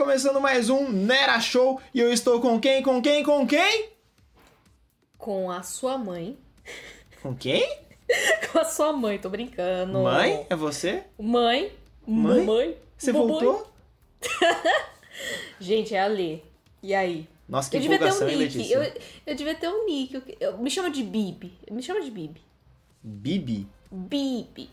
começando 0.00 0.40
mais 0.40 0.70
um 0.70 0.88
Nera 0.90 1.38
Show 1.40 1.78
e 1.92 2.00
eu 2.00 2.10
estou 2.10 2.40
com 2.40 2.58
quem? 2.58 2.82
Com 2.82 3.02
quem? 3.02 3.22
Com 3.22 3.46
quem? 3.46 3.90
Com 5.18 5.50
a 5.50 5.62
sua 5.62 5.98
mãe. 5.98 6.38
Com 7.22 7.34
quem? 7.36 7.62
com 8.50 8.60
a 8.60 8.64
sua 8.64 8.94
mãe, 8.94 9.18
tô 9.18 9.28
brincando. 9.28 9.98
Mãe? 9.98 10.46
É 10.48 10.56
você? 10.56 11.04
Mãe? 11.18 11.70
Mãe? 12.06 12.46
Mãe? 12.46 12.76
Você 12.96 13.12
Mamãe? 13.12 13.28
voltou? 13.28 13.70
Gente, 15.60 15.94
é 15.94 16.00
a 16.00 16.06
Lê. 16.06 16.38
E 16.82 16.94
aí? 16.94 17.28
Nossa, 17.46 17.70
que 17.70 17.76
eu 17.76 17.82
devia 17.82 17.98
ter 17.98 18.24
um 18.24 18.28
hein, 18.30 18.38
nick. 18.38 18.72
Eu, 18.72 18.82
eu 19.26 19.34
devia 19.34 19.54
ter 19.54 19.68
um 19.68 19.84
nick. 19.84 20.14
Eu, 20.14 20.22
eu- 20.40 20.58
me 20.58 20.70
chama 20.70 20.90
de 20.90 21.02
Bibi. 21.02 21.52
Me 21.70 21.82
chama 21.82 22.00
de 22.00 22.10
Bibi. 22.10 22.40
Bibi? 23.02 23.68
Bibi. 23.92 24.70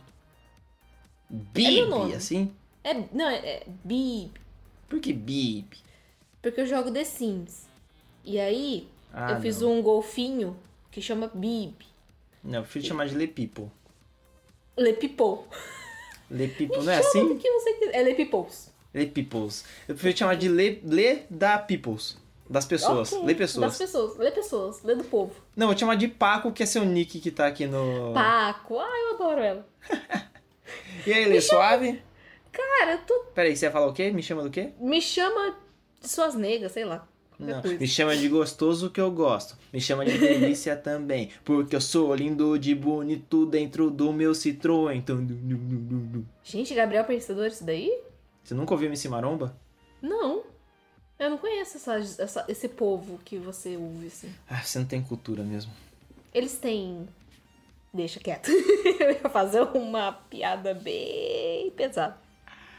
Bibi, 1.30 1.82
nome. 1.86 2.14
assim? 2.16 2.56
É, 2.82 2.94
não, 3.12 3.28
é, 3.28 3.36
é 3.36 3.64
Bibi. 3.84 4.47
Por 4.90 5.00
que 5.00 5.12
Bibi? 5.14 5.68
Porque 6.41 6.62
eu 6.62 6.66
jogo 6.66 6.91
The 6.91 7.04
Sims. 7.04 7.68
E 8.23 8.40
aí, 8.40 8.88
Ah, 9.14 9.34
eu 9.34 9.41
fiz 9.41 9.62
não. 9.62 9.73
um 9.73 9.82
golfinho 9.82 10.58
que 10.91 11.02
chama 11.02 11.30
Bibi. 11.34 11.86
Não, 12.44 12.59
eu 12.59 12.64
prefiro 12.64 12.86
chamar 12.86 13.08
de 13.08 13.16
Le 13.16 13.28
People. 13.28 13.70
Le 14.78 14.94
People. 14.94 15.45
Le 16.30 16.48
People, 16.48 16.78
não 16.84 16.92
é 16.92 17.02
Chama 17.02 17.09
assim? 17.09 17.38
que 17.38 17.52
você 17.52 17.73
quiser. 17.73 17.95
É 17.95 18.04
Le 18.04 18.16
Peoples. 18.16 18.72
Le 18.94 19.08
Peoples. 19.08 19.66
Eu 19.88 19.95
prefiro 19.95 20.18
chamar 20.18 20.36
de 20.36 20.48
Le, 20.48 20.81
Le 20.84 21.23
da 21.30 21.58
Peoples. 21.58 22.17
Das 22.50 22.66
pessoas. 22.66 23.12
Ok, 23.12 23.26
Le 23.28 23.36
Pessoas. 23.36 23.66
Das 23.72 23.78
pessoas. 23.78 24.17
Lê 24.17 24.31
pessoas. 24.31 24.81
Lê 24.84 24.95
do 24.95 25.03
povo. 25.03 25.34
Não, 25.53 25.67
vou 25.67 25.75
te 25.75 25.81
chamar 25.81 25.95
de 25.95 26.08
Paco, 26.08 26.52
que 26.53 26.64
é 26.64 26.66
seu 26.66 26.86
nick 26.86 27.19
que 27.19 27.30
tá 27.30 27.45
aqui 27.47 27.66
no... 27.66 28.14
Paco. 28.14 28.80
Ai, 28.80 29.02
eu 29.09 29.16
adoro 29.16 29.42
ela. 29.42 29.67
E 31.06 31.14
aí, 31.14 31.25
Lê, 31.25 31.40
suave? 31.40 32.02
Cara, 32.58 32.94
eu 32.94 32.97
tô... 33.05 33.13
Peraí, 33.36 33.55
você 33.55 33.66
ia 33.67 33.72
falar 33.72 33.88
o 33.88 33.94
quê? 33.94 34.09
Me 34.11 34.23
chama 34.23 34.41
do 34.44 34.50
quê? 34.50 34.72
me 34.80 35.02
chama 35.02 35.55
de 36.02 36.09
suas 36.09 36.33
negras, 36.36 36.72
sei 36.72 36.86
lá. 36.86 37.08
Não, 37.39 37.61
me 37.61 37.88
chama 37.88 38.17
de 38.17 38.27
gostoso 38.27 38.89
que 38.89 39.00
eu 39.00 39.11
gosto. 39.11 39.55
Me 39.72 39.80
chama 39.80 40.03
de 40.03 40.17
delícia 40.17 40.75
também. 40.81 41.30
Porque 41.45 41.75
eu 41.75 41.81
sou 41.81 42.13
lindo 42.16 42.58
de 42.58 42.73
bonito 42.73 43.45
dentro 43.45 43.91
do 43.91 44.11
meu 44.11 44.31
Citroën. 44.31 44.95
Então. 44.95 45.19
Gente, 46.44 46.73
Gabriel 46.73 47.05
Pensador, 47.05 47.45
isso 47.45 47.63
daí? 47.63 48.02
Você 48.44 48.55
nunca 48.55 48.73
ouviu 48.73 48.88
MC 48.88 49.08
Maromba? 49.08 49.55
Não. 50.02 50.44
Eu 51.19 51.30
não 51.30 51.38
conheço 51.38 51.78
essa, 51.78 51.97
essa- 52.23 52.45
esse 52.47 52.67
povo 52.69 53.19
que 53.23 53.38
você 53.38 53.78
ouve, 53.78 54.08
assim. 54.08 54.33
Ah, 54.50 54.61
você 54.63 54.80
não 54.80 54.85
tem 54.88 55.02
cultura 55.03 55.44
mesmo. 55.44 55.72
Eles 56.33 56.58
têm... 56.58 57.08
Deixa 57.94 58.19
quieto. 58.19 58.50
eu 59.00 59.11
ia 59.11 59.30
fazer 59.30 59.61
uma 59.61 60.11
piada 60.11 60.73
bem 60.73 61.69
pesada. 61.72 62.17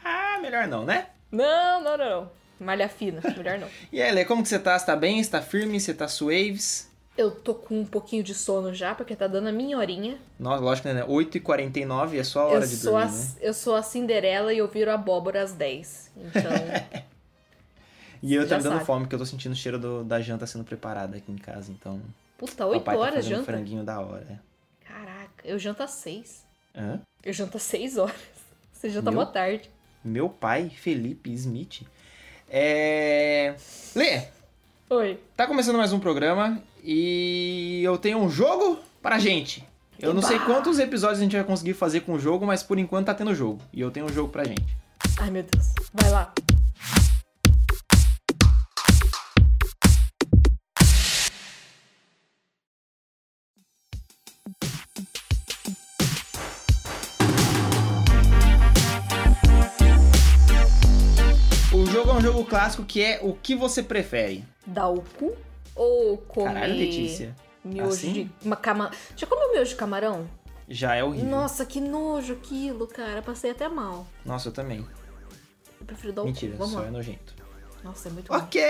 Ah, 0.03 0.39
melhor 0.41 0.67
não, 0.67 0.85
né? 0.85 1.07
Não, 1.31 1.81
não, 1.81 1.97
não, 1.97 2.09
não. 2.09 2.31
Malha 2.59 2.89
fina, 2.89 3.21
melhor 3.37 3.57
não. 3.59 3.67
E 3.91 4.01
aí, 4.01 4.11
Lê, 4.11 4.25
como 4.25 4.43
que 4.43 4.49
você 4.49 4.59
tá? 4.59 4.77
Você 4.77 4.85
tá 4.85 4.95
bem? 4.95 5.23
Você 5.23 5.29
tá 5.29 5.41
firme? 5.41 5.79
Você 5.79 5.93
tá 5.93 6.07
suaves? 6.07 6.89
Eu 7.17 7.31
tô 7.31 7.53
com 7.53 7.79
um 7.81 7.85
pouquinho 7.85 8.23
de 8.23 8.33
sono 8.33 8.73
já, 8.73 8.95
porque 8.95 9.15
tá 9.15 9.27
dando 9.27 9.47
a 9.47 9.51
minha 9.51 9.77
horinha. 9.77 10.17
Nossa, 10.39 10.63
lógico, 10.63 10.87
né? 10.87 11.03
8h49 11.05 12.17
é 12.17 12.23
só 12.23 12.41
a 12.41 12.43
Eu 12.45 12.49
hora 12.51 12.67
de 12.67 12.77
sou, 12.77 12.93
dormir, 12.93 13.05
a, 13.05 13.11
né? 13.11 13.27
eu 13.41 13.53
sou 13.53 13.75
a 13.75 13.83
Cinderela 13.83 14.53
e 14.53 14.57
eu 14.59 14.67
viro 14.67 14.89
abóbora 14.91 15.41
às 15.43 15.51
10. 15.53 16.11
Então, 16.15 16.51
E 18.23 18.33
eu 18.35 18.47
tô 18.47 18.55
me 18.57 18.63
dando 18.63 18.73
sabe. 18.73 18.85
fome, 18.85 19.01
porque 19.03 19.15
eu 19.15 19.19
tô 19.19 19.25
sentindo 19.25 19.53
o 19.53 19.55
cheiro 19.55 19.79
do- 19.79 20.03
da 20.03 20.19
janta 20.21 20.45
sendo 20.45 20.63
preparada 20.63 21.17
aqui 21.17 21.31
em 21.31 21.37
casa. 21.37 21.71
Então, 21.71 22.01
puta, 22.37 22.65
8 22.65 22.83
papai 22.83 22.95
tá 22.95 23.01
horas 23.01 23.15
fazendo 23.15 23.33
um 23.33 23.37
janta? 23.37 23.51
franguinho 23.51 23.83
da 23.83 23.99
hora. 23.99 24.25
é. 24.29 24.39
Caraca, 24.85 25.45
eu 25.45 25.57
janto 25.59 25.83
às 25.83 25.91
6. 25.91 26.43
Hã? 26.75 26.99
Eu 27.23 27.33
janto 27.33 27.57
às 27.57 27.63
6 27.63 27.97
horas. 27.97 28.15
Você 28.73 28.89
janta 28.89 29.11
Meu? 29.11 29.19
mó 29.21 29.25
tarde. 29.25 29.69
Meu 30.03 30.29
pai, 30.29 30.69
Felipe 30.69 31.31
Smith. 31.33 31.81
É... 32.49 33.55
Lê, 33.95 34.23
Oi. 34.91 35.19
Tá 35.37 35.45
começando 35.45 35.77
mais 35.77 35.93
um 35.93 35.99
programa 35.99 36.59
e 36.83 37.79
eu 37.83 37.95
tenho 37.95 38.17
um 38.17 38.27
jogo 38.27 38.79
pra 39.03 39.19
gente. 39.19 39.63
Eu 39.99 40.15
não 40.15 40.21
sei 40.23 40.39
quantos 40.39 40.79
episódios 40.79 41.19
a 41.19 41.23
gente 41.23 41.35
vai 41.35 41.45
conseguir 41.45 41.75
fazer 41.75 41.99
com 41.99 42.13
o 42.13 42.19
jogo, 42.19 42.43
mas 42.43 42.63
por 42.63 42.79
enquanto 42.79 43.05
tá 43.05 43.13
tendo 43.13 43.35
jogo. 43.35 43.61
E 43.71 43.79
eu 43.81 43.91
tenho 43.91 44.07
um 44.07 44.09
jogo 44.09 44.29
pra 44.29 44.45
gente. 44.45 44.75
Ai, 45.19 45.29
meu 45.29 45.43
Deus. 45.43 45.67
Vai 45.93 46.09
lá. 46.09 46.33
Jogo 62.39 62.47
um 62.47 62.49
clássico 62.49 62.83
que 62.83 63.01
é 63.03 63.19
o 63.21 63.33
que 63.33 63.55
você 63.55 63.81
prefere. 63.83 64.43
Dar 64.65 64.89
o 64.89 65.01
cu 65.17 65.35
ou 65.75 66.17
comer 66.17 66.53
Caralho, 66.53 66.75
Letícia. 66.75 67.35
miojo 67.63 67.89
Assim? 67.89 68.13
de 68.13 68.31
uma 68.45 68.55
cama... 68.55 68.91
Já 69.15 69.25
comeu 69.27 69.51
miojo 69.51 69.69
de 69.71 69.75
camarão? 69.75 70.27
Já 70.67 70.95
é 70.95 71.03
horrível. 71.03 71.29
Nossa, 71.29 71.65
que 71.65 71.81
nojo 71.81 72.33
aquilo, 72.33 72.85
cara. 72.87 73.21
Passei 73.21 73.51
até 73.51 73.67
mal. 73.67 74.05
Nossa, 74.25 74.49
eu 74.49 74.51
também. 74.51 74.85
Eu 75.79 75.85
prefiro 75.85 76.13
dar 76.13 76.21
o 76.21 76.25
Mentira, 76.25 76.51
cu. 76.51 76.57
Vamos 76.59 76.73
só 76.73 76.79
lá. 76.81 76.87
é 76.87 76.91
nojento. 76.91 77.33
Nossa, 77.83 78.09
é 78.09 78.11
muito 78.11 78.31
ruim. 78.31 78.39
Ok, 78.41 78.61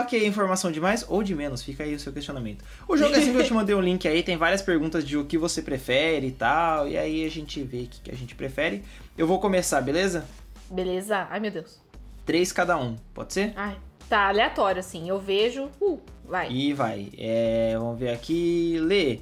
ok. 0.00 0.26
Informação 0.26 0.72
de 0.72 0.80
mais 0.80 1.04
ou 1.08 1.22
de 1.22 1.34
menos? 1.34 1.62
Fica 1.62 1.84
aí 1.84 1.94
o 1.94 2.00
seu 2.00 2.12
questionamento. 2.12 2.64
O 2.88 2.96
jogo 2.96 3.14
é 3.14 3.18
assim 3.18 3.30
que 3.32 3.38
eu 3.38 3.44
te 3.44 3.52
mandei 3.54 3.74
o 3.74 3.80
link 3.80 4.08
aí, 4.08 4.22
tem 4.22 4.36
várias 4.36 4.62
perguntas 4.62 5.06
de 5.06 5.16
o 5.16 5.26
que 5.26 5.36
você 5.38 5.60
prefere 5.62 6.28
e 6.28 6.32
tal. 6.32 6.88
E 6.88 6.96
aí 6.96 7.24
a 7.24 7.28
gente 7.30 7.62
vê 7.62 7.82
o 7.82 7.86
que 7.86 8.00
que 8.00 8.10
a 8.10 8.16
gente 8.16 8.34
prefere. 8.34 8.82
Eu 9.16 9.26
vou 9.26 9.38
começar, 9.38 9.80
beleza? 9.82 10.24
Beleza? 10.70 11.28
Ai, 11.30 11.38
meu 11.38 11.50
Deus. 11.50 11.78
Três 12.26 12.50
cada 12.50 12.76
um, 12.76 12.96
pode 13.14 13.32
ser? 13.32 13.52
Ai, 13.54 13.78
tá 14.08 14.26
aleatório, 14.28 14.80
assim. 14.80 15.08
Eu 15.08 15.20
vejo... 15.20 15.70
Uh, 15.80 16.00
vai. 16.24 16.50
E 16.50 16.72
vai. 16.72 17.08
É, 17.16 17.76
vamos 17.78 17.98
ver 18.00 18.10
aqui. 18.10 18.78
Lê. 18.80 19.20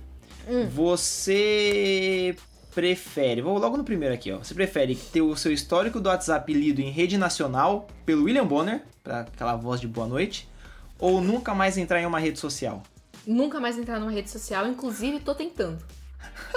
Hum. 0.49 0.67
Você 0.71 2.35
prefere. 2.75 3.43
Vou 3.43 3.59
logo 3.59 3.77
no 3.77 3.85
primeiro 3.85 4.15
aqui, 4.15 4.33
ó. 4.33 4.39
Você 4.39 4.55
prefere 4.55 4.97
ter 4.97 5.21
o 5.21 5.37
seu 5.37 5.53
histórico 5.53 6.01
do 6.01 6.09
WhatsApp 6.09 6.51
lido 6.53 6.81
em 6.81 6.91
rede 6.91 7.19
nacional 7.19 7.87
pelo 8.07 8.25
William 8.25 8.47
Bonner, 8.47 8.83
pra 9.03 9.21
aquela 9.21 9.55
voz 9.55 9.83
de 9.83 9.87
boa 9.87 10.07
noite, 10.07 10.49
ou 10.99 11.21
nunca 11.21 11.55
mais 11.55 11.77
entrar 11.77 12.01
em 12.01 12.07
uma 12.07 12.19
rede 12.19 12.39
social? 12.39 12.83
Nunca 13.27 13.61
mais 13.61 13.79
entrar 13.79 14.01
numa 14.01 14.11
rede 14.11 14.31
social, 14.31 14.67
inclusive 14.67 15.21
tô 15.21 15.35
tentando. 15.35 15.79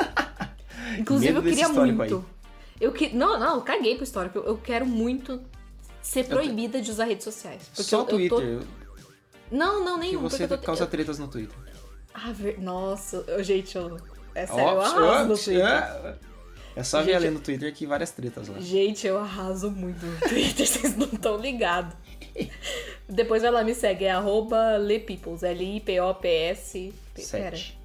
inclusive 0.98 1.38
eu 1.38 1.44
queria 1.44 1.68
muito. 1.68 2.26
Eu 2.80 2.94
que 2.94 3.14
não, 3.14 3.38
não, 3.38 3.56
eu 3.56 3.62
caguei 3.62 3.96
pro 3.96 4.04
histórico. 4.06 4.38
Eu, 4.38 4.46
eu 4.46 4.58
quero 4.58 4.86
muito 4.86 5.42
ser 6.10 6.24
proibida 6.26 6.82
de 6.82 6.90
usar 6.92 7.06
redes 7.06 7.24
sociais. 7.24 7.62
Só 7.74 7.98
eu, 8.00 8.04
o 8.04 8.06
Twitter, 8.06 8.40
Eu 8.40 8.60
tô... 8.62 8.66
Não, 9.50 9.84
não, 9.84 9.96
que 10.00 10.08
nenhum. 10.08 10.22
você 10.22 10.40
porque 10.40 10.54
eu 10.54 10.58
tô... 10.60 10.66
causa 10.66 10.84
eu- 10.84 10.88
tretas 10.88 11.18
no 11.20 11.28
Twitter. 11.28 11.56
Ah, 12.14 12.32
ver... 12.32 12.60
Nossa, 12.60 13.24
eu- 13.28 13.44
gente, 13.44 13.76
eu... 13.78 13.98
é 14.36 14.46
sério, 14.46 14.62
eu 14.62 14.78
Ops, 14.80 14.92
arraso 14.94 15.26
no 15.28 15.34
ops, 15.34 15.44
Twitter. 15.46 15.66
é. 15.66 16.16
É 16.76 16.84
só 16.84 17.00
ver 17.02 17.14
Gente, 17.14 17.16
ali 17.26 17.30
no 17.32 17.40
Twitter 17.40 17.74
que 17.74 17.88
várias 17.88 18.12
tretas 18.12 18.48
lá. 18.50 18.60
Gente, 18.60 19.08
eu 19.08 19.18
arraso 19.18 19.72
muito 19.72 20.06
no 20.06 20.20
Twitter, 20.20 20.66
vocês 20.68 20.96
não 20.96 21.08
estão 21.08 21.36
ligados. 21.38 21.96
Depois 23.10 23.44
ela 23.44 23.64
me 23.64 23.74
segue, 23.74 24.06
é 24.06 24.12
arroba 24.12 24.78
lepeoples, 24.78 25.42
L-I-P-O-P-S... 25.44 26.94
Pera, 27.16 27.58
sete. 27.58 27.78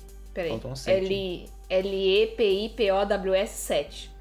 L- 1.06 1.48
L-E-P-I-P-O-W-S 1.70 3.54
7. 3.66 4.11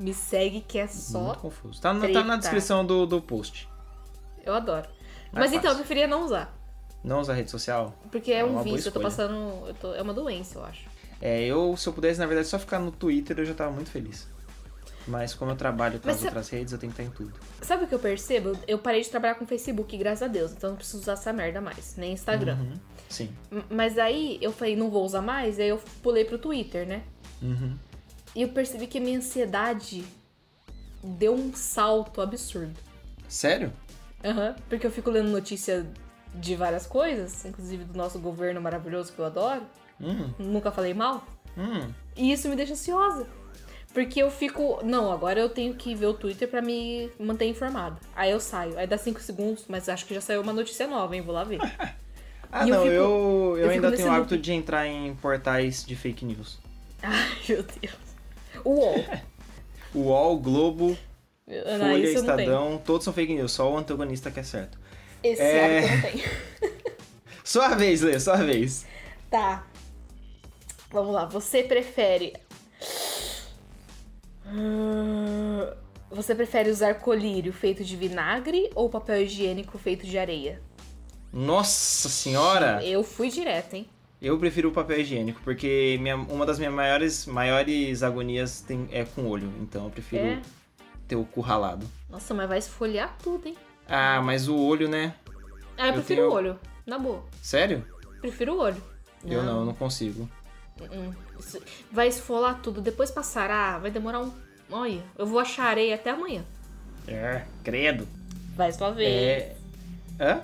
Me 0.00 0.14
segue 0.14 0.62
que 0.62 0.78
é 0.78 0.86
só... 0.86 1.18
Muito 1.20 1.38
confuso. 1.40 1.80
Tá, 1.80 1.92
na- 1.92 2.08
tá 2.08 2.24
na 2.24 2.36
descrição 2.36 2.84
do, 2.84 3.04
do 3.06 3.20
post. 3.20 3.68
Eu 4.44 4.54
adoro. 4.54 4.88
Mais 5.30 5.50
Mas 5.50 5.52
então, 5.52 5.70
eu 5.72 5.76
preferia 5.76 6.06
não 6.06 6.24
usar. 6.24 6.56
Não 7.04 7.20
usa 7.20 7.34
rede 7.34 7.50
social? 7.50 7.94
Porque 8.10 8.32
é, 8.32 8.38
É 8.40 8.44
um 8.44 8.62
vício, 8.62 8.88
eu 8.88 8.92
tô 8.92 9.00
passando... 9.00 9.34
eu 9.68 9.74
tô- 9.74 9.94
é 9.94 10.00
uma 10.02 10.14
doença, 10.14 10.58
eu 10.58 10.64
acho. 10.64 10.86
É, 11.20 11.42
eu, 11.44 11.76
se 11.76 11.86
eu 11.86 11.92
pudesse, 11.92 12.18
na 12.18 12.26
verdade, 12.26 12.48
só 12.48 12.58
ficar 12.58 12.78
no 12.78 12.90
Twitter, 12.90 13.38
eu 13.38 13.44
já 13.44 13.52
tava 13.54 13.70
muito 13.72 13.90
feliz. 13.90 14.26
Mas 15.06 15.34
como 15.34 15.50
eu 15.50 15.56
trabalho 15.56 16.00
Mas 16.02 16.14
nas 16.14 16.20
cê- 16.20 16.26
outras 16.26 16.48
redes, 16.48 16.72
eu 16.72 16.78
tenho 16.78 16.92
que 16.92 17.02
estar 17.02 17.12
em 17.12 17.14
tudo. 17.14 17.38
Sabe 17.60 17.84
o 17.84 17.86
que 17.86 17.94
eu 17.94 17.98
percebo? 17.98 18.52
Eu 18.66 18.78
parei 18.78 19.02
de 19.02 19.08
trabalhar 19.10 19.34
com 19.34 19.46
Facebook, 19.46 19.96
graças 19.98 20.22
a 20.22 20.28
Deus. 20.28 20.52
Então 20.52 20.68
eu 20.68 20.72
não 20.72 20.76
preciso 20.78 20.98
usar 21.02 21.12
essa 21.12 21.32
merda 21.32 21.60
mais, 21.60 21.94
nem 21.96 22.12
Instagram. 22.12 22.56
Uhum. 22.56 22.74
Sim. 23.08 23.30
Mas 23.70 23.98
aí 23.98 24.38
eu 24.40 24.52
falei, 24.52 24.76
não 24.76 24.90
vou 24.90 25.04
usar 25.04 25.20
mais, 25.22 25.58
aí 25.58 25.68
eu 25.68 25.80
pulei 26.02 26.24
pro 26.24 26.38
Twitter, 26.38 26.86
né? 26.86 27.02
Uhum. 27.42 27.76
E 28.34 28.42
eu 28.42 28.48
percebi 28.48 28.86
que 28.86 28.98
a 28.98 29.00
minha 29.00 29.18
ansiedade 29.18 30.04
deu 31.02 31.34
um 31.34 31.52
salto 31.54 32.20
absurdo. 32.20 32.74
Sério? 33.28 33.72
Aham. 34.24 34.54
Porque 34.68 34.86
eu 34.86 34.90
fico 34.90 35.10
lendo 35.10 35.28
notícia 35.30 35.86
de 36.34 36.54
várias 36.54 36.86
coisas, 36.86 37.44
inclusive 37.44 37.84
do 37.84 37.96
nosso 37.96 38.18
governo 38.18 38.60
maravilhoso 38.60 39.12
que 39.12 39.18
eu 39.18 39.24
adoro. 39.24 39.62
Hum, 40.00 40.30
Nunca 40.38 40.70
falei 40.70 40.94
mal. 40.94 41.26
hum. 41.56 41.88
E 42.16 42.32
isso 42.32 42.48
me 42.48 42.56
deixa 42.56 42.72
ansiosa. 42.74 43.26
Porque 43.92 44.22
eu 44.22 44.30
fico. 44.30 44.78
Não, 44.84 45.10
agora 45.10 45.40
eu 45.40 45.48
tenho 45.48 45.74
que 45.74 45.94
ver 45.96 46.06
o 46.06 46.14
Twitter 46.14 46.46
pra 46.48 46.62
me 46.62 47.10
manter 47.18 47.46
informada. 47.46 47.98
Aí 48.14 48.30
eu 48.30 48.38
saio. 48.38 48.78
Aí 48.78 48.86
dá 48.86 48.96
5 48.96 49.20
segundos, 49.20 49.64
mas 49.68 49.88
acho 49.88 50.06
que 50.06 50.14
já 50.14 50.20
saiu 50.20 50.42
uma 50.42 50.52
notícia 50.52 50.86
nova, 50.86 51.16
hein? 51.16 51.22
Vou 51.22 51.34
lá 51.34 51.42
ver. 51.44 51.58
Ah, 52.52 52.66
E 52.66 52.70
eu 52.70 52.74
não, 52.74 52.82
fico- 52.82 52.94
eu, 52.94 53.02
eu, 53.02 53.58
eu 53.58 53.70
ainda 53.70 53.92
tenho 53.92 54.08
o 54.08 54.10
hábito 54.10 54.36
de 54.36 54.52
entrar 54.52 54.84
em 54.84 55.14
portais 55.14 55.84
de 55.84 55.94
fake 55.94 56.24
news. 56.24 56.58
Ai, 57.00 57.28
meu 57.48 57.62
Deus. 57.62 57.94
O 58.64 58.70
UOL. 58.70 59.04
UOL, 59.94 60.38
Globo, 60.38 60.96
Não, 61.46 61.54
Folha, 61.54 61.64
eu 61.66 61.78
não 61.78 61.98
tenho. 61.98 62.18
Estadão, 62.18 62.78
todos 62.84 63.04
são 63.04 63.12
fake 63.12 63.34
news, 63.34 63.52
só 63.52 63.70
o 63.72 63.76
antagonista 63.76 64.30
que 64.30 64.40
é 64.40 64.42
certo. 64.42 64.78
Esse 65.22 65.42
É. 65.42 66.12
não. 66.62 66.70
Sua 67.44 67.74
vez, 67.74 68.00
Lê, 68.02 68.18
sua 68.20 68.36
vez. 68.36 68.86
Tá. 69.28 69.66
Vamos 70.92 71.12
lá. 71.12 71.24
Você 71.26 71.62
prefere. 71.64 72.34
Hum, 74.46 75.66
Você 76.10 76.34
prefere 76.34 76.70
usar 76.70 76.94
colírio 76.94 77.52
feito 77.52 77.84
de 77.84 77.96
vinagre 77.96 78.70
ou 78.74 78.88
papel 78.88 79.22
higiênico 79.22 79.78
feito 79.78 80.06
de 80.06 80.18
areia? 80.18 80.60
Nossa 81.32 82.08
senhora! 82.08 82.84
Eu 82.84 83.02
fui 83.04 83.30
direto, 83.30 83.74
hein? 83.74 83.88
Eu 84.20 84.38
prefiro 84.38 84.68
o 84.68 84.72
papel 84.72 85.00
higiênico, 85.00 85.40
porque 85.42 85.96
minha- 86.00 86.16
uma 86.16 86.44
das 86.44 86.58
minhas 86.58 86.74
maiores, 86.74 87.26
maiores 87.26 88.02
agonias 88.02 88.60
tem, 88.60 88.86
é 88.92 89.04
com 89.04 89.26
olho. 89.26 89.50
Então 89.60 89.84
eu 89.84 89.90
prefiro 89.90 90.22
É? 90.24 90.42
ter 91.08 91.16
o 91.16 91.24
cu 91.24 91.40
ralado. 91.40 91.86
Nossa, 92.08 92.34
mas 92.34 92.48
vai 92.48 92.58
esfoliar 92.58 93.16
tudo, 93.22 93.48
hein? 93.48 93.56
Ah, 93.88 94.20
mas 94.22 94.46
o 94.46 94.56
olho, 94.56 94.88
né? 94.88 95.14
Ah, 95.78 95.84
eu, 95.84 95.86
Eu 95.88 95.92
prefiro 95.94 96.20
tenho- 96.22 96.30
o 96.30 96.34
olho. 96.34 96.60
Na 96.86 96.98
boa. 96.98 97.24
Sério? 97.40 97.84
Prefiro 98.20 98.54
o 98.54 98.58
olho. 98.58 98.82
Eu 99.24 99.42
não, 99.42 99.60
eu 99.60 99.64
não 99.66 99.74
consigo. 99.74 100.28
Hum, 100.80 101.12
isso- 101.38 101.60
Vai 101.90 102.08
esfolar 102.08 102.60
tudo. 102.62 102.80
Depois 102.80 103.10
passará. 103.10 103.78
Vai 103.78 103.90
demorar 103.90 104.20
um. 104.20 104.32
Olha, 104.70 105.02
eu 105.18 105.26
vou 105.26 105.38
achar 105.38 105.64
areia 105.64 105.94
até 105.94 106.10
amanhã. 106.10 106.44
É, 107.08 107.44
credo. 107.64 108.06
Vai 108.54 108.72
sua 108.72 108.90
vez. 108.90 109.08
É. 109.10 109.56
Hã? 110.20 110.42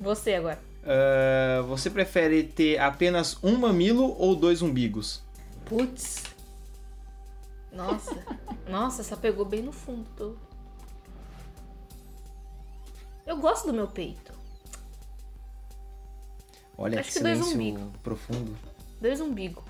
Você 0.00 0.34
agora. 0.34 0.58
Ah, 0.86 1.62
você 1.62 1.90
prefere 1.90 2.44
ter 2.44 2.78
apenas 2.78 3.36
um 3.42 3.56
mamilo 3.58 4.14
ou 4.18 4.36
dois 4.36 4.62
umbigos? 4.62 5.22
Putz. 5.64 6.22
Nossa. 7.72 8.14
Nossa, 8.68 9.00
essa 9.02 9.16
pegou 9.16 9.44
bem 9.44 9.62
no 9.62 9.72
fundo. 9.72 10.08
do- 10.16 10.38
Eu 13.26 13.36
gosto 13.38 13.66
do 13.66 13.72
meu 13.72 13.88
peito. 13.88 14.32
Olha 16.78 17.00
Acho 17.00 17.08
que 17.10 17.16
que 17.18 17.22
dois 17.24 17.38
silêncio 17.38 17.56
umbigos. 17.56 18.00
profundo. 18.02 18.56
Dois 19.00 19.20
umbigo. 19.20 19.64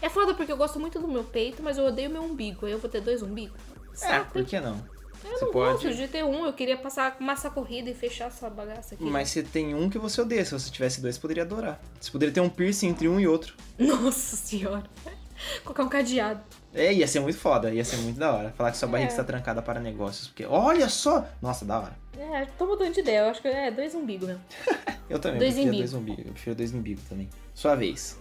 É 0.00 0.08
foda 0.08 0.34
porque 0.34 0.50
eu 0.50 0.56
gosto 0.56 0.80
muito 0.80 0.98
do 0.98 1.06
meu 1.08 1.24
peito, 1.24 1.62
mas 1.62 1.76
eu 1.78 1.84
odeio 1.86 2.10
meu 2.10 2.22
umbigo. 2.22 2.66
Aí 2.66 2.72
eu 2.72 2.78
vou 2.78 2.90
ter 2.90 3.00
dois 3.00 3.22
umbigos. 3.22 3.60
É, 4.02 4.20
por 4.20 4.44
que 4.44 4.58
não? 4.60 4.82
Eu 5.24 5.30
Você 5.38 5.44
não 5.44 5.52
pode. 5.52 5.72
gosto 5.84 5.94
de 5.94 6.08
ter 6.08 6.24
um. 6.24 6.46
Eu 6.46 6.52
queria 6.52 6.76
passar 6.76 7.16
massa 7.20 7.50
corrida 7.50 7.90
e 7.90 7.94
fechar 7.94 8.26
essa 8.26 8.48
bagaça 8.48 8.94
aqui. 8.94 9.04
Mas 9.04 9.30
você 9.30 9.42
tem 9.42 9.74
um 9.74 9.88
que 9.90 9.98
você 9.98 10.20
odeia. 10.20 10.44
Se 10.44 10.52
você 10.52 10.70
tivesse 10.70 11.00
dois, 11.00 11.18
poderia 11.18 11.42
adorar. 11.42 11.80
Você 12.00 12.10
poderia 12.10 12.32
ter 12.32 12.40
um 12.40 12.48
piercing 12.48 12.88
entre 12.88 13.08
um 13.08 13.18
e 13.20 13.26
outro. 13.26 13.54
Nossa 13.78 14.36
senhora. 14.36 14.84
Colocar 15.64 15.84
um 15.84 15.88
cadeado. 15.88 16.40
É, 16.74 16.92
ia 16.92 17.06
ser 17.06 17.20
muito 17.20 17.38
foda, 17.38 17.72
ia 17.72 17.84
ser 17.84 17.96
muito 17.98 18.18
da 18.18 18.32
hora. 18.32 18.50
Falar 18.56 18.72
que 18.72 18.76
sua 18.76 18.88
barriga 18.88 19.08
É. 19.08 19.12
está 19.12 19.22
trancada 19.24 19.62
para 19.62 19.78
negócios. 19.80 20.28
Porque, 20.28 20.44
olha 20.44 20.88
só! 20.88 21.26
Nossa, 21.40 21.64
da 21.64 21.78
hora. 21.78 21.96
É, 22.18 22.44
tô 22.58 22.66
mudando 22.66 22.92
de 22.92 23.00
ideia. 23.00 23.20
Eu 23.20 23.30
acho 23.30 23.40
que 23.40 23.46
é 23.48 23.70
dois 23.70 23.94
umbigos 23.94 24.28
mesmo. 24.28 24.42
Eu 25.08 25.18
também 25.18 25.38
Dois 25.38 25.54
prefiro 25.54 25.68
umbigo. 25.74 25.82
dois 25.88 25.94
umbigos. 25.94 26.26
Eu 26.26 26.32
prefiro 26.32 26.56
dois 26.56 26.74
umbigos 26.74 27.04
também. 27.08 27.30
Sua 27.54 27.74
vez. 27.74 28.18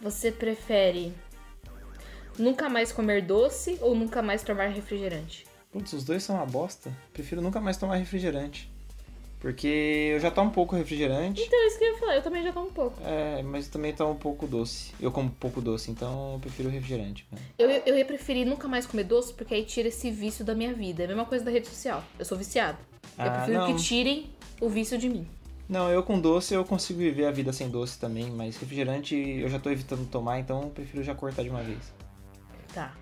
Você 0.00 0.32
prefere 0.32 1.12
nunca 2.38 2.68
mais 2.68 2.90
comer 2.92 3.22
doce 3.22 3.76
ou 3.82 3.94
nunca 3.94 4.22
mais 4.22 4.42
tomar 4.42 4.68
refrigerante? 4.68 5.44
Putz, 5.72 5.92
os 5.94 6.04
dois 6.04 6.22
são 6.22 6.36
uma 6.36 6.46
bosta. 6.46 6.92
Prefiro 7.12 7.40
nunca 7.40 7.60
mais 7.60 7.76
tomar 7.76 7.96
refrigerante. 7.96 8.70
Porque 9.40 9.66
eu 10.12 10.20
já 10.20 10.30
tomo 10.30 10.52
pouco 10.52 10.76
refrigerante. 10.76 11.42
Então, 11.42 11.66
isso 11.66 11.76
que 11.78 11.84
eu 11.84 11.92
ia 11.94 11.98
falar. 11.98 12.14
Eu 12.16 12.22
também 12.22 12.44
já 12.44 12.52
tomo 12.52 12.66
um 12.68 12.72
pouco. 12.72 12.96
É, 13.04 13.42
mas 13.42 13.66
também 13.66 13.92
tomo 13.92 14.14
pouco 14.14 14.46
doce. 14.46 14.92
Eu 15.00 15.10
como 15.10 15.30
pouco 15.30 15.60
doce, 15.60 15.90
então 15.90 16.34
eu 16.34 16.38
prefiro 16.38 16.68
refrigerante. 16.68 17.26
né? 17.32 17.38
Eu, 17.58 17.68
eu 17.68 17.98
ia 17.98 18.04
preferir 18.04 18.46
nunca 18.46 18.68
mais 18.68 18.86
comer 18.86 19.02
doce 19.02 19.34
porque 19.34 19.52
aí 19.54 19.64
tira 19.64 19.88
esse 19.88 20.10
vício 20.12 20.44
da 20.44 20.54
minha 20.54 20.72
vida. 20.72 21.02
É 21.02 21.06
a 21.06 21.08
mesma 21.08 21.24
coisa 21.24 21.44
da 21.44 21.50
rede 21.50 21.66
social. 21.66 22.04
Eu 22.18 22.24
sou 22.24 22.38
viciado. 22.38 22.78
Eu 23.18 23.24
Ah, 23.24 23.30
prefiro 23.30 23.58
não. 23.58 23.74
que 23.74 23.82
tirem 23.82 24.30
o 24.60 24.68
vício 24.68 24.96
de 24.96 25.08
mim. 25.08 25.26
Não, 25.68 25.90
eu 25.90 26.02
com 26.04 26.20
doce 26.20 26.54
eu 26.54 26.64
consigo 26.64 26.98
viver 27.00 27.24
a 27.26 27.30
vida 27.32 27.52
sem 27.52 27.68
doce 27.68 27.98
também, 27.98 28.30
mas 28.30 28.56
refrigerante 28.58 29.16
eu 29.16 29.48
já 29.48 29.58
tô 29.58 29.70
evitando 29.70 30.06
tomar, 30.08 30.38
então 30.38 30.62
eu 30.64 30.68
prefiro 30.68 31.02
já 31.02 31.14
cortar 31.14 31.42
de 31.42 31.48
uma 31.50 31.62
vez. 31.62 31.92
Tá. 32.74 32.94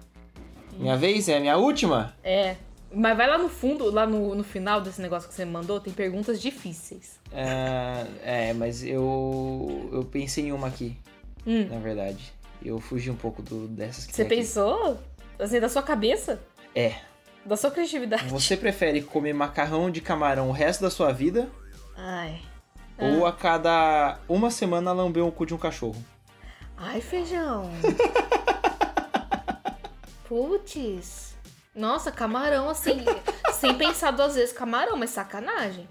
Minha 0.78 0.96
vez 0.96 1.28
é 1.28 1.36
a 1.36 1.40
minha 1.40 1.56
última? 1.56 2.14
É. 2.22 2.56
Mas 2.92 3.16
vai 3.16 3.28
lá 3.28 3.38
no 3.38 3.48
fundo, 3.48 3.88
lá 3.90 4.04
no, 4.04 4.34
no 4.34 4.42
final 4.42 4.80
desse 4.80 5.00
negócio 5.00 5.28
que 5.28 5.34
você 5.34 5.44
me 5.44 5.52
mandou, 5.52 5.78
tem 5.78 5.92
perguntas 5.92 6.40
difíceis. 6.40 7.20
É, 7.32 8.06
é, 8.48 8.52
mas 8.52 8.82
eu 8.84 9.88
eu 9.92 10.04
pensei 10.04 10.46
em 10.46 10.52
uma 10.52 10.66
aqui, 10.68 10.96
Hum. 11.46 11.68
na 11.70 11.78
verdade. 11.78 12.32
Eu 12.62 12.78
fugi 12.80 13.10
um 13.10 13.14
pouco 13.16 13.42
do, 13.42 13.68
dessas 13.68 14.06
que 14.06 14.12
Você 14.14 14.24
pensou? 14.24 14.98
Assim, 15.38 15.58
da 15.60 15.68
sua 15.68 15.82
cabeça? 15.82 16.40
É. 16.74 16.94
Da 17.46 17.56
sua 17.56 17.70
criatividade? 17.70 18.24
Você 18.28 18.56
prefere 18.56 19.00
comer 19.00 19.32
macarrão 19.32 19.90
de 19.90 20.00
camarão 20.00 20.48
o 20.50 20.52
resto 20.52 20.82
da 20.82 20.90
sua 20.90 21.10
vida 21.12 21.48
Ai. 21.96 22.40
ou 22.98 23.24
a 23.24 23.32
cada 23.32 24.18
uma 24.28 24.50
semana 24.50 24.92
lamber 24.92 25.24
o 25.24 25.32
cu 25.32 25.46
de 25.46 25.54
um 25.54 25.58
cachorro? 25.58 26.04
Ai, 26.76 27.00
feijão. 27.00 27.70
Putz. 30.30 31.34
Nossa, 31.74 32.12
camarão, 32.12 32.70
assim, 32.70 33.04
sem 33.52 33.76
pensar 33.76 34.12
duas 34.12 34.36
vezes. 34.36 34.52
Camarão, 34.52 34.96
mas 34.96 35.10
sacanagem. 35.10 35.88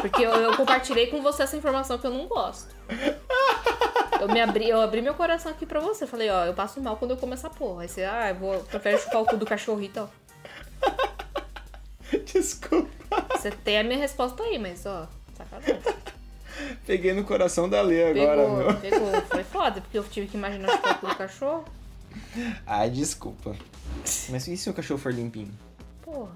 Porque 0.00 0.20
eu, 0.20 0.32
eu 0.32 0.56
compartilhei 0.56 1.06
com 1.06 1.22
você 1.22 1.44
essa 1.44 1.56
informação 1.56 1.96
que 1.96 2.04
eu 2.04 2.10
não 2.10 2.26
gosto. 2.26 2.74
Eu 4.20 4.26
me 4.26 4.40
abri, 4.40 4.68
eu 4.68 4.80
abri 4.80 5.00
meu 5.00 5.14
coração 5.14 5.52
aqui 5.52 5.64
pra 5.64 5.78
você. 5.78 6.08
Falei, 6.08 6.28
ó, 6.28 6.44
eu 6.44 6.54
passo 6.54 6.80
mal 6.80 6.96
quando 6.96 7.12
eu 7.12 7.16
como 7.16 7.34
essa 7.34 7.48
porra. 7.48 7.82
Aí 7.82 7.88
você, 7.88 8.02
ah, 8.02 8.30
eu 8.30 8.34
vou, 8.34 8.58
prefere 8.64 8.98
chupar 8.98 9.22
o 9.22 9.26
cu 9.26 9.36
do 9.36 9.46
cachorro 9.46 9.80
então. 9.80 10.10
Desculpa. 12.34 12.90
Você 13.30 13.52
tem 13.52 13.78
a 13.78 13.84
minha 13.84 13.98
resposta 14.00 14.42
aí, 14.42 14.58
mas 14.58 14.84
ó, 14.86 15.06
sacanagem. 15.36 15.80
Peguei 16.84 17.12
no 17.12 17.22
coração 17.22 17.68
da 17.68 17.80
Lê 17.80 18.10
agora, 18.10 18.48
meu. 18.48 18.74
pegou. 18.80 19.22
Foi 19.28 19.44
foda, 19.44 19.80
porque 19.80 19.96
eu 19.96 20.02
tive 20.02 20.26
que 20.26 20.36
imaginar 20.36 20.68
chupar 20.68 20.96
o 20.96 20.98
cu 20.98 21.06
do 21.06 21.14
cachorro. 21.14 21.64
Ai, 22.66 22.90
desculpa. 22.90 23.54
Mas 24.30 24.46
e 24.48 24.56
se 24.56 24.68
o 24.70 24.74
cachorro 24.74 24.98
for 25.00 25.12
limpinho? 25.12 25.52
Porra. 26.02 26.32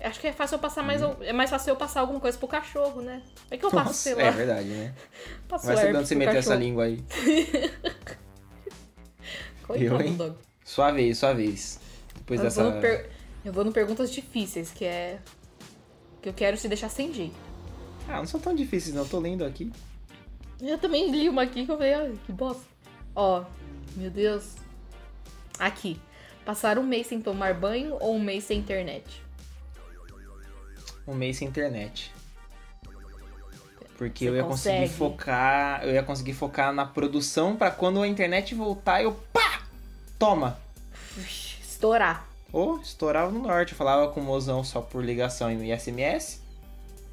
Acho 0.00 0.20
que 0.20 0.28
é 0.28 0.32
fácil 0.32 0.54
eu 0.56 0.58
passar 0.60 0.82
mais. 0.84 1.02
É 1.22 1.32
mais 1.32 1.50
fácil 1.50 1.70
eu 1.70 1.76
passar 1.76 2.00
alguma 2.00 2.20
coisa 2.20 2.38
pro 2.38 2.46
cachorro, 2.46 3.00
né? 3.02 3.20
É 3.50 3.56
que 3.56 3.64
eu 3.64 3.70
passo, 3.70 3.94
sei 3.94 4.14
lá. 4.14 4.22
é 4.22 4.30
verdade, 4.30 4.68
né? 4.68 4.94
passo 5.48 5.66
Vai 5.66 5.76
saber 5.76 5.96
onde 5.96 6.06
você 6.08 6.14
meter 6.14 6.36
essa 6.36 6.54
língua 6.54 6.84
aí. 6.84 7.02
Coitado 9.66 9.94
Eu, 9.94 10.00
hein? 10.00 10.14
dog. 10.16 10.36
Sua 10.64 10.92
vez, 10.92 11.18
sua 11.18 11.32
vez. 11.32 11.80
Depois 12.14 12.38
Eu, 12.40 12.44
dessa. 12.44 12.62
vou 12.62 12.80
per- 12.80 13.10
eu 13.44 13.52
vou 13.52 13.64
no 13.64 13.72
perguntas 13.72 14.10
difíceis, 14.10 14.70
que 14.70 14.84
é. 14.84 15.18
Que 16.22 16.28
eu 16.28 16.32
quero 16.32 16.56
se 16.56 16.68
deixar 16.68 16.88
sem 16.88 17.12
jeito. 17.12 17.36
Ah, 18.08 18.18
não 18.18 18.26
são 18.26 18.40
tão 18.40 18.54
difíceis, 18.54 18.94
não. 18.94 19.02
Eu 19.02 19.08
tô 19.08 19.18
lendo 19.18 19.44
aqui. 19.44 19.70
Eu 20.60 20.78
também 20.78 21.10
li 21.10 21.28
uma 21.28 21.42
aqui 21.42 21.64
que 21.66 21.70
eu 21.72 21.76
falei, 21.76 21.94
ai, 21.94 22.14
que 22.24 22.32
bosta. 22.32 22.62
Ó, 23.14 23.44
meu 23.96 24.10
Deus. 24.10 24.54
Aqui. 25.58 26.00
Passar 26.44 26.78
um 26.78 26.82
mês 26.82 27.06
sem 27.06 27.20
tomar 27.20 27.54
banho 27.54 27.96
ou 28.00 28.14
um 28.14 28.20
mês 28.20 28.44
sem 28.44 28.58
internet? 28.58 29.22
Um 31.06 31.14
mês 31.14 31.36
sem 31.36 31.48
internet. 31.48 32.12
Porque 33.96 34.24
Você 34.24 34.30
eu 34.30 34.36
ia 34.36 34.44
consegue. 34.44 34.80
conseguir 34.80 34.98
focar. 34.98 35.84
Eu 35.84 35.92
ia 35.92 36.02
conseguir 36.02 36.32
focar 36.34 36.72
na 36.72 36.86
produção 36.86 37.56
pra 37.56 37.70
quando 37.70 38.00
a 38.00 38.06
internet 38.06 38.54
voltar, 38.54 39.02
eu 39.02 39.12
pá! 39.32 39.62
Toma! 40.18 40.58
Estourar. 41.18 42.26
Ou 42.52 42.80
estourava 42.80 43.30
no 43.30 43.40
norte, 43.40 43.72
eu 43.72 43.78
falava 43.78 44.10
com 44.12 44.20
o 44.20 44.24
mozão 44.24 44.64
só 44.64 44.80
por 44.80 45.04
ligação 45.04 45.50
e 45.52 45.76
SMS. 45.76 46.40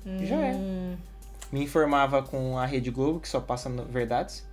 E 0.06 0.26
já 0.26 0.38
é. 0.38 0.54
Hum. 0.54 0.96
Me 1.52 1.64
informava 1.64 2.22
com 2.24 2.58
a 2.58 2.66
Rede 2.66 2.92
Globo, 2.92 3.20
que 3.20 3.28
só 3.28 3.40
passa 3.40 3.70
verdades. 3.70 4.46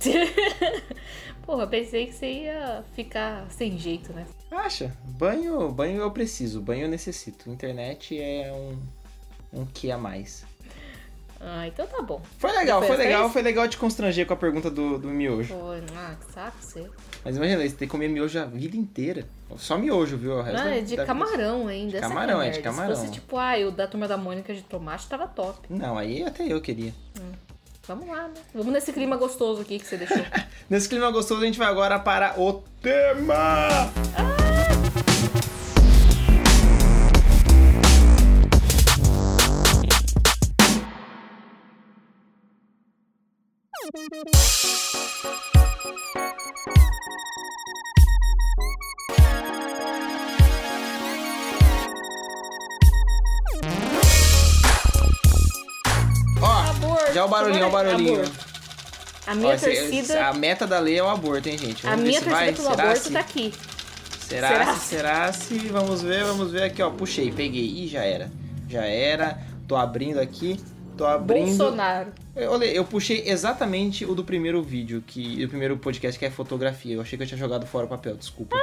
Porra, 1.44 1.66
pensei 1.66 2.06
que 2.06 2.12
você 2.14 2.26
ia 2.44 2.84
ficar 2.94 3.46
sem 3.50 3.76
jeito, 3.78 4.12
né? 4.12 4.26
Acha? 4.50 4.92
Banho, 5.04 5.70
banho 5.70 6.00
eu 6.00 6.10
preciso, 6.10 6.60
banho 6.60 6.82
eu 6.84 6.88
necessito. 6.88 7.50
Internet 7.50 8.18
é 8.18 8.50
um, 8.52 9.60
um 9.60 9.66
que 9.66 9.90
a 9.92 9.98
mais. 9.98 10.44
Ah, 11.46 11.66
então 11.68 11.86
tá 11.86 12.00
bom. 12.00 12.22
Foi 12.38 12.50
legal, 12.52 12.80
Depois 12.80 12.96
foi 12.96 13.04
legal, 13.06 13.22
fez? 13.24 13.32
foi 13.34 13.42
legal 13.42 13.68
te 13.68 13.76
constranger 13.76 14.26
com 14.26 14.32
a 14.32 14.36
pergunta 14.36 14.70
do, 14.70 14.96
do 14.98 15.08
miojo. 15.08 15.52
Pô, 15.54 15.72
ah, 15.94 16.16
que 16.18 16.32
saco 16.32 16.56
você. 16.58 16.88
Mas 17.22 17.36
imagina, 17.36 17.60
você 17.62 17.76
tem 17.76 17.86
que 17.86 17.92
comer 17.92 18.08
miojo 18.08 18.38
a 18.38 18.46
vida 18.46 18.74
inteira. 18.78 19.26
Só 19.58 19.76
miojo, 19.76 20.16
viu? 20.16 20.38
O 20.38 20.42
resto 20.42 20.66
Ah, 20.66 20.74
é 20.76 20.80
de 20.80 20.96
da- 20.96 21.04
camarão 21.04 21.66
ainda. 21.66 21.92
De 21.92 22.00
camarão, 22.00 22.40
é 22.40 22.44
de 22.48 22.50
merda. 22.52 22.62
camarão. 22.62 22.94
Se 22.96 23.00
fosse 23.02 23.12
tipo, 23.12 23.36
ah, 23.36 23.52
o 23.58 23.70
da 23.70 23.86
turma 23.86 24.08
da 24.08 24.16
Mônica 24.16 24.54
de 24.54 24.62
tomate, 24.62 25.06
tava 25.06 25.26
top. 25.26 25.58
Não, 25.68 25.98
aí 25.98 26.22
até 26.24 26.50
eu 26.50 26.62
queria. 26.62 26.94
Vamos 27.86 28.08
lá, 28.08 28.28
né? 28.28 28.40
Vamos 28.54 28.72
nesse 28.72 28.92
clima 28.92 29.16
gostoso 29.16 29.60
aqui 29.60 29.78
que 29.78 29.86
você 29.86 29.96
deixou. 29.98 30.16
Nesse 30.70 30.88
clima 30.88 31.10
gostoso, 31.10 31.42
a 31.42 31.46
gente 31.46 31.58
vai 31.58 31.68
agora 31.68 31.98
para 31.98 32.40
o 32.40 32.62
tema! 32.80 33.92
Já 57.14 57.24
o 57.24 57.28
barulhinho, 57.28 57.64
ó 57.64 57.68
o 57.68 57.72
barulhinho. 57.72 58.14
Aborto. 58.20 58.54
A 59.26 59.34
minha 59.34 59.54
Ó, 59.54 59.58
torcida. 59.58 60.26
A 60.28 60.32
meta 60.34 60.66
da 60.66 60.78
lei 60.78 60.98
é 60.98 61.02
o 61.02 61.08
aborto, 61.08 61.48
hein, 61.48 61.56
gente? 61.56 61.86
A 61.86 61.90
Vamos 61.90 62.02
ver 62.04 62.08
minha 62.08 62.20
torcida 62.20 62.44
vai. 62.44 62.52
pelo 62.52 62.68
Será 62.68 62.82
aborto 62.82 63.02
se... 63.04 63.12
tá 63.12 63.20
aqui. 63.20 63.54
Será, 64.18 64.48
Será 64.48 64.74
se, 64.74 64.80
será 64.86 65.32
se? 65.32 65.58
Vamos 65.68 66.02
ver, 66.02 66.24
vamos 66.24 66.50
ver 66.50 66.64
aqui, 66.64 66.82
ó. 66.82 66.90
Puxei, 66.90 67.30
peguei. 67.30 67.64
Ih, 67.64 67.88
já 67.88 68.02
era. 68.02 68.30
Já 68.68 68.84
era. 68.84 69.38
Tô 69.68 69.76
abrindo 69.76 70.18
aqui. 70.18 70.58
Tô 70.96 71.06
abrindo. 71.06 71.46
Bolsonaro. 71.56 72.12
Olha, 72.48 72.64
eu 72.64 72.84
puxei 72.84 73.22
exatamente 73.26 74.04
o 74.04 74.14
do 74.14 74.24
primeiro 74.24 74.62
vídeo, 74.62 75.02
que, 75.06 75.42
do 75.42 75.48
primeiro 75.48 75.76
podcast, 75.76 76.18
que 76.18 76.24
é 76.24 76.30
fotografia. 76.30 76.94
Eu 76.94 77.00
achei 77.00 77.16
que 77.16 77.22
eu 77.22 77.28
tinha 77.28 77.38
jogado 77.38 77.66
fora 77.66 77.86
o 77.86 77.88
papel, 77.88 78.16
desculpa. 78.16 78.56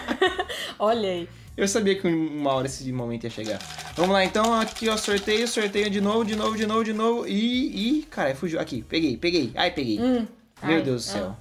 Olha 0.78 1.08
aí. 1.08 1.28
Eu 1.56 1.68
sabia 1.68 1.94
que 1.94 2.06
uma 2.06 2.52
hora 2.52 2.66
esse 2.66 2.90
momento 2.92 3.24
ia 3.24 3.30
chegar. 3.30 3.58
Vamos 3.94 4.12
lá, 4.12 4.24
então, 4.24 4.54
aqui, 4.54 4.88
ó, 4.88 4.96
sorteio, 4.96 5.46
sorteio 5.46 5.90
de 5.90 6.00
novo, 6.00 6.24
de 6.24 6.34
novo, 6.34 6.56
de 6.56 6.66
novo, 6.66 6.82
de 6.82 6.92
novo. 6.92 7.26
E. 7.28 7.98
e 7.98 8.02
caralho, 8.04 8.36
fugiu. 8.36 8.58
Aqui, 8.58 8.82
peguei, 8.82 9.16
peguei. 9.16 9.52
Ai, 9.54 9.70
peguei. 9.70 10.00
Hum. 10.00 10.26
Meu 10.62 10.76
Ai, 10.76 10.82
Deus 10.82 11.04
do 11.04 11.10
céu. 11.10 11.36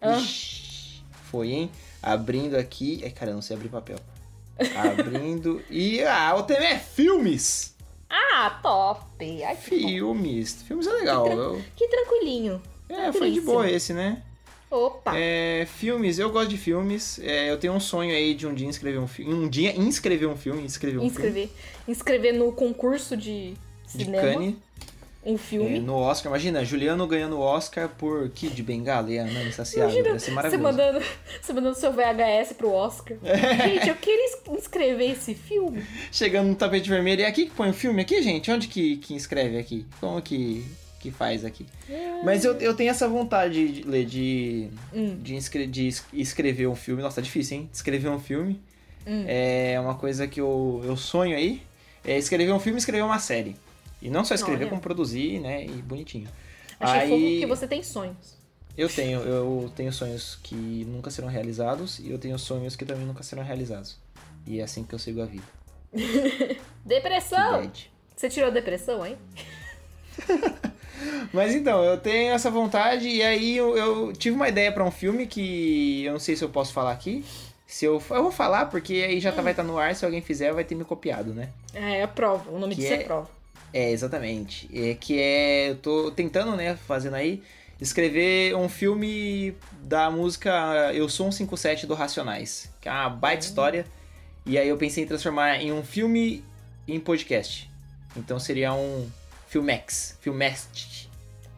Ah. 0.00 0.16
Ixi, 0.18 1.02
foi, 1.30 1.50
hein? 1.50 1.70
Abrindo 2.02 2.56
aqui. 2.56 3.00
Ai, 3.02 3.10
cara, 3.10 3.32
eu 3.32 3.34
não 3.34 3.42
sei 3.42 3.56
abrir 3.56 3.68
papel. 3.68 3.98
Abrindo. 4.76 5.60
e. 5.68 6.00
Ah, 6.02 6.34
o 6.36 6.44
tema 6.44 6.64
é 6.64 6.78
filmes! 6.78 7.74
Ah, 8.08 8.60
top. 8.62 9.42
Ai, 9.44 9.56
que. 9.56 9.62
Filmes. 9.62 10.62
Filmes 10.62 10.86
é 10.86 10.92
legal. 10.92 11.26
Eu- 11.26 11.62
Que 11.74 11.88
tranquilinho. 11.88 12.62
É, 12.88 13.12
foi 13.12 13.32
de 13.32 13.40
boa 13.40 13.68
esse, 13.68 13.92
né? 13.92 14.22
Opa. 14.70 15.16
É, 15.16 15.66
filmes, 15.66 16.18
eu 16.18 16.30
gosto 16.30 16.48
de 16.48 16.56
filmes. 16.58 17.18
É, 17.20 17.50
eu 17.50 17.56
tenho 17.58 17.72
um 17.72 17.80
sonho 17.80 18.14
aí 18.14 18.34
de 18.34 18.46
um 18.46 18.54
dia 18.54 18.66
inscrever 18.66 19.00
um 19.00 19.06
filme. 19.06 19.32
Um 19.32 19.48
dia 19.48 19.76
inscrever 19.76 20.28
um 20.28 20.36
filme, 20.36 20.62
inscrever 20.62 21.00
um 21.00 21.04
inscrever. 21.04 21.48
Inscrever 21.86 22.34
no 22.34 22.52
concurso 22.52 23.16
de 23.16 23.54
filme 23.86 23.96
de 23.96 24.04
cinema. 24.04 24.22
Cannes. 24.22 24.54
Um 25.24 25.34
é, 25.34 25.38
filme. 25.38 25.80
no 25.80 25.94
Oscar. 25.94 26.30
Imagina, 26.30 26.64
Juliano 26.64 27.04
ganhando 27.04 27.36
o 27.36 27.40
Oscar 27.40 27.88
por 27.88 28.28
Kid 28.30 28.62
Bengala 28.62 29.10
e 29.10 29.18
a 29.18 29.22
Ana 29.22 29.42
Insaciável. 29.42 29.90
Imagina 29.90 30.18
ser 30.20 30.24
você 30.26 30.30
maravilhoso. 30.30 30.62
mandando, 30.62 31.04
você 31.42 31.52
mandando 31.52 31.76
seu 31.76 31.92
VHS 31.92 32.52
pro 32.56 32.72
Oscar. 32.72 33.16
Gente, 33.64 33.88
eu 33.88 33.96
queria 33.96 34.24
ins- 34.24 34.58
inscrever 34.58 35.10
esse 35.10 35.34
filme. 35.34 35.84
Chegando 36.12 36.48
no 36.48 36.54
tapete 36.54 36.88
vermelho. 36.88 37.22
E 37.22 37.24
aqui 37.24 37.46
que 37.46 37.50
põe 37.52 37.70
o 37.70 37.74
filme 37.74 38.02
aqui, 38.02 38.22
gente? 38.22 38.48
Onde 38.52 38.68
que, 38.68 38.98
que 38.98 39.14
inscreve 39.14 39.58
aqui? 39.58 39.84
Como 40.00 40.22
que, 40.22 40.64
que 41.10 41.16
faz 41.16 41.44
aqui? 41.44 41.66
Mas 42.24 42.44
eu, 42.44 42.54
eu 42.58 42.74
tenho 42.74 42.90
essa 42.90 43.08
vontade 43.08 43.68
de 43.68 43.82
ler, 43.82 44.04
de, 44.04 44.68
Hum. 44.92 45.16
de, 45.22 45.34
inscre- 45.36 45.66
de 45.66 45.86
es- 45.88 46.04
escrever 46.12 46.66
um 46.66 46.74
filme. 46.74 47.02
Nossa, 47.02 47.16
tá 47.16 47.22
difícil, 47.22 47.58
hein? 47.58 47.70
Escrever 47.72 48.08
um 48.10 48.18
filme. 48.18 48.60
Hum. 49.06 49.24
É 49.26 49.78
uma 49.80 49.94
coisa 49.94 50.26
que 50.26 50.40
eu, 50.40 50.82
eu 50.84 50.96
sonho 50.96 51.36
aí. 51.36 51.62
É 52.04 52.18
escrever 52.18 52.52
um 52.52 52.58
filme 52.58 52.76
e 52.76 52.80
escrever 52.80 53.02
uma 53.02 53.18
série. 53.18 53.56
E 54.02 54.10
não 54.10 54.24
só 54.24 54.34
escrever, 54.34 54.62
Olha. 54.64 54.68
como 54.70 54.80
produzir, 54.80 55.38
né? 55.40 55.64
E 55.64 55.68
bonitinho. 55.82 56.28
Achei 56.78 57.00
aí, 57.00 57.08
fofo 57.08 57.40
que 57.40 57.46
você 57.46 57.66
tem 57.68 57.82
sonhos. 57.82 58.36
Eu 58.76 58.88
tenho, 58.88 59.20
eu 59.20 59.72
tenho 59.74 59.92
sonhos 59.92 60.38
que 60.42 60.54
nunca 60.86 61.10
serão 61.10 61.28
realizados 61.28 61.98
e 61.98 62.10
eu 62.10 62.18
tenho 62.18 62.38
sonhos 62.38 62.76
que 62.76 62.84
também 62.84 63.06
nunca 63.06 63.22
serão 63.22 63.42
realizados. 63.42 63.96
E 64.46 64.60
é 64.60 64.62
assim 64.64 64.84
que 64.84 64.94
eu 64.94 64.98
sigo 64.98 65.22
a 65.22 65.26
vida. 65.26 65.44
Depressão! 66.84 67.70
Você 68.14 68.28
tirou 68.28 68.50
depressão, 68.50 69.04
hein? 69.06 69.16
Mas 71.32 71.54
então, 71.54 71.82
eu 71.84 71.96
tenho 71.98 72.32
essa 72.32 72.50
vontade 72.50 73.08
e 73.08 73.22
aí 73.22 73.56
eu, 73.56 73.76
eu 73.76 74.12
tive 74.12 74.36
uma 74.36 74.48
ideia 74.48 74.70
pra 74.72 74.84
um 74.84 74.90
filme 74.90 75.26
que 75.26 76.04
eu 76.04 76.12
não 76.12 76.18
sei 76.20 76.36
se 76.36 76.44
eu 76.44 76.48
posso 76.48 76.72
falar 76.72 76.92
aqui. 76.92 77.24
Se 77.66 77.84
eu, 77.84 78.00
eu 78.10 78.22
vou 78.22 78.30
falar 78.30 78.66
porque 78.66 78.94
aí 78.94 79.18
já 79.18 79.32
tá, 79.32 79.42
vai 79.42 79.52
estar 79.52 79.64
no 79.64 79.76
ar, 79.76 79.94
se 79.94 80.04
alguém 80.04 80.20
fizer 80.20 80.52
vai 80.52 80.64
ter 80.64 80.74
me 80.74 80.84
copiado, 80.84 81.34
né? 81.34 81.48
É, 81.74 82.02
a 82.02 82.08
prova. 82.08 82.50
O 82.50 82.58
nome 82.58 82.74
Que 82.74 82.82
disso 82.82 82.92
é... 82.94 82.96
é- 82.96 83.04
prova. 83.04 83.28
É, 83.72 83.90
exatamente. 83.90 84.70
É 84.72 84.94
que 84.94 85.20
é. 85.20 85.70
Eu 85.70 85.76
tô 85.76 86.10
tentando, 86.10 86.56
né, 86.56 86.76
fazendo 86.86 87.14
aí, 87.14 87.42
escrever 87.80 88.54
um 88.56 88.68
filme 88.68 89.54
da 89.82 90.10
música 90.10 90.50
Eu 90.94 91.08
Sou 91.08 91.26
um 91.26 91.32
57 91.32 91.86
do 91.86 91.94
Racionais. 91.94 92.70
Que 92.80 92.88
é 92.88 92.92
uma 92.92 93.10
baita 93.10 93.44
história. 93.44 93.84
E 94.46 94.56
aí 94.56 94.68
eu 94.68 94.76
pensei 94.78 95.04
em 95.04 95.06
transformar 95.06 95.56
em 95.60 95.72
um 95.72 95.82
filme 95.82 96.42
em 96.86 96.98
podcast. 97.00 97.68
Então 98.16 98.38
seria 98.38 98.72
um 98.72 99.10
Filmex. 99.56 100.18
Filmest. 100.20 101.08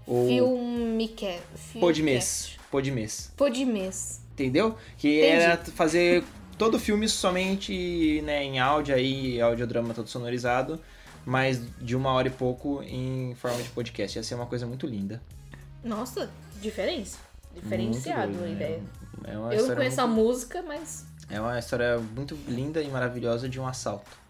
Ou 0.07 0.29
Filme 0.29 1.09
que... 1.09 1.39
Podmês. 1.81 2.57
Podmês. 2.71 3.33
Podmês. 3.37 4.21
Entendeu? 4.33 4.77
Que 4.97 5.19
Entendi. 5.19 5.43
era 5.43 5.57
fazer 5.57 6.23
todo 6.57 6.77
o 6.77 6.79
filme 6.79 7.09
somente 7.09 8.23
né, 8.23 8.45
em 8.45 8.61
áudio 8.61 8.95
aí, 8.95 9.41
audiodrama 9.41 9.93
todo 9.93 10.09
sonorizado, 10.09 10.81
mas 11.27 11.61
de 11.81 11.97
uma 11.97 12.13
hora 12.13 12.29
e 12.29 12.31
pouco 12.31 12.83
em 12.85 13.35
forma 13.35 13.61
de 13.61 13.69
podcast. 13.71 14.17
Ia 14.17 14.23
ser 14.23 14.37
uma 14.37 14.47
coisa 14.47 14.65
muito 14.65 14.87
linda. 14.87 15.21
Nossa, 15.83 16.31
diferença. 16.63 17.19
Diferenciado 17.53 18.29
Muito 18.29 18.37
a 18.37 18.47
doido, 18.47 18.55
ideia. 18.55 18.79
né? 19.23 19.33
É 19.33 19.59
Eu 19.59 19.67
não 19.67 19.75
conheço 19.75 20.01
a 20.01 20.07
muito, 20.07 20.25
música, 20.25 20.63
mas... 20.63 21.05
É 21.29 21.41
uma 21.41 21.59
história 21.59 21.99
muito 21.99 22.39
linda 22.47 22.81
e 22.81 22.89
maravilhosa 22.89 23.49
de 23.49 23.59
um 23.59 23.67
assalto. 23.67 24.28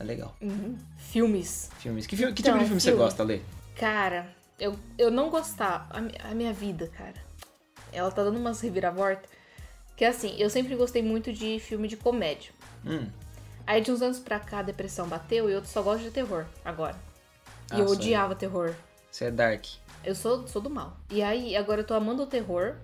É 0.00 0.02
legal. 0.04 0.34
uhum. 0.40 0.76
Filmes. 0.96 1.70
Filmes. 1.78 2.06
Que, 2.06 2.16
que 2.16 2.24
Então, 2.24 2.34
tipo 2.34 2.58
de 2.58 2.64
filme 2.64 2.80
você 2.80 2.88
filme. 2.90 3.04
gosta, 3.04 3.22
Lê? 3.22 3.40
Cara, 3.76 4.34
eu, 4.58 4.74
eu 4.96 5.10
não 5.10 5.28
gostar. 5.30 5.88
A, 5.90 6.30
a 6.30 6.34
minha 6.34 6.52
vida, 6.54 6.88
cara. 6.88 7.14
Ela 7.92 8.10
tá 8.10 8.24
dando 8.24 8.38
umas 8.38 8.60
reviravoltas. 8.60 9.28
Que 9.96 10.04
assim, 10.06 10.34
eu 10.38 10.48
sempre 10.48 10.74
gostei 10.74 11.02
muito 11.02 11.32
de 11.32 11.60
filme 11.60 11.86
de 11.86 11.96
comédia. 11.98 12.50
Hum. 12.86 13.06
Aí 13.66 13.82
de 13.82 13.92
uns 13.92 14.00
anos 14.00 14.18
pra 14.18 14.40
cá 14.40 14.60
a 14.60 14.62
depressão 14.62 15.06
bateu 15.06 15.50
e 15.50 15.52
eu 15.52 15.62
só 15.64 15.82
gosto 15.82 16.02
de 16.02 16.10
terror 16.10 16.46
agora. 16.64 16.96
E 17.70 17.74
Ah, 17.74 17.78
eu 17.80 17.86
só 17.88 17.94
odiava 17.94 18.34
terror. 18.34 18.74
Você 19.10 19.26
é 19.26 19.30
dark. 19.30 19.66
Eu 20.02 20.14
sou, 20.14 20.48
sou 20.48 20.62
do 20.62 20.70
mal. 20.70 20.96
E 21.10 21.22
aí 21.22 21.54
agora 21.54 21.82
eu 21.82 21.86
tô 21.86 21.92
amando 21.92 22.22
o 22.22 22.26
terror, 22.26 22.76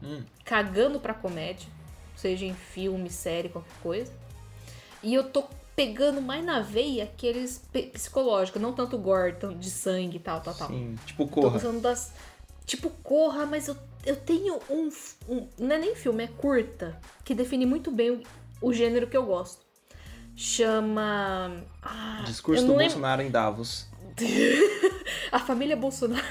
Hum. 0.00 0.22
cagando 0.44 1.00
pra 1.00 1.12
comédia. 1.14 1.68
Seja 2.14 2.44
em 2.46 2.54
filme, 2.54 3.10
série, 3.10 3.48
qualquer 3.48 3.74
coisa. 3.82 4.12
E 5.02 5.12
eu 5.12 5.24
tô 5.24 5.44
pegando 5.76 6.20
mais 6.22 6.44
na 6.44 6.60
veia 6.60 7.04
aqueles 7.04 7.62
psicológicos, 7.92 8.60
não 8.62 8.72
tanto 8.72 8.96
gore, 8.98 9.32
tão- 9.34 9.56
de 9.56 9.70
sangue 9.70 10.16
e 10.16 10.20
tal, 10.20 10.40
tal, 10.40 10.54
tal. 10.54 10.68
Sim. 10.68 10.96
Tipo, 11.06 11.26
corra. 11.28 11.58
das. 11.80 12.12
Tipo, 12.66 12.88
corra, 13.02 13.44
mas 13.44 13.68
eu, 13.68 13.76
eu 14.06 14.16
tenho 14.16 14.58
um, 14.70 14.88
um. 15.28 15.48
Não 15.58 15.76
é 15.76 15.78
nem 15.78 15.94
filme, 15.94 16.24
é 16.24 16.28
curta. 16.28 16.98
Que 17.24 17.34
define 17.34 17.66
muito 17.66 17.90
bem 17.90 18.10
o, 18.12 18.22
o 18.60 18.72
gênero 18.72 19.06
que 19.06 19.16
eu 19.16 19.24
gosto. 19.26 19.62
Chama. 20.36 21.62
Ah, 21.82 22.22
Discurso 22.26 22.62
do 22.62 22.68
lembro- 22.68 22.84
Bolsonaro 22.84 23.22
em 23.22 23.30
Davos. 23.30 23.86
A 25.32 25.38
família 25.40 25.76
Bolsonaro. 25.76 26.24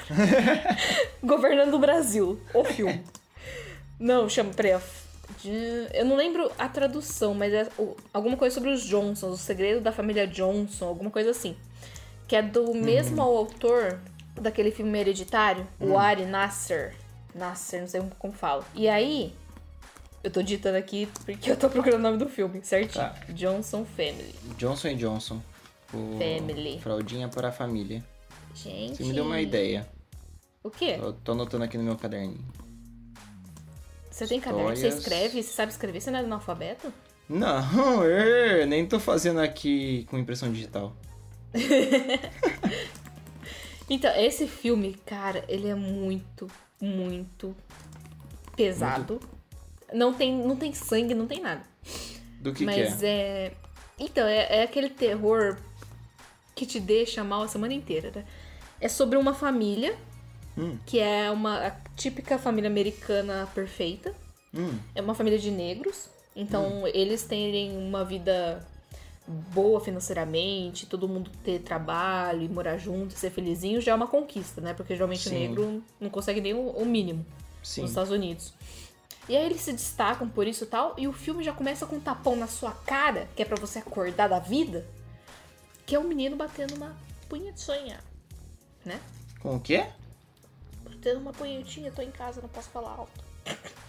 Governando 1.22 1.74
o 1.74 1.78
Brasil. 1.78 2.40
O 2.54 2.64
filme. 2.64 3.02
Não, 4.00 4.28
chama. 4.28 4.50
Peraí. 4.52 4.80
De- 5.42 5.88
Eu 5.92 6.04
não 6.04 6.16
lembro 6.16 6.50
a 6.58 6.68
tradução, 6.68 7.34
mas 7.34 7.52
é 7.52 7.68
alguma 8.12 8.36
coisa 8.36 8.54
sobre 8.54 8.70
os 8.70 8.82
Johnsons, 8.84 9.32
o 9.34 9.36
segredo 9.36 9.80
da 9.80 9.92
família 9.92 10.26
Johnson, 10.26 10.86
alguma 10.86 11.10
coisa 11.10 11.30
assim. 11.30 11.56
Que 12.28 12.36
é 12.36 12.42
do 12.42 12.74
mesmo 12.74 13.20
autor 13.20 13.98
daquele 14.34 14.70
filme 14.70 14.98
hereditário, 14.98 15.66
o 15.80 15.96
Ari 15.98 16.24
Nasser. 16.24 16.94
Nasser, 17.34 17.80
não 17.82 17.88
sei 17.88 18.02
como 18.18 18.32
fala. 18.32 18.64
E 18.74 18.88
aí, 18.88 19.34
eu 20.22 20.30
tô 20.30 20.42
digitando 20.42 20.76
aqui 20.78 21.06
porque 21.24 21.50
eu 21.50 21.56
tô 21.56 21.68
procurando 21.68 22.00
o 22.00 22.02
nome 22.02 22.16
do 22.18 22.28
filme, 22.28 22.60
certinho. 22.64 23.04
Tá. 23.04 23.14
Johnson 23.28 23.84
Family. 23.84 24.34
Johnson 24.56 24.94
Johnson. 24.96 25.42
O 25.92 26.18
Family. 26.18 26.80
Fraldinha 26.80 27.28
para 27.28 27.48
a 27.48 27.52
família. 27.52 28.02
Gente. 28.54 28.96
Você 28.96 29.04
me 29.04 29.12
deu 29.12 29.24
uma 29.24 29.40
ideia. 29.40 29.86
O 30.62 30.70
quê? 30.70 30.96
Eu 30.98 31.12
tô 31.12 31.32
anotando 31.32 31.64
aqui 31.64 31.76
no 31.76 31.84
meu 31.84 31.96
caderninho. 31.96 32.42
Você 34.14 34.28
tem 34.28 34.38
caderno? 34.38 34.76
Você 34.76 34.86
escreve? 34.86 35.42
Você 35.42 35.52
sabe 35.52 35.72
escrever? 35.72 36.00
Você 36.00 36.08
não 36.08 36.20
é 36.20 36.22
analfabeto? 36.22 36.92
Não, 37.28 38.04
é, 38.04 38.64
nem 38.66 38.86
tô 38.86 39.00
fazendo 39.00 39.40
aqui 39.40 40.06
com 40.08 40.16
impressão 40.16 40.52
digital. 40.52 40.96
Então, 43.90 44.10
esse 44.16 44.46
filme, 44.46 44.94
cara, 45.04 45.44
ele 45.46 45.68
é 45.68 45.74
muito, 45.74 46.50
muito 46.80 47.54
pesado. 48.56 49.20
Não 49.92 50.14
tem, 50.14 50.34
não 50.34 50.56
tem 50.56 50.72
sangue, 50.72 51.12
não 51.12 51.26
tem 51.26 51.42
nada. 51.42 51.62
Do 52.40 52.50
que, 52.50 52.60
que 52.60 52.64
Mas 52.64 53.02
é? 53.02 53.06
é. 53.06 53.52
Então, 53.98 54.26
é, 54.26 54.60
é 54.60 54.62
aquele 54.62 54.88
terror 54.88 55.58
que 56.54 56.64
te 56.64 56.80
deixa 56.80 57.22
mal 57.22 57.42
a 57.42 57.48
semana 57.48 57.74
inteira, 57.74 58.10
né? 58.14 58.24
É 58.80 58.88
sobre 58.88 59.18
uma 59.18 59.34
família, 59.34 59.94
Hum. 60.56 60.78
que 60.86 61.00
é 61.00 61.30
uma 61.30 61.66
a 61.66 61.70
típica 61.96 62.38
família 62.38 62.70
americana 62.70 63.48
perfeita. 63.54 64.14
Hum, 64.54 64.78
É 64.94 65.00
uma 65.00 65.14
família 65.14 65.38
de 65.38 65.50
negros. 65.50 66.08
Então, 66.36 66.86
eles 66.88 67.22
terem 67.24 67.76
uma 67.76 68.04
vida 68.04 68.64
boa 69.26 69.80
financeiramente, 69.80 70.86
todo 70.86 71.08
mundo 71.08 71.30
ter 71.42 71.60
trabalho 71.60 72.42
e 72.42 72.48
morar 72.48 72.76
junto, 72.76 73.14
ser 73.14 73.30
felizinho, 73.30 73.80
já 73.80 73.92
é 73.92 73.94
uma 73.94 74.06
conquista, 74.06 74.60
né? 74.60 74.74
Porque 74.74 74.94
geralmente 74.94 75.28
Sim. 75.28 75.30
o 75.30 75.38
negro 75.38 75.82
não 76.00 76.10
consegue 76.10 76.40
nem 76.40 76.52
o, 76.52 76.84
mínimo 76.84 77.24
sim. 77.62 77.82
nos 77.82 77.90
Estados 77.90 78.10
Unidos. 78.10 78.52
E 79.28 79.36
aí 79.36 79.46
eles 79.46 79.62
se 79.62 79.72
destacam 79.72 80.28
por 80.28 80.46
isso 80.46 80.64
e 80.64 80.66
tal, 80.66 80.94
e 80.98 81.08
o 81.08 81.12
filme 81.12 81.42
já 81.42 81.52
começa 81.52 81.86
com 81.86 81.96
um 81.96 82.00
tapão 82.00 82.36
na 82.36 82.46
sua 82.46 82.72
cara, 82.72 83.26
que 83.34 83.42
é 83.42 83.44
pra 83.46 83.56
você 83.56 83.78
acordar 83.78 84.28
da 84.28 84.38
vida, 84.38 84.86
que 85.86 85.94
é 85.94 85.98
um 85.98 86.04
menino 86.04 86.36
batendo 86.36 86.74
uma 86.74 86.94
punhetinha, 87.28 88.00
né? 88.84 89.00
Com 89.40 89.56
o 89.56 89.60
quê? 89.60 89.86
Tendo 91.04 91.20
uma 91.20 91.32
punhetinha, 91.32 91.92
tô 91.92 92.02
em 92.02 92.10
casa, 92.10 92.40
não 92.42 92.48
posso 92.48 92.68
falar 92.70 92.90
alto. 92.90 93.22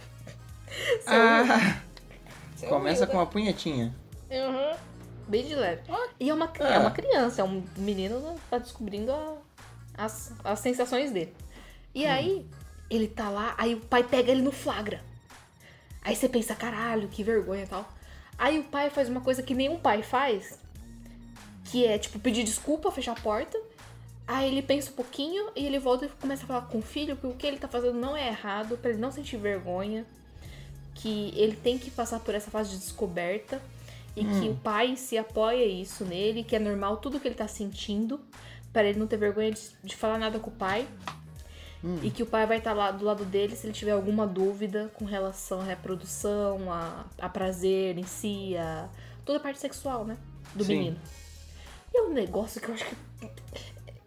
Ah, 1.06 1.80
Você 2.54 2.66
começa 2.66 3.00
ouviu, 3.00 3.12
com 3.12 3.16
uma 3.18 3.26
punhetinha. 3.26 3.94
né? 4.28 4.46
Uhum. 4.46 4.76
Bem 5.26 5.46
de 5.46 5.54
leve. 5.54 5.82
E 6.20 6.28
é 6.28 6.34
uma, 6.34 6.52
é. 6.60 6.74
É. 6.74 6.78
uma 6.78 6.90
criança, 6.90 7.40
é 7.40 7.44
um 7.44 7.64
menino 7.78 8.34
que 8.34 8.50
tá 8.50 8.58
descobrindo 8.58 9.10
a- 9.10 9.36
as, 9.96 10.32
as 10.44 10.60
sensações 10.60 11.10
dele. 11.10 11.34
E 11.94 12.04
aí, 12.06 12.46
ele 12.90 13.08
tá 13.08 13.30
lá, 13.30 13.54
aí 13.56 13.74
o 13.74 13.80
pai 13.80 14.04
pega 14.04 14.30
ele 14.30 14.42
no 14.42 14.52
flagra. 14.52 15.00
Aí 16.02 16.14
você 16.14 16.28
pensa, 16.28 16.54
caralho, 16.54 17.08
que 17.08 17.24
vergonha 17.24 17.64
e 17.64 17.66
tal. 17.66 17.88
Aí 18.38 18.58
o 18.58 18.64
pai 18.64 18.90
faz 18.90 19.08
uma 19.08 19.22
coisa 19.22 19.42
que 19.42 19.54
nenhum 19.54 19.78
pai 19.78 20.02
faz, 20.02 20.58
que 21.64 21.86
é, 21.86 21.96
tipo, 21.98 22.18
pedir 22.18 22.44
desculpa, 22.44 22.92
fechar 22.92 23.12
a 23.12 23.20
porta. 23.20 23.58
Aí 24.26 24.48
ele 24.48 24.62
pensa 24.62 24.90
um 24.90 24.94
pouquinho 24.94 25.50
e 25.54 25.64
ele 25.64 25.78
volta 25.78 26.06
e 26.06 26.08
começa 26.08 26.44
a 26.44 26.46
falar 26.46 26.62
com 26.62 26.78
o 26.78 26.82
filho 26.82 27.16
que 27.16 27.26
o 27.26 27.34
que 27.34 27.46
ele 27.46 27.58
tá 27.58 27.68
fazendo 27.68 27.98
não 27.98 28.16
é 28.16 28.26
errado, 28.26 28.76
pra 28.76 28.90
ele 28.90 28.98
não 28.98 29.12
sentir 29.12 29.36
vergonha, 29.36 30.04
que 30.94 31.32
ele 31.36 31.54
tem 31.54 31.78
que 31.78 31.90
passar 31.90 32.18
por 32.20 32.34
essa 32.34 32.50
fase 32.50 32.70
de 32.70 32.78
descoberta 32.78 33.62
e 34.16 34.24
que 34.24 34.48
o 34.48 34.54
pai 34.56 34.96
se 34.96 35.18
apoia 35.18 35.64
isso 35.64 36.04
nele, 36.04 36.42
que 36.42 36.56
é 36.56 36.58
normal 36.58 36.96
tudo 36.96 37.20
que 37.20 37.28
ele 37.28 37.34
tá 37.34 37.46
sentindo, 37.46 38.18
para 38.72 38.84
ele 38.88 38.98
não 38.98 39.06
ter 39.06 39.18
vergonha 39.18 39.52
de, 39.52 39.60
de 39.84 39.94
falar 39.94 40.18
nada 40.18 40.38
com 40.38 40.50
o 40.50 40.52
pai. 40.54 40.88
E 42.02 42.10
que 42.10 42.22
o 42.22 42.26
pai 42.26 42.46
vai 42.46 42.58
estar 42.58 42.72
lá 42.72 42.90
do 42.90 43.04
lado 43.04 43.24
dele 43.24 43.54
se 43.54 43.66
ele 43.66 43.74
tiver 43.74 43.92
alguma 43.92 44.26
dúvida 44.26 44.90
com 44.94 45.04
relação 45.04 45.60
à 45.60 45.64
reprodução, 45.64 46.72
a, 46.72 47.04
a 47.18 47.28
prazer 47.28 47.96
em 47.96 48.04
si, 48.04 48.56
a 48.56 48.88
toda 49.24 49.38
a 49.38 49.40
parte 49.40 49.60
sexual, 49.60 50.04
né? 50.04 50.16
Do 50.54 50.64
Sim. 50.64 50.78
menino. 50.78 50.98
E 51.94 51.98
é 51.98 52.02
um 52.02 52.12
negócio 52.12 52.60
que 52.60 52.68
eu 52.68 52.74
acho 52.74 52.84
que. 52.86 52.96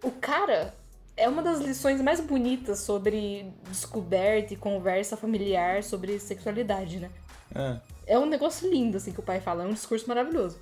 O 0.03 0.11
cara 0.11 0.73
é 1.17 1.27
uma 1.27 1.41
das 1.41 1.59
lições 1.59 2.01
mais 2.01 2.19
bonitas 2.21 2.79
sobre 2.79 3.51
descoberta 3.67 4.53
e 4.53 4.57
conversa 4.57 5.17
familiar 5.17 5.83
sobre 5.83 6.19
sexualidade, 6.19 6.99
né? 6.99 7.09
Ah, 7.53 7.77
É 8.07 8.17
um 8.17 8.25
negócio 8.25 8.69
lindo, 8.69 8.97
assim, 8.97 9.11
que 9.11 9.19
o 9.19 9.23
pai 9.23 9.39
fala. 9.41 9.63
É 9.63 9.67
um 9.67 9.73
discurso 9.73 10.07
maravilhoso. 10.07 10.57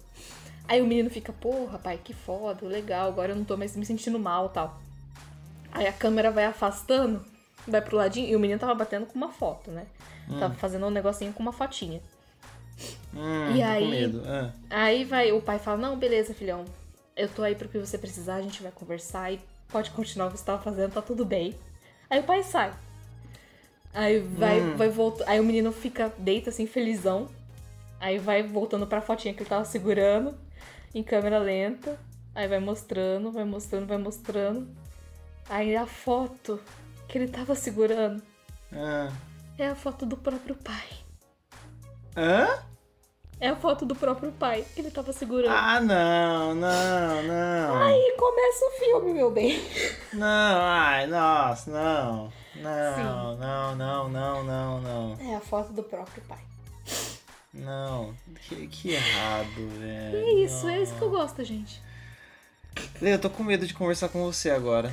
Aí 0.67 0.82
o 0.82 0.86
menino 0.88 1.10
fica, 1.10 1.32
porra, 1.32 1.77
pai, 1.79 1.98
que 2.03 2.13
foda, 2.13 2.65
legal, 2.65 3.08
agora 3.08 3.32
eu 3.32 3.36
não 3.38 3.46
tô 3.46 3.56
mais 3.56 3.75
me 3.77 3.86
sentindo 3.86 4.20
mal 4.20 4.50
tal. 4.50 4.82
Aí 5.72 5.88
a 5.88 5.94
câmera 5.94 6.29
vai 6.32 6.44
afastando, 6.46 7.24
vai 7.65 7.82
pro 7.82 7.96
ladinho, 7.96 8.27
e 8.27 8.36
o 8.36 8.39
menino 8.39 8.60
tava 8.60 8.75
batendo 8.75 9.06
com 9.06 9.15
uma 9.15 9.29
foto, 9.29 9.72
né? 9.72 9.86
Tava 10.39 10.56
fazendo 10.56 10.86
um 10.86 10.89
negocinho 10.89 11.32
com 11.32 11.41
uma 11.41 11.53
fotinha. 11.53 12.01
hum, 13.13 13.56
E 13.56 13.62
aí- 13.63 13.84
com 13.84 13.89
medo. 13.89 14.24
Ah, 14.25 14.51
Aí 14.70 15.06
vai, 15.06 15.32
o 15.32 15.41
pai 15.41 15.58
fala, 15.58 15.77
não, 15.77 15.96
beleza, 15.98 16.34
filhão. 16.34 16.65
Eu 17.18 17.28
tô 17.28 17.42
aí 17.42 17.56
pro 17.56 17.68
que 17.68 17.80
você 17.80 17.98
precisar, 17.98 18.36
a 18.36 18.42
gente 18.42 18.62
vai 18.62 18.72
conversar 18.72 19.34
e 19.34 19.42
pode 19.70 19.90
continuar 19.92 20.28
o 20.28 20.32
que 20.32 20.38
você 20.38 20.46
tava 20.46 20.62
fazendo, 20.62 20.94
tá 20.94 21.02
tudo 21.02 21.26
bem. 21.26 21.56
Aí 22.10 22.20
o 22.20 22.24
pai 22.24 22.44
sai. 22.44 22.72
Aí 23.94 24.20
vai, 24.20 24.62
vai 24.76 24.90
voltar. 24.90 25.28
Aí 25.28 25.40
o 25.40 25.44
menino 25.44 25.72
fica, 25.72 26.14
deita 26.20 26.52
assim, 26.52 26.68
felizão. 26.68 27.28
Aí 28.00 28.20
vai 28.20 28.44
voltando 28.44 28.86
pra 28.86 29.02
fotinha 29.02 29.34
que 29.34 29.42
ele 29.42 29.50
tava 29.50 29.66
segurando, 29.66 30.38
em 30.94 31.02
câmera 31.02 31.40
lenta. 31.40 32.00
Aí 32.36 32.48
vai 32.48 32.60
mostrando, 32.60 33.32
vai 33.32 33.44
mostrando, 33.44 33.88
vai 33.88 33.98
mostrando. 33.98 34.68
Aí 35.50 35.76
a 35.76 35.88
foto 35.88 36.62
que 37.08 37.18
ele 37.18 37.28
tava 37.28 37.56
segurando 37.56 38.22
ah. 38.72 39.12
é 39.58 39.68
a 39.68 39.75
foto 39.75 40.06
do 40.06 40.16
próprio 40.16 40.56
pai. 40.56 40.88
Hã? 42.16 42.64
É 43.40 43.50
a 43.50 43.56
foto 43.56 43.86
do 43.86 43.96
próprio 43.96 44.32
pai 44.32 44.66
que 44.74 44.82
ele 44.82 44.90
tava 44.90 45.14
segurando. 45.14 45.54
Ah, 45.56 45.80
não, 45.80 46.56
não, 46.56 47.24
não. 47.24 47.84
Aí 47.84 48.16
começa 48.18 48.66
o 48.66 48.72
filme, 48.80 49.14
meu 49.14 49.30
bem. 49.30 49.62
Não, 50.12 50.62
ai, 50.62 51.06
nossa, 51.06 51.70
não. 51.70 52.34
Não, 52.56 52.96
Sim. 52.96 53.40
não, 53.40 53.76
não, 53.76 54.10
não, 54.10 54.44
não, 54.44 54.82
não. 54.82 55.18
É 55.20 55.36
a 55.36 55.40
foto 55.40 55.72
do 55.72 55.84
próprio 55.84 56.24
pai. 56.24 56.40
Não. 57.54 58.16
Que, 58.48 58.68
que 58.68 58.92
errado, 58.94 59.70
velho. 59.80 60.18
É 60.18 60.34
isso, 60.44 60.68
é 60.68 60.82
isso 60.82 60.96
que 60.96 61.02
eu 61.04 61.10
gosto, 61.12 61.44
gente. 61.44 61.80
Eu 63.00 63.20
tô 63.20 63.30
com 63.30 63.44
medo 63.44 63.68
de 63.68 63.74
conversar 63.74 64.10
com 64.10 64.24
você 64.24 64.50
agora. 64.50 64.92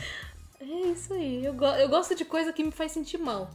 É 0.61 0.65
isso 0.65 1.15
aí. 1.15 1.45
Eu, 1.45 1.55
go- 1.55 1.65
eu 1.77 1.89
gosto 1.89 2.15
de 2.15 2.25
coisa 2.27 2.53
que 2.53 2.63
me 2.63 2.71
faz 2.71 2.93
sentir 2.93 3.17
mal. 3.19 3.51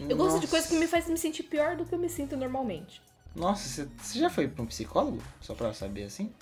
Eu 0.00 0.16
gosto 0.16 0.40
de 0.40 0.46
coisa 0.46 0.66
que 0.68 0.74
me 0.74 0.86
faz 0.86 1.06
me 1.06 1.18
sentir 1.18 1.42
pior 1.44 1.76
do 1.76 1.84
que 1.84 1.94
eu 1.94 1.98
me 1.98 2.08
sinto 2.08 2.34
normalmente. 2.36 3.00
Nossa, 3.34 3.88
você, 4.02 4.18
já 4.18 4.28
foi 4.28 4.46
pra 4.48 4.62
um 4.62 4.66
psicólogo? 4.66 5.18
Só 5.40 5.54
pra 5.54 5.72
saber 5.72 6.04
assim? 6.04 6.32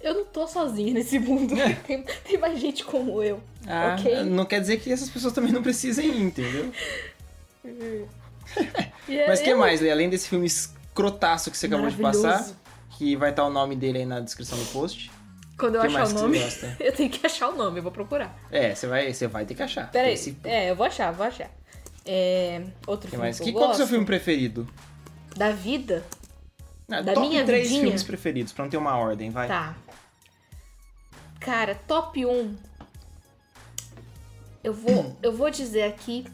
Eu 0.00 0.14
não 0.14 0.24
tô 0.26 0.46
sozinha 0.46 0.94
nesse 0.94 1.18
mundo. 1.18 1.54
Tem, 1.86 2.02
tem 2.24 2.38
mais 2.38 2.58
gente 2.60 2.84
como 2.84 3.22
eu. 3.22 3.40
Ah, 3.66 3.96
Ok. 3.98 4.22
não 4.24 4.44
quer 4.44 4.60
dizer 4.60 4.78
que 4.78 4.92
essas 4.92 5.10
pessoas 5.10 5.32
também 5.32 5.50
não 5.52 5.62
precisem 5.62 6.06
ir, 6.08 6.22
entendeu? 6.22 6.72
É- 9.08 9.26
Mas 9.28 9.40
o 9.40 9.44
que 9.44 9.50
eu- 9.50 9.58
mais, 9.58 9.80
Lê? 9.80 9.90
Além 9.90 10.10
desse 10.10 10.28
filme 10.28 10.46
escrotaço 10.46 11.50
que 11.50 11.56
você 11.56 11.66
acabou 11.66 11.88
de 11.88 11.96
passar, 11.96 12.44
que 12.96 13.16
vai 13.16 13.30
estar 13.30 13.44
o 13.44 13.50
nome 13.50 13.74
dele 13.76 13.98
aí 13.98 14.06
na 14.06 14.20
descrição 14.20 14.58
do 14.58 14.64
post. 14.66 15.10
Quando 15.58 15.76
eu 15.76 15.80
que 15.82 15.86
achar 15.88 16.04
o 16.04 16.08
que 16.08 16.14
nome, 16.14 16.38
eu 16.80 16.92
tenho 16.92 17.08
que 17.10 17.24
achar 17.26 17.48
o 17.48 17.56
nome, 17.56 17.78
eu 17.78 17.82
vou 17.82 17.92
procurar. 17.92 18.36
É, 18.50 18.74
você 18.74 18.86
vai, 18.86 19.12
você 19.12 19.26
vai 19.26 19.44
ter 19.46 19.54
que 19.54 19.62
achar. 19.62 19.90
Peraí, 19.90 20.14
Esse- 20.14 20.36
é, 20.44 20.70
eu 20.70 20.76
vou 20.76 20.86
achar, 20.86 21.12
vou 21.12 21.24
achar. 21.26 21.50
É, 22.04 22.62
outro 22.86 23.06
que 23.06 23.10
filme 23.12 23.24
mais? 23.24 23.38
que, 23.38 23.44
Que, 23.44 23.50
eu 23.50 23.54
qual 23.54 23.66
que 23.66 23.72
é 23.72 23.74
o 23.74 23.76
seu 23.78 23.86
filme 23.86 24.04
preferido? 24.04 24.68
Da 25.36 25.50
vida? 25.50 26.04
Ah, 26.90 27.00
Da 27.00 27.14
top 27.14 27.28
minha 27.28 27.44
três 27.44 27.64
vidinha? 27.68 27.82
filmes 27.84 28.02
preferidos, 28.02 28.52
pra 28.52 28.64
não 28.64 28.70
ter 28.70 28.76
uma 28.76 28.96
ordem, 28.96 29.30
vai. 29.30 29.48
Tá. 29.48 29.76
Cara, 31.40 31.74
top 31.86 32.24
1. 32.24 32.56
Eu 34.62 34.72
vou, 34.72 35.16
eu 35.22 35.32
vou 35.32 35.50
dizer 35.50 35.82
aqui, 35.84 36.24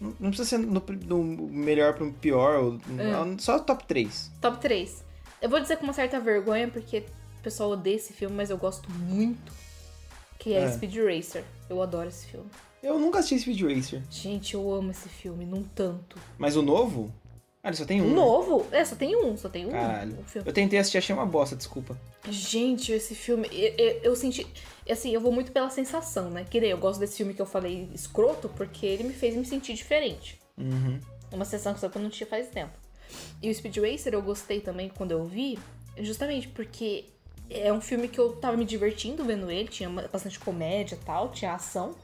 Não 0.00 0.14
não 0.18 0.30
precisa 0.30 0.48
ser 0.48 0.58
no, 0.58 0.80
do 0.80 1.18
melhor 1.22 1.94
pro 1.94 2.10
pior, 2.14 2.58
ou, 2.62 2.74
É. 2.98 3.38
só 3.38 3.58
top 3.58 3.84
3. 3.86 4.30
top 4.40 4.58
3. 4.58 5.04
Eu 5.42 5.50
vou 5.50 5.60
dizer 5.60 5.76
com 5.76 5.84
uma 5.84 5.92
certa 5.92 6.18
vergonha, 6.18 6.68
porque 6.68 7.04
o 7.38 7.42
pessoal 7.42 7.70
odeia 7.70 7.96
esse 7.96 8.12
filme, 8.14 8.34
mas 8.34 8.48
eu 8.48 8.56
gosto 8.56 8.90
muito. 8.90 9.52
Que 10.38 10.54
é, 10.54 10.62
É. 10.64 10.72
Speed 10.72 10.96
Racer. 10.96 11.44
Eu 11.68 11.82
adoro 11.82 12.08
esse 12.08 12.26
filme. 12.26 12.46
Eu 12.82 12.98
nunca 12.98 13.18
assisti 13.18 13.40
Speed 13.40 13.60
Racer. 13.76 14.02
Gente, 14.10 14.54
eu 14.54 14.72
amo 14.74 14.90
esse 14.90 15.08
filme, 15.08 15.44
num 15.44 15.62
tanto. 15.62 16.18
Mas 16.38 16.56
o 16.56 16.62
novo? 16.62 17.12
Ah, 17.64 17.68
ele 17.68 17.76
só 17.76 17.86
tem 17.86 18.02
um. 18.02 18.08
né? 18.08 18.14
Novo? 18.14 18.66
É, 18.70 18.84
só 18.84 18.94
tem 18.94 19.16
um, 19.16 19.38
só 19.38 19.48
tem 19.48 19.64
um. 19.64 19.70
Caralho. 19.70 20.18
Eu 20.44 20.52
tentei 20.52 20.78
assistir, 20.78 20.98
achei 20.98 21.14
uma 21.14 21.24
bosta, 21.24 21.56
desculpa. 21.56 21.98
Gente, 22.28 22.92
esse 22.92 23.14
filme, 23.14 23.48
eu, 23.50 23.74
eu, 23.78 24.00
eu 24.02 24.16
senti. 24.16 24.46
Assim, 24.88 25.14
eu 25.14 25.20
vou 25.20 25.32
muito 25.32 25.50
pela 25.50 25.70
sensação, 25.70 26.28
né? 26.28 26.44
Que 26.44 26.60
nem 26.60 26.68
eu 26.68 26.76
gosto 26.76 27.00
desse 27.00 27.16
filme 27.16 27.32
que 27.32 27.40
eu 27.40 27.46
falei 27.46 27.88
escroto, 27.94 28.50
porque 28.50 28.84
ele 28.84 29.04
me 29.04 29.14
fez 29.14 29.34
me 29.34 29.46
sentir 29.46 29.72
diferente. 29.72 30.38
Uhum. 30.58 31.00
Uma 31.32 31.46
sensação 31.46 31.88
que 31.88 31.96
eu 31.96 32.02
não 32.02 32.10
tinha 32.10 32.26
faz 32.26 32.48
tempo. 32.48 32.72
E 33.42 33.50
o 33.50 33.54
Speed 33.54 33.78
Racer 33.78 34.12
eu 34.12 34.20
gostei 34.20 34.60
também 34.60 34.90
quando 34.90 35.12
eu 35.12 35.24
vi, 35.24 35.58
justamente 35.98 36.48
porque 36.48 37.06
é 37.48 37.72
um 37.72 37.80
filme 37.80 38.08
que 38.08 38.18
eu 38.18 38.32
tava 38.36 38.56
me 38.58 38.64
divertindo 38.64 39.24
vendo 39.24 39.50
ele, 39.50 39.68
tinha 39.68 39.88
bastante 39.88 40.38
comédia 40.38 40.96
e 40.96 41.04
tal, 41.04 41.30
tinha 41.30 41.54
ação. 41.54 41.94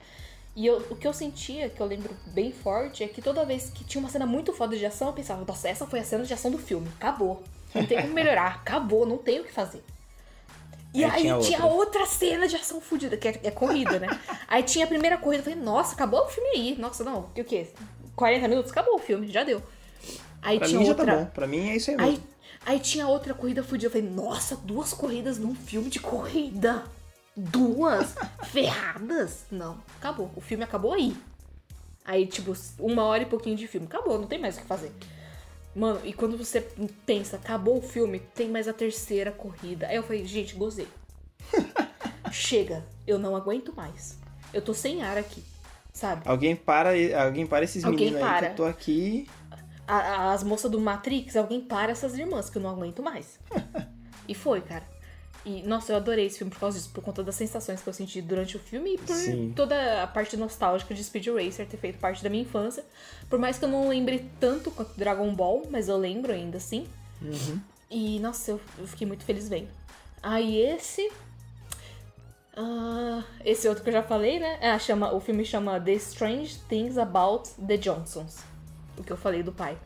E 0.61 0.67
eu- 0.67 0.77
o 0.91 0.95
que 0.97 1.07
eu 1.09 1.13
sentia, 1.15 1.71
que 1.71 1.81
eu 1.81 1.87
lembro 1.87 2.15
bem 2.27 2.53
forte, 2.53 3.03
é 3.03 3.09
que 3.09 3.23
toda 3.23 3.47
vez 3.47 3.71
que 3.75 3.83
tinha 3.83 3.99
uma 3.99 4.11
cena 4.11 4.27
muito 4.27 4.53
foda 4.53 4.77
de 4.77 4.85
ação, 4.85 5.07
eu 5.09 5.15
pensava, 5.15 5.43
nossa, 5.43 5.67
essa 5.71 5.87
foi 5.87 6.01
a 6.01 6.05
cena 6.05 6.23
de 6.23 6.35
ação 6.35 6.51
do 6.51 6.59
filme, 6.59 6.87
acabou. 6.99 7.43
Não 7.75 7.87
tem 7.87 7.99
como 8.03 8.13
melhorar, 8.13 8.57
acabou, 8.57 9.07
não 9.07 9.17
tem 9.17 9.41
o 9.41 9.45
que 9.45 9.53
fazer. 9.53 9.83
E 10.93 11.03
Aí 11.03 11.11
aí, 11.13 11.21
tinha 11.23 11.39
tinha, 11.39 11.65
outra. 11.65 12.01
outra. 12.03 12.07
cena 12.07 12.47
de 12.47 12.57
ação 12.57 12.79
fodida, 12.79 13.17
que 13.17 13.27
é, 13.29 13.41
é 13.45 13.51
corrida, 13.51 13.99
né? 13.99 14.09
aí 14.47 14.63
tinha 14.63 14.85
a 14.85 14.89
primeira 14.89 15.17
corrida, 15.17 15.41
eu 15.41 15.45
falei, 15.51 15.59
nossa, 15.59 15.95
acabou 15.95 16.25
o 16.25 16.29
filme 16.29 16.51
aí. 16.51 16.77
Nossa, 16.79 17.03
não, 17.03 17.21
o 17.21 17.31
que 17.35 17.41
o 17.41 17.45
quê? 17.45 17.69
40 18.15 18.47
minutos? 18.47 18.71
Acabou 18.71 18.97
o 18.97 18.99
filme, 18.99 19.29
já 19.33 19.43
deu. 19.43 19.63
Aí 20.43 20.59
Pra 20.59 20.69
tinha 20.69 20.81
mim 20.81 20.89
outra. 20.89 21.07
já 21.07 21.13
tá 21.13 21.19
bom. 21.25 21.31
Pra 21.31 21.47
mim 21.47 21.71
é 21.71 21.77
isso 21.77 21.91
aí 21.91 21.97
mesmo. 21.97 22.11
Aí, 22.13 22.23
aí 22.67 22.81
tinha 22.81 23.09
outra 23.09 23.33
corrida 23.33 23.63
fodida. 23.63 23.87
Eu 23.87 23.91
falei, 23.93 24.07
nossa, 24.11 24.57
duas 24.57 24.93
corridas 24.93 25.39
num 25.39 25.55
filme 25.55 25.89
de 25.89 26.01
corrida. 26.01 26.85
Duas? 27.37 28.15
Ferradas? 28.45 29.45
Não, 29.51 29.79
acabou. 29.99 30.31
O 30.37 30.41
filme 30.41 30.65
acabou 30.65 30.93
aí. 30.93 31.17
Aí, 32.05 32.27
tipo, 32.27 32.53
uma 32.79 33.05
hora 33.05 33.23
e 33.23 33.27
pouquinho 33.27 33.57
de 33.57 33.67
filme. 33.69 33.87
Acabou, 33.87 34.19
não 34.19 34.27
tem 34.27 34.39
mais 34.39 34.57
o 34.57 34.61
que 34.61 34.67
fazer. 34.67 34.93
Mano, 35.75 36.01
e 36.05 36.13
quando 36.13 36.37
você 36.37 36.61
pensa, 37.07 37.37
acabou 37.37 37.79
o 37.79 37.83
filme, 37.83 38.19
tem 38.35 38.49
mais 38.49 38.67
a 38.67 38.73
terceira 38.73 39.31
corrida. 39.31 39.87
Aí 39.87 39.97
eu 39.97 40.03
falei, 40.03 40.27
gente, 40.27 40.57
gozei. 40.57 40.89
Chega, 42.33 42.85
eu 43.07 43.19
não 43.19 43.37
aguento 43.37 43.75
mais. 43.75 44.19
Eu 44.53 44.61
tô 44.63 44.75
sem 44.75 45.03
ar 45.03 45.17
aqui, 45.17 45.45
sabe? 45.93 46.23
Alguém 46.29 46.57
para, 46.57 46.91
alguém 47.25 47.47
para 47.47 47.65
esses 47.65 47.85
Alguém 47.85 48.07
meninos 48.11 48.23
aí 48.23 48.29
para. 48.29 48.47
que 48.47 48.53
eu 48.53 48.57
tô 48.57 48.65
aqui. 48.65 49.29
A- 49.87 49.97
a- 49.99 50.33
as 50.33 50.43
moças 50.43 50.71
do 50.71 50.81
Matrix, 50.81 51.37
alguém 51.37 51.61
para 51.61 51.93
essas 51.93 52.17
irmãs, 52.19 52.51
que 52.51 52.59
eu 52.59 52.63
não 52.63 52.71
aguento 52.71 53.03
mais. 53.03 53.39
e 54.27 54.35
foi, 54.35 54.61
cara. 54.61 54.85
E, 55.45 55.63
nossa, 55.63 55.93
eu 55.93 55.97
adorei 55.97 56.27
esse 56.27 56.39
filme 56.39 56.51
por 56.53 56.61
causa 56.61 56.79
disso, 56.79 56.91
por 56.93 57.03
conta 57.03 57.23
das 57.23 57.35
sensações 57.35 57.81
que 57.81 57.89
eu 57.89 57.93
senti 57.93 58.21
durante 58.21 58.57
o 58.57 58.61
filme 58.61 58.95
e 58.95 58.99
por 58.99 59.17
Sim. 59.17 59.53
toda 59.57 60.03
a 60.03 60.07
parte 60.07 60.37
nostálgica 60.37 60.95
de 60.95 61.03
Speed 61.03 61.29
Racer 61.29 61.67
ter 61.67 61.79
feito 61.79 61.99
parte 61.99 62.23
da 62.23 62.29
minha 62.29 62.43
infância. 62.43 62.85
Por 63.29 63.39
mais 63.39 63.59
que 63.59 63.65
eu 63.65 63.69
não 63.69 63.89
lembre 63.89 64.31
tanto 64.39 64.71
quanto 64.71 64.93
Dragon 64.99 65.35
Ball, 65.35 65.67
mas 65.71 65.89
eu 65.89 65.97
lembro 65.97 66.33
ainda 66.33 66.59
assim. 66.59 66.87
E, 67.91 68.19
nossa, 68.21 68.51
eu, 68.53 68.61
eu 68.79 68.87
fiquei 68.87 69.07
muito 69.07 69.25
feliz 69.25 69.49
vendo. 69.49 69.69
Aí 70.23 70.61
esse. 70.61 71.11
Ah, 72.57 73.01
Ah, 73.21 73.25
esse 73.45 73.69
outro 73.69 73.83
que 73.83 73.89
eu 73.91 73.95
já 73.95 74.03
falei, 74.03 74.39
né? 74.39 74.59
Ah, 74.61 74.79
chama, 74.79 75.13
o 75.15 75.21
filme 75.21 75.45
chama 75.45 75.81
The 75.81 75.93
Strange 75.93 76.59
Things 76.69 76.99
About 76.99 77.51
the 77.67 77.77
Johnsons. 77.77 78.39
O 78.99 79.03
que 79.03 79.11
eu 79.11 79.17
falei 79.17 79.43
do 79.43 79.53
pai. 79.53 79.79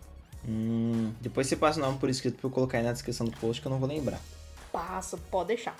Hum, 0.46 1.12
depois 1.20 1.46
você 1.46 1.56
passa 1.56 1.78
o 1.78 1.82
nome 1.82 1.98
por 1.98 2.08
escrito 2.08 2.36
pra 2.38 2.46
eu 2.48 2.50
colocar 2.50 2.78
aí 2.78 2.84
na 2.84 2.92
descrição 2.92 3.26
do 3.26 3.36
post 3.38 3.60
que 3.62 3.68
eu 3.68 3.70
não 3.70 3.78
vou 3.78 3.88
lembrar. 3.88 4.20
Passo, 4.74 5.16
pode 5.30 5.46
deixar. 5.48 5.76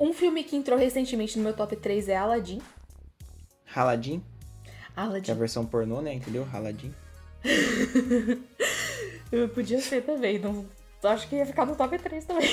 Um 0.00 0.14
filme 0.14 0.42
que 0.42 0.56
entrou 0.56 0.78
recentemente 0.78 1.36
no 1.36 1.44
meu 1.44 1.52
top 1.52 1.76
3 1.76 2.08
é 2.08 2.16
Aladdin. 2.16 2.58
Raladin, 3.66 4.24
que 4.64 4.70
é 4.70 4.74
a 4.96 5.02
Aladdin. 5.04 5.34
versão 5.34 5.66
pornô, 5.66 6.00
né? 6.00 6.14
Entendeu? 6.14 6.42
Raladin. 6.42 6.94
Eu 9.30 9.46
podia 9.50 9.78
ser 9.82 10.04
também, 10.04 10.38
não. 10.38 10.64
Acho 11.02 11.28
que 11.28 11.36
ia 11.36 11.44
ficar 11.44 11.66
no 11.66 11.76
top 11.76 11.98
3 11.98 12.24
também. 12.24 12.48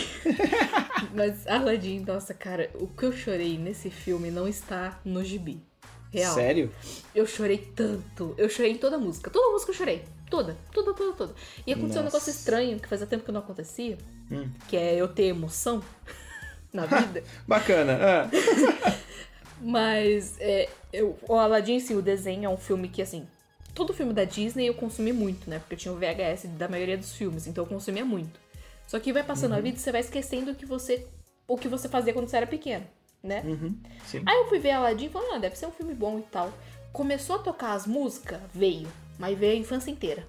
Mas 1.15 1.47
Aladdin, 1.47 2.02
nossa, 2.02 2.34
cara, 2.34 2.69
o 2.73 2.88
que 2.88 3.06
eu 3.06 3.13
chorei 3.13 3.58
nesse 3.58 3.89
filme 3.89 4.30
não 4.30 4.45
está 4.45 4.99
no 5.06 5.23
gibi. 5.23 5.63
Real. 6.12 6.34
Sério? 6.34 6.69
Eu 7.15 7.25
chorei 7.25 7.60
tanto. 7.60 8.34
Eu 8.38 8.49
chorei 8.49 8.71
em 8.73 8.78
toda 8.78 8.97
a 8.97 8.99
música. 8.99 9.30
Toda 9.30 9.47
a 9.47 9.52
música 9.52 9.71
eu 9.71 9.75
chorei. 9.75 10.04
Toda, 10.30 10.58
toda, 10.73 10.93
toda, 10.93 11.13
toda. 11.13 11.36
E 11.65 11.71
aconteceu 11.71 12.02
um 12.02 12.06
Nossa. 12.06 12.17
negócio 12.17 12.32
estranho 12.32 12.78
que 12.80 12.89
fazia 12.89 13.08
tempo 13.08 13.23
que 13.23 13.32
não 13.32 13.39
acontecia. 13.39 13.97
Hum. 14.32 14.50
Que 14.68 14.78
é 14.78 14.96
eu 14.96 15.08
ter 15.08 15.26
emoção 15.26 15.84
na 16.74 16.86
vida. 16.86 17.24
Bacana. 17.48 18.00
Ah. 18.02 18.30
Mas 19.62 20.38
é, 20.39 20.70
eu, 20.94 21.18
o 21.28 21.36
Aladdin, 21.36 21.80
sim, 21.80 21.96
o 21.96 22.02
desenho 22.02 22.46
é 22.46 22.50
um 22.50 22.58
filme 22.58 22.88
que, 22.88 23.02
assim, 23.02 23.28
todo 23.74 23.94
filme 23.94 24.13
da 24.13 24.24
Disney 24.24 24.68
eu 24.68 24.74
consumi 24.74 25.12
muito, 25.12 25.50
né? 25.50 25.60
Porque 25.60 25.76
eu 25.76 25.78
tinha 25.78 25.94
o 25.94 25.98
VHS 25.98 26.48
da 26.58 26.68
maioria 26.68 26.98
dos 26.98 27.13
filmes, 27.13 27.48
então 27.48 27.63
eu 27.63 27.68
consumia 27.70 28.06
muito. 28.06 28.39
Só 28.88 29.00
que 29.00 29.13
vai 29.13 29.24
passando 29.24 29.54
a 29.54 29.62
vida 29.62 29.78
e 29.78 29.80
você 29.80 29.92
vai 29.92 30.02
esquecendo 30.02 30.52
o 30.52 30.56
que 30.56 30.65
você, 30.65 31.06
o 31.48 31.58
que 31.58 31.68
você 31.68 31.88
fazia 31.88 32.12
quando 32.12 32.28
você 32.28 32.38
era 32.38 32.48
pequeno, 32.48 32.86
né? 33.22 33.44
Uhum, 33.46 33.78
sim. 34.06 34.24
Aí 34.26 34.38
eu 34.38 34.48
fui 34.48 34.60
ver 34.60 34.72
Aladdin 34.72 35.06
e 35.06 35.10
falei, 35.10 35.30
ah, 35.34 35.38
deve 35.38 35.56
ser 35.56 35.68
um 35.68 35.72
filme 35.72 35.94
bom 35.94 36.18
e 36.18 36.24
tal. 36.24 36.52
Começou 36.92 37.36
a 37.36 37.39
tocar 37.39 37.74
as 37.74 37.86
músicas, 37.86 38.39
veio. 38.52 38.88
Mas 39.20 39.38
veio 39.38 39.54
a 39.54 39.60
infância 39.60 39.92
inteira. 39.92 40.26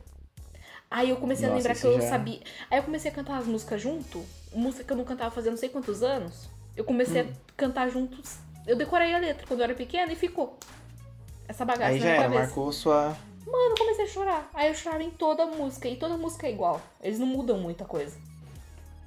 Aí 0.91 1.11
eu 1.11 1.17
comecei 1.17 1.47
a 1.47 1.49
Nossa, 1.51 1.59
lembrar 1.69 1.81
que 1.81 1.87
eu 1.87 2.01
já- 2.01 2.09
sabia. 2.09 2.41
Aí 2.71 2.79
eu 2.79 2.83
comecei 2.83 3.11
a 3.11 3.15
cantar 3.15 3.39
as 3.39 3.47
músicas 3.47 3.81
junto. 3.81 4.25
Música 4.53 4.83
que 4.83 4.93
eu 4.93 4.97
não 4.97 5.05
cantava 5.05 5.31
fazia 5.31 5.51
não 5.51 5.59
sei 5.59 5.69
quantos 5.69 6.03
anos. 6.03 6.51
Eu 6.77 6.85
comecei 6.85 7.23
Hum. 7.23 7.29
a 7.49 7.53
cantar 7.57 7.89
juntos. 7.89 8.39
Eu 8.67 8.77
decorei 8.77 9.15
a 9.15 9.19
letra 9.19 9.47
quando 9.47 9.61
eu 9.61 9.65
era 9.65 9.75
pequena 9.75 10.13
e 10.13 10.17
ficou. 10.17 10.59
Essa 11.47 11.65
bagaça 11.65 11.91
Aí 11.93 11.99
na 12.01 12.05
já 12.07 12.11
era, 12.13 12.23
cabeça. 12.25 12.41
marcou 12.43 12.73
sua. 12.73 13.17
Mano, 13.47 13.71
eu 13.71 13.75
comecei 13.77 14.05
a 14.05 14.09
chorar. 14.09 14.51
Aí 14.53 14.69
eu 14.69 14.75
chorava 14.75 15.03
em 15.03 15.11
toda 15.11 15.45
a 15.45 15.47
música. 15.47 15.89
E 15.89 15.97
toda 15.97 16.17
música 16.17 16.47
é 16.47 16.51
igual. 16.53 16.81
Eles 17.03 17.19
não 17.19 17.27
mudam 17.27 17.59
muita 17.59 17.85
coisa. 17.85 18.17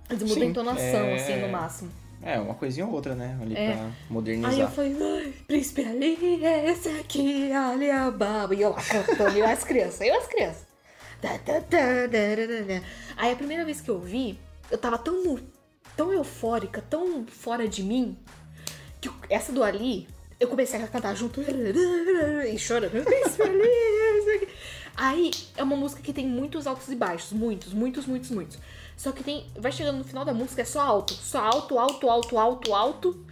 Eles 0.10 0.22
mudam 0.24 0.36
Sim, 0.36 0.42
a 0.42 0.46
entonação, 0.46 1.06
é- 1.06 1.16
assim, 1.16 1.36
no 1.38 1.48
máximo. 1.50 1.92
É, 2.22 2.40
uma 2.40 2.54
coisinha 2.56 2.86
ou 2.86 2.94
outra, 2.94 3.14
né? 3.16 3.38
Ali 3.42 3.56
É. 3.58 3.72
pra 3.74 3.82
Aí 3.84 3.88
eu 3.88 3.94
modernizar. 4.10 4.72
falei, 4.72 4.96
ai, 5.02 5.34
príncipe 5.48 5.86
Ali, 5.86 6.44
é 6.46 6.70
esse 6.72 6.88
aqui, 7.00 7.52
Ali 7.52 7.92
Ababa. 7.92 8.56
E 8.56 8.62
eu 8.62 8.70
lá 8.72 8.82
cantando, 8.82 9.38
eu 9.38 9.46
as 9.46 9.64
crianças, 9.64 10.02
eu 10.02 10.18
as 10.18 10.28
crianças. 10.28 10.73
Aí 13.18 13.32
a 13.32 13.36
primeira 13.36 13.66
vez 13.66 13.82
que 13.82 13.90
eu 13.90 14.00
vi, 14.00 14.40
eu 14.70 14.78
tava 14.78 14.98
tão, 14.98 15.40
tão 15.96 16.12
eufórica, 16.12 16.84
tão 16.90 17.26
fora 17.26 17.68
de 17.68 17.84
mim, 17.84 18.18
que 19.00 19.10
essa 19.30 19.52
do 19.52 19.64
Ali, 19.64 20.08
eu 20.40 20.48
comecei 20.48 20.82
a 20.82 20.88
cantar 20.88 21.16
junto 21.16 21.42
e 21.42 22.58
chorando. 22.60 22.94
Aí 24.96 25.32
é 25.58 25.64
uma 25.64 25.76
música 25.76 26.02
que 26.02 26.14
tem 26.14 26.28
muitos 26.28 26.68
altos 26.68 26.88
e 26.90 26.96
baixos, 26.96 27.32
muitos, 27.32 27.74
muitos, 27.74 28.06
muitos, 28.06 28.30
muitos. 28.30 28.60
Só 28.96 29.12
que 29.12 29.24
tem, 29.24 29.48
vai 29.58 29.72
chegando 29.72 29.98
no 29.98 30.04
final 30.04 30.24
da 30.24 30.34
música, 30.34 30.62
é 30.62 30.66
só 30.66 30.82
alto, 30.82 31.14
só 31.14 31.40
alto, 31.40 31.80
alto, 31.80 32.10
alto, 32.10 32.38
alto, 32.38 32.76
alto. 32.76 33.26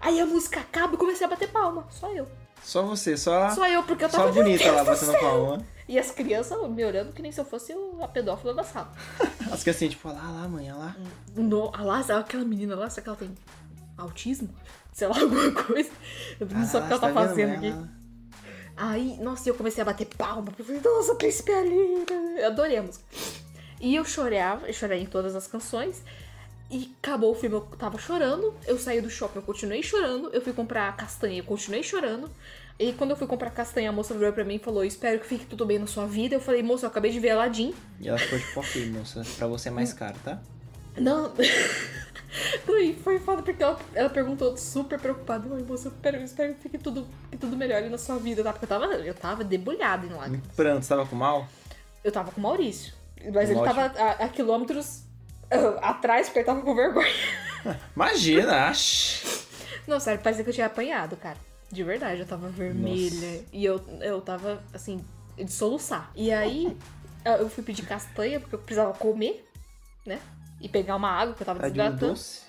Aí 0.00 0.20
a 0.20 0.26
música 0.26 0.60
acaba 0.60 0.94
e 0.94 0.98
comecei 0.98 1.26
a 1.26 1.30
bater 1.30 1.50
palma. 1.50 1.86
Só 1.90 2.12
eu. 2.12 2.26
Só 2.64 2.82
você, 2.82 3.16
só. 3.16 3.50
Só 3.50 3.68
eu, 3.68 3.82
porque 3.82 4.04
eu 4.04 4.08
tava 4.08 4.28
Só 4.28 4.32
bonita 4.32 4.64
"Meu 4.64 4.74
lá 4.74 4.84
batendo 4.84 5.10
céu!" 5.12 5.20
palma. 5.20 5.66
E 5.86 5.98
as 5.98 6.10
crianças 6.10 6.58
me 6.70 6.82
olhando 6.82 7.12
que 7.12 7.20
nem 7.20 7.30
se 7.30 7.38
eu 7.38 7.44
fosse 7.44 7.74
a 8.00 8.08
pedófila 8.08 8.54
da 8.54 8.64
sala. 8.64 8.90
As 9.52 9.62
que 9.62 9.68
assim, 9.68 9.88
tipo, 9.88 10.08
olha 10.08 10.16
lá, 10.16 10.30
lá, 10.30 10.48
mãe, 10.48 10.72
olha 10.72 10.78
lá. 10.80 10.96
No, 11.36 11.70
ah 11.74 11.82
lá, 11.82 12.00
aquela 12.00 12.42
menina 12.42 12.74
lá, 12.74 12.88
será 12.88 13.02
que 13.02 13.08
ela 13.10 13.18
tem 13.18 13.34
autismo? 13.98 14.48
Sei 14.94 15.06
lá, 15.06 15.14
alguma 15.20 15.52
coisa. 15.52 15.90
Eu 16.40 16.46
não 16.46 16.66
sei 16.66 16.80
o 16.80 16.86
que 16.86 16.92
ela 16.92 17.00
tá 17.00 17.06
vendo, 17.08 17.14
fazendo 17.14 17.48
mãe? 17.48 17.56
aqui. 17.58 17.66
Olha 17.66 17.80
lá. 17.80 17.88
Aí, 18.76 19.18
nossa, 19.20 19.48
eu 19.48 19.54
comecei 19.54 19.82
a 19.82 19.84
bater 19.84 20.06
palma. 20.06 20.50
Eu 20.58 20.64
falei, 20.64 20.80
nossa, 20.82 21.14
príncipe 21.16 21.52
ali. 21.52 22.04
Eu 22.38 22.46
adorei 22.46 22.78
a 22.78 22.82
música. 22.82 23.04
E 23.80 23.94
eu 23.94 24.04
chorava, 24.04 24.66
eu 24.66 24.72
chorei 24.72 25.02
em 25.02 25.06
todas 25.06 25.36
as 25.36 25.46
canções. 25.46 26.02
E 26.70 26.94
acabou 27.02 27.32
o 27.32 27.34
filme, 27.34 27.56
eu 27.56 27.62
tava 27.78 27.98
chorando. 27.98 28.54
Eu 28.66 28.78
saí 28.78 29.00
do 29.00 29.10
shopping, 29.10 29.38
eu 29.38 29.42
continuei 29.42 29.82
chorando. 29.82 30.30
Eu 30.32 30.40
fui 30.40 30.52
comprar 30.52 30.96
castanha, 30.96 31.38
eu 31.40 31.44
continuei 31.44 31.82
chorando. 31.82 32.30
E 32.78 32.92
quando 32.92 33.10
eu 33.10 33.16
fui 33.16 33.26
comprar 33.26 33.50
castanha, 33.50 33.90
a 33.90 33.92
moça 33.92 34.14
virou 34.14 34.32
pra 34.32 34.44
mim 34.44 34.56
e 34.56 34.58
falou: 34.58 34.84
Espero 34.84 35.20
que 35.20 35.26
fique 35.26 35.46
tudo 35.46 35.64
bem 35.64 35.78
na 35.78 35.86
sua 35.86 36.06
vida. 36.06 36.34
Eu 36.34 36.40
falei: 36.40 36.62
Moça, 36.62 36.86
eu 36.86 36.90
acabei 36.90 37.12
de 37.12 37.20
ver 37.20 37.30
Aladdin. 37.30 37.74
E 38.00 38.08
ela 38.08 38.18
ficou 38.18 38.38
tipo, 38.38 38.60
ok, 38.60 38.90
moça, 38.90 39.22
pra 39.36 39.46
você 39.46 39.68
é 39.68 39.72
mais 39.72 39.92
caro, 39.92 40.16
tá? 40.24 40.40
Não. 40.96 41.32
E 42.66 42.94
foi 42.94 43.20
foda 43.20 43.42
porque 43.42 43.62
ela, 43.62 43.78
ela 43.94 44.10
perguntou 44.10 44.56
super 44.56 44.98
preocupada. 44.98 45.48
Oi, 45.54 45.62
moça, 45.62 45.86
eu 45.86 45.92
espero, 45.92 46.16
eu 46.16 46.24
espero 46.24 46.54
que 46.54 46.62
fique 46.62 46.78
tudo, 46.78 47.06
que 47.30 47.36
tudo 47.36 47.56
melhore 47.56 47.88
na 47.88 47.96
sua 47.96 48.16
vida, 48.16 48.42
tá? 48.42 48.52
Porque 48.52 48.64
eu 48.64 48.68
tava, 48.68 48.86
eu 48.86 49.14
tava 49.14 49.44
debulhada 49.44 50.04
em 50.04 50.10
lá. 50.10 50.28
Em 50.28 50.40
pranto, 50.56 50.84
você 50.84 50.88
tava 50.88 51.06
com 51.06 51.14
mal? 51.14 51.46
Eu 52.02 52.10
tava 52.10 52.32
com 52.32 52.40
o 52.40 52.42
Maurício. 52.42 52.92
Mas 53.32 53.50
ele 53.50 53.60
Ótimo. 53.60 53.64
tava 53.64 53.98
a, 53.98 54.24
a 54.24 54.28
quilômetros 54.28 55.04
atrás 55.82 56.26
porque 56.28 56.40
ele 56.40 56.46
tava 56.46 56.62
com 56.62 56.74
vergonha. 56.74 57.12
Imagina, 57.96 58.68
ash. 58.68 59.46
Não, 59.86 59.98
sério, 60.00 60.22
parecia 60.22 60.44
que 60.44 60.50
eu 60.50 60.54
tinha 60.54 60.66
apanhado, 60.66 61.16
cara. 61.16 61.36
De 61.70 61.82
verdade, 61.82 62.20
eu 62.20 62.26
tava 62.26 62.48
vermelha. 62.48 63.44
E 63.52 63.64
eu, 63.64 63.82
eu 64.00 64.20
tava, 64.20 64.62
assim, 64.72 65.04
de 65.36 65.50
soluçar. 65.52 66.10
E 66.14 66.32
aí, 66.32 66.76
eu 67.38 67.48
fui 67.50 67.62
pedir 67.64 67.82
castanha 67.84 68.38
porque 68.40 68.54
eu 68.54 68.58
precisava 68.58 68.92
comer, 68.94 69.44
né? 70.06 70.20
E 70.60 70.68
pegar 70.68 70.96
uma 70.96 71.10
água, 71.10 71.34
que 71.34 71.42
eu 71.42 71.46
tava 71.46 71.60
Tá 71.60 71.68
de 71.68 71.72
um 71.72 71.84
desidratando, 71.84 72.12
doce. 72.12 72.42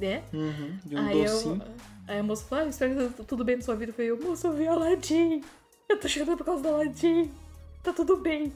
né? 0.00 0.22
Uhum, 0.32 0.78
de 0.84 0.94
um 0.96 0.98
aí, 1.06 1.24
docinho. 1.24 1.62
eu, 1.64 1.72
aí 2.06 2.18
a 2.18 2.22
moça 2.22 2.44
falou, 2.44 2.64
ah, 2.64 2.68
espero 2.68 3.10
que 3.10 3.24
tudo 3.24 3.44
bem 3.44 3.56
na 3.56 3.62
sua 3.62 3.74
vida. 3.74 3.90
Eu 3.90 3.94
falei, 3.94 4.12
moça, 4.28 4.46
eu 4.48 4.52
vi 4.52 4.66
Aladdin. 4.68 5.42
Eu 5.88 5.98
tô 5.98 6.08
chorando 6.08 6.36
por 6.36 6.44
causa 6.44 6.62
do 6.62 6.68
Aladdin. 6.68 7.30
Tá 7.82 7.92
tudo 7.92 8.16
bem. 8.16 8.52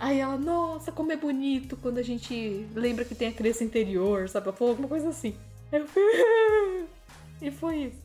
Aí 0.00 0.20
ela, 0.20 0.36
nossa, 0.36 0.90
como 0.92 1.12
é 1.12 1.16
bonito 1.16 1.76
quando 1.76 1.98
a 1.98 2.02
gente 2.02 2.66
lembra 2.74 3.04
que 3.04 3.14
tem 3.14 3.28
a 3.28 3.32
criança 3.32 3.64
interior, 3.64 4.28
sabe? 4.28 4.48
Ela 4.48 4.56
falou 4.56 4.72
alguma 4.72 4.88
coisa 4.88 5.08
assim. 5.08 5.34
Aí 5.72 5.80
eu 5.80 5.86
fui... 5.86 6.02
e 7.42 7.50
foi 7.50 7.76
isso. 7.84 8.02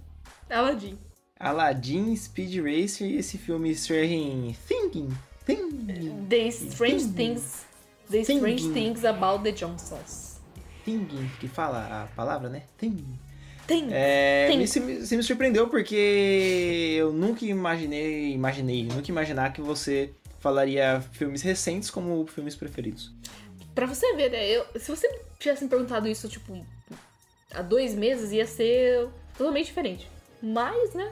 Aladdin. 0.49 0.97
Aladdin, 1.39 2.15
Speed 2.15 2.57
Racer 2.57 3.07
e 3.07 3.17
esse 3.17 3.37
filme 3.37 3.73
Stranger 3.75 4.55
Thinking. 4.67 5.09
Thinking. 5.45 6.25
The 6.29 6.47
Strange 6.47 7.05
Thinking. 7.05 7.13
Things... 7.13 7.65
The 8.09 8.19
Strange 8.19 8.63
Thinking. 8.63 8.73
Things 8.73 9.05
About 9.05 9.43
the 9.43 9.51
Johnsons. 9.51 10.39
Thinking, 10.85 11.29
que 11.39 11.47
fala 11.47 12.03
a 12.03 12.15
palavra, 12.15 12.49
né? 12.49 12.63
Thinking. 12.77 13.19
Tem. 13.65 13.87
É, 13.91 14.47
Tem. 14.47 14.61
Isso 14.61 14.81
me 14.81 15.23
surpreendeu 15.23 15.67
porque 15.69 16.95
eu 16.97 17.13
nunca 17.13 17.45
imaginei, 17.45 18.33
imaginei, 18.33 18.83
nunca 18.83 19.09
imaginar 19.09 19.53
que 19.53 19.61
você 19.61 20.11
falaria 20.43 21.01
filmes 21.13 21.41
recentes 21.41 21.89
como 21.89 22.27
filmes 22.27 22.53
preferidos. 22.53 23.11
Pra 23.73 23.85
você 23.87 24.13
ver, 24.13 24.29
né? 24.29 24.45
Eu, 24.45 24.65
se 24.77 24.91
você 24.91 25.09
tivesse 25.39 25.63
me 25.63 25.69
perguntado 25.69 26.05
isso, 26.07 26.27
tipo, 26.27 26.63
há 27.51 27.61
dois 27.61 27.95
meses, 27.95 28.31
ia 28.33 28.45
ser 28.45 29.07
totalmente 29.37 29.67
diferente. 29.67 30.07
Mas, 30.41 30.93
né? 30.93 31.11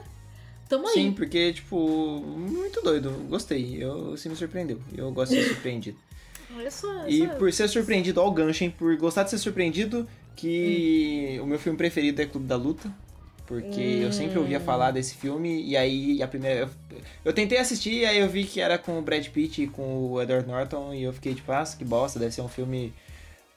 Tamo 0.68 0.86
aí. 0.86 0.92
Sim, 0.92 1.12
porque, 1.12 1.54
tipo, 1.54 2.20
muito 2.20 2.82
doido. 2.82 3.10
Gostei. 3.28 3.82
Eu, 3.82 4.10
você 4.10 4.28
me 4.28 4.36
surpreendeu. 4.36 4.78
Eu 4.94 5.10
gosto 5.10 5.34
de 5.34 5.42
ser 5.42 5.48
surpreendido. 5.54 5.98
Olha 6.54 6.70
só. 6.70 7.08
E 7.08 7.26
por 7.26 7.50
ser 7.50 7.66
surpreendido, 7.68 8.20
ó 8.20 8.28
o 8.28 8.30
gancho, 8.32 8.62
hein? 8.64 8.74
Por 8.78 8.94
gostar 8.98 9.22
de 9.22 9.30
ser 9.30 9.38
surpreendido, 9.38 10.06
que 10.36 11.38
Hum. 11.40 11.44
o 11.44 11.46
meu 11.46 11.58
filme 11.58 11.78
preferido 11.78 12.20
é 12.20 12.26
Clube 12.26 12.46
da 12.46 12.56
Luta. 12.56 12.92
Porque 13.60 13.80
eu 14.02 14.12
sempre 14.12 14.38
ouvia 14.38 14.58
Hum. 14.58 14.64
falar 14.64 14.90
desse 14.90 15.14
filme, 15.14 15.62
e 15.62 15.76
aí 15.76 16.22
a 16.22 16.26
primeira. 16.28 16.60
Eu, 16.60 16.68
eu 17.26 17.32
tentei 17.32 17.58
assistir, 17.58 17.92
e 18.00 18.06
aí 18.06 18.18
eu 18.18 18.28
vi 18.28 18.44
que 18.44 18.60
era 18.60 18.78
com 18.78 18.98
o 18.98 19.02
Brad 19.02 19.26
Pitt 19.28 19.62
e 19.62 19.66
com 19.66 20.10
o 20.12 20.22
Edward 20.22 20.48
Norton, 20.48 20.94
e 20.94 21.02
eu 21.02 21.12
fiquei 21.12 21.34
tipo, 21.34 21.52
ah, 21.52 21.62
que 21.76 21.84
bosta, 21.84 22.18
deve 22.18 22.32
ser 22.32 22.40
um 22.40 22.48
filme 22.48 22.92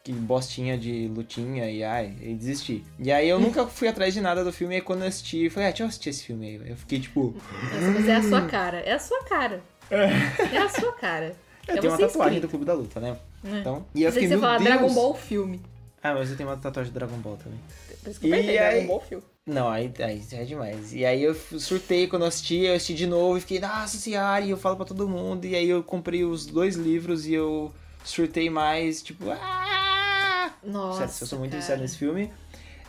que 0.03 0.12
bostinha 0.12 0.77
de 0.77 1.08
lutinha, 1.08 1.69
e 1.71 1.84
ai, 1.84 2.13
e 2.21 2.34
desisti. 2.34 2.84
E 2.99 3.12
aí 3.12 3.27
eu 3.27 3.39
nunca 3.39 3.65
fui 3.65 3.88
atrás 3.88 4.13
de 4.13 4.21
nada 4.21 4.43
do 4.43 4.51
filme, 4.53 4.75
e 4.75 4.77
aí 4.77 4.81
quando 4.81 5.01
eu 5.01 5.08
assisti, 5.08 5.45
eu 5.45 5.51
falei, 5.51 5.67
ah, 5.69 5.71
deixa 5.71 5.84
eu 5.84 5.88
assistir 5.88 6.10
esse 6.10 6.23
filme 6.23 6.45
aí. 6.47 6.69
Eu 6.71 6.75
fiquei 6.75 6.99
tipo, 6.99 7.34
Nossa, 7.73 7.91
mas 7.91 8.08
é 8.08 8.15
a 8.15 8.21
sua 8.23 8.41
cara. 8.47 8.77
É 8.81 8.93
a 8.93 8.99
sua 8.99 9.23
cara. 9.23 9.63
É 9.89 10.58
a 10.58 10.69
sua 10.69 10.91
cara. 10.93 11.36
eu 11.67 11.75
é 11.75 11.79
tenho 11.79 11.91
uma 11.93 11.97
tatuagem 11.99 12.39
do 12.39 12.45
escrito. 12.45 12.49
Clube 12.49 12.65
da 12.65 12.73
Luta, 12.73 12.99
né? 12.99 13.17
É. 13.43 13.60
Então, 13.60 13.86
e 13.95 14.03
eu 14.03 14.12
fiquei, 14.12 14.27
que 14.27 14.34
você 14.34 14.36
meu 14.36 14.41
falar 14.41 14.58
Deus. 14.60 14.69
Dragon 14.69 14.93
Ball 14.93 15.13
filme. 15.15 15.62
Ah, 16.03 16.13
mas 16.13 16.29
eu 16.29 16.38
tenho 16.38 16.49
uma 16.49 16.58
tatuagem 16.58 16.91
do 16.91 16.95
Dragon 16.99 17.17
Ball 17.17 17.38
também. 17.38 17.60
Por 18.03 18.10
isso 18.12 18.19
que 18.19 18.27
eu 18.27 18.36
E 18.36 18.58
aí- 18.58 18.58
Dragon 18.58 18.88
Ball 18.88 19.01
filme. 19.01 19.23
Não, 19.45 19.69
aí, 19.69 19.91
aí 19.99 20.23
é 20.31 20.43
demais. 20.43 20.91
E 20.91 21.05
aí 21.05 21.21
eu 21.21 21.36
surtei 21.36 22.08
quando 22.08 22.23
eu 22.23 22.27
assisti, 22.27 22.62
eu 22.63 22.73
assisti 22.73 22.95
de 22.95 23.05
novo 23.05 23.38
e 23.38 23.41
fiquei, 23.41 23.60
nossa 23.60 23.95
senhora, 23.97 24.43
e 24.43 24.49
eu 24.49 24.58
falo 24.58 24.75
pra 24.75 24.86
todo 24.86 25.08
mundo. 25.08 25.45
E 25.45 25.55
aí 25.55 25.69
eu 25.69 25.84
comprei 25.84 26.23
os 26.23 26.47
dois 26.47 26.75
livros 26.75 27.27
e 27.27 27.34
eu 27.36 27.71
surtei 28.03 28.49
mais, 28.49 29.03
tipo, 29.03 29.29
ah! 29.29 30.51
Nossa. 30.63 30.97
Sério, 31.08 31.13
eu 31.21 31.27
sou 31.27 31.39
muito 31.39 31.51
cara. 31.51 31.62
viciado 31.62 31.81
nesse 31.84 31.97
filme. 31.97 32.31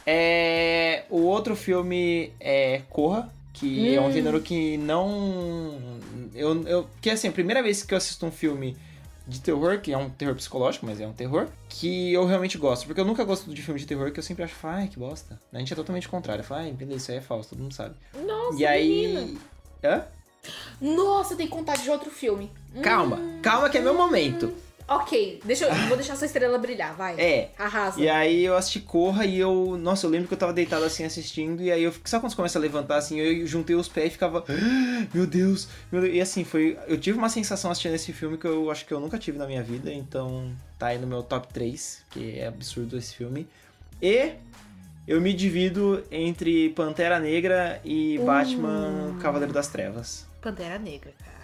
É, 0.06 1.04
o 1.10 1.18
outro 1.22 1.54
filme 1.54 2.32
é 2.40 2.80
Corra, 2.88 3.30
que 3.52 3.94
é 3.94 4.00
um 4.00 4.06
Hum. 4.08 4.12
gênero 4.12 4.40
que 4.40 4.78
não. 4.78 5.78
Eu, 6.34 6.62
eu, 6.66 6.88
que 7.02 7.10
assim, 7.10 7.28
a 7.28 7.32
primeira 7.32 7.62
vez 7.62 7.82
que 7.82 7.92
eu 7.92 7.98
assisto 7.98 8.24
um 8.24 8.30
filme 8.30 8.76
de 9.26 9.40
terror, 9.40 9.80
que 9.80 9.92
é 9.92 9.98
um 9.98 10.08
terror 10.08 10.34
psicológico, 10.34 10.86
mas 10.86 11.00
é 11.00 11.06
um 11.06 11.12
terror, 11.12 11.48
que 11.68 12.12
eu 12.12 12.24
realmente 12.26 12.56
gosto. 12.56 12.86
Porque 12.86 13.00
eu 13.00 13.04
nunca 13.04 13.24
gosto 13.24 13.52
de 13.52 13.62
filme 13.62 13.80
de 13.80 13.86
terror 13.86 14.12
que 14.12 14.20
eu 14.20 14.22
sempre 14.22 14.44
acho, 14.44 14.54
ai, 14.62 14.88
que 14.88 14.98
bosta. 14.98 15.40
A 15.52 15.58
gente 15.58 15.72
é 15.72 15.76
totalmente 15.76 16.08
contrário. 16.08 16.44
Fala, 16.44 16.62
ai, 16.62 16.72
beleza, 16.72 16.96
isso 16.96 17.10
aí 17.12 17.18
é 17.18 17.20
falso, 17.20 17.50
todo 17.50 17.60
mundo 17.60 17.74
sabe. 17.74 17.94
Nossa, 18.26 18.58
e 18.58 18.66
aí. 18.66 19.08
menina. 19.08 19.40
Hã? 19.84 20.04
Nossa, 20.80 21.34
tem 21.34 21.46
que 21.46 21.52
contar 21.52 21.76
de 21.76 21.90
outro 21.90 22.10
filme. 22.10 22.52
Calma, 22.82 23.18
calma 23.42 23.68
que 23.68 23.78
é 23.78 23.80
meu 23.80 23.94
momento. 23.94 24.52
Ok, 24.88 25.40
deixa 25.44 25.64
eu, 25.64 25.74
vou 25.88 25.96
deixar 25.96 26.14
sua 26.14 26.26
estrela 26.26 26.56
brilhar, 26.58 26.94
vai. 26.94 27.18
É. 27.20 27.50
Arrasa. 27.58 28.00
E 28.00 28.08
aí 28.08 28.44
eu 28.44 28.56
assisti 28.56 28.78
Corra 28.78 29.24
e 29.26 29.36
eu. 29.38 29.76
Nossa, 29.76 30.06
eu 30.06 30.10
lembro 30.10 30.28
que 30.28 30.34
eu 30.34 30.38
tava 30.38 30.52
deitado 30.52 30.84
assim 30.84 31.04
assistindo. 31.04 31.60
E 31.60 31.72
aí 31.72 31.82
eu. 31.82 31.92
Sabe 32.04 32.22
quando 32.22 32.30
você 32.30 32.36
começa 32.36 32.58
a 32.58 32.62
levantar 32.62 32.96
assim? 32.98 33.18
Eu 33.18 33.44
juntei 33.46 33.74
os 33.74 33.88
pés 33.88 34.06
e 34.06 34.10
ficava. 34.10 34.44
"Ah, 34.48 35.06
Meu 35.12 35.26
Deus, 35.26 35.66
meu 35.90 36.00
Deus. 36.02 36.14
E 36.14 36.20
assim, 36.20 36.44
foi. 36.44 36.78
Eu 36.86 36.98
tive 36.98 37.18
uma 37.18 37.28
sensação 37.28 37.70
assistindo 37.70 37.94
esse 37.94 38.12
filme 38.12 38.38
que 38.38 38.46
eu 38.46 38.70
acho 38.70 38.86
que 38.86 38.94
eu 38.94 39.00
nunca 39.00 39.18
tive 39.18 39.38
na 39.38 39.46
minha 39.46 39.62
vida. 39.62 39.92
Então 39.92 40.52
tá 40.78 40.86
aí 40.88 40.98
no 40.98 41.06
meu 41.06 41.22
top 41.22 41.48
3, 41.52 42.04
que 42.10 42.38
é 42.38 42.46
absurdo 42.46 42.96
esse 42.96 43.12
filme. 43.14 43.48
E 44.00 44.34
eu 45.08 45.20
me 45.20 45.32
divido 45.32 46.04
entre 46.12 46.70
Pantera 46.70 47.18
Negra 47.18 47.80
e 47.84 48.18
Batman 48.18 49.16
Cavaleiro 49.20 49.52
das 49.52 49.66
Trevas. 49.66 50.26
Pantera 50.40 50.78
Negra, 50.78 51.12
cara. 51.18 51.35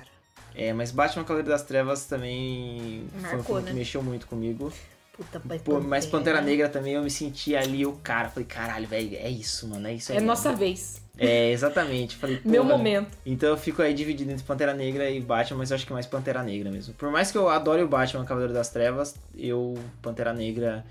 É, 0.55 0.73
mas 0.73 0.91
Batman 0.91 1.25
Cavaleiro 1.25 1.49
das 1.49 1.63
Trevas 1.63 2.07
também 2.07 3.05
foi 3.11 3.19
um 3.19 3.23
Marcou, 3.23 3.45
filme 3.45 3.63
né? 3.63 3.69
que 3.69 3.75
mexeu 3.75 4.03
muito 4.03 4.27
comigo. 4.27 4.73
Puta, 5.13 5.43
mas 5.45 5.61
Pô, 5.63 5.79
mas 5.79 6.07
Pantera 6.07 6.41
Negra 6.41 6.69
também 6.69 6.95
eu 6.95 7.03
me 7.03 7.11
senti 7.11 7.55
ali 7.55 7.85
o 7.85 7.93
cara. 7.93 8.31
Falei, 8.31 8.47
caralho, 8.47 8.87
velho, 8.87 9.15
é 9.17 9.29
isso, 9.29 9.69
mano, 9.69 9.87
é 9.87 9.95
isso 9.95 10.11
aí. 10.13 10.19
É 10.19 10.21
nossa 10.21 10.55
vez. 10.55 11.03
É, 11.19 11.51
exatamente. 11.51 12.17
Falei, 12.17 12.41
Meu 12.45 12.65
porra. 12.65 12.77
momento. 12.79 13.11
Então 13.27 13.51
eu 13.51 13.57
fico 13.59 13.83
aí 13.83 13.93
dividido 13.93 14.31
entre 14.33 14.43
Pantera 14.45 14.73
Negra 14.73 15.11
e 15.11 15.21
Batman, 15.21 15.59
mas 15.59 15.71
eu 15.71 15.75
acho 15.75 15.87
que 15.87 15.93
mais 15.93 16.07
Pantera 16.07 16.43
Negra 16.43 16.71
mesmo. 16.71 16.95
Por 16.95 17.11
mais 17.11 17.31
que 17.31 17.37
eu 17.37 17.49
adore 17.51 17.83
o 17.83 17.89
Batman 17.89 18.25
Cavaleiro 18.25 18.55
das 18.55 18.71
Trevas, 18.71 19.15
eu, 19.37 19.75
Pantera 20.01 20.33
Negra, 20.33 20.83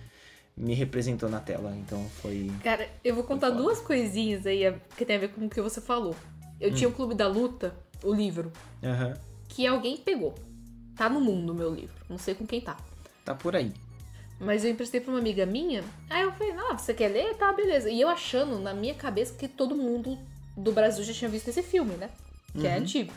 me 0.56 0.76
representou 0.76 1.28
na 1.28 1.40
tela. 1.40 1.74
Então 1.76 2.08
foi. 2.22 2.52
Cara, 2.64 2.88
eu 3.04 3.16
vou 3.16 3.24
contar 3.24 3.50
duas 3.50 3.80
coisinhas 3.82 4.46
aí 4.46 4.72
que 4.96 5.04
tem 5.04 5.16
a 5.16 5.20
ver 5.20 5.30
com 5.30 5.46
o 5.46 5.50
que 5.50 5.62
você 5.62 5.82
falou. 5.82 6.16
Eu 6.60 6.70
Hum. 6.70 6.74
tinha 6.76 6.88
o 6.90 6.94
Clube 6.94 7.16
da 7.16 7.28
Luta, 7.28 7.74
o 8.04 8.14
livro, 8.14 8.52
Aham. 8.84 9.16
Que 9.54 9.68
alguém 9.68 9.98
pegou. 9.98 10.34
Tá 10.96 11.10
no 11.10 11.20
mundo 11.20 11.52
o 11.52 11.56
meu 11.56 11.74
livro. 11.74 11.96
Não 12.10 12.18
sei 12.18 12.34
com 12.34 12.46
quem 12.48 12.62
tá. 12.62 12.78
Tá 13.26 13.36
por 13.36 13.56
aí. 13.56 13.74
Mas 14.40 14.64
eu 14.64 14.72
emprestei 14.72 15.00
pra 15.02 15.12
uma 15.12 15.20
amiga 15.20 15.46
minha. 15.46 15.84
Aí 16.10 16.24
eu 16.24 16.32
falei, 16.32 16.54
ah, 16.58 16.78
você 16.78 16.94
quer 16.94 17.10
ler? 17.10 17.36
Tá, 17.36 17.52
beleza. 17.54 17.90
E 17.90 18.00
eu 18.02 18.08
achando 18.10 18.58
na 18.60 18.74
minha 18.74 18.96
cabeça 18.96 19.36
que 19.36 19.48
todo 19.48 19.76
mundo 19.76 20.18
do 20.58 20.72
Brasil 20.72 21.04
já 21.04 21.14
tinha 21.14 21.30
visto 21.30 21.50
esse 21.50 21.62
filme, 21.62 21.96
né? 21.96 22.10
Que 22.58 22.66
é 22.66 22.72
Uhum. 22.72 22.78
antigo. 22.82 23.14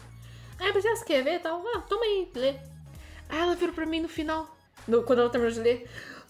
Aí 0.59 0.69
eu 0.69 0.73
pensei, 0.75 0.91
ah, 0.91 0.97
você 0.97 1.05
quer 1.05 1.23
ver? 1.23 1.41
Tal. 1.41 1.63
Ah, 1.75 1.81
toma 1.89 2.05
aí, 2.05 2.29
lê. 2.35 2.51
Aí 3.29 3.39
ela 3.39 3.55
virou 3.55 3.75
pra 3.75 3.87
mim 3.87 4.01
no 4.01 4.09
final, 4.09 4.47
no- 4.87 5.03
quando 5.03 5.21
ela 5.21 5.31
terminou 5.31 5.55
de 5.55 5.61
ler. 5.61 5.89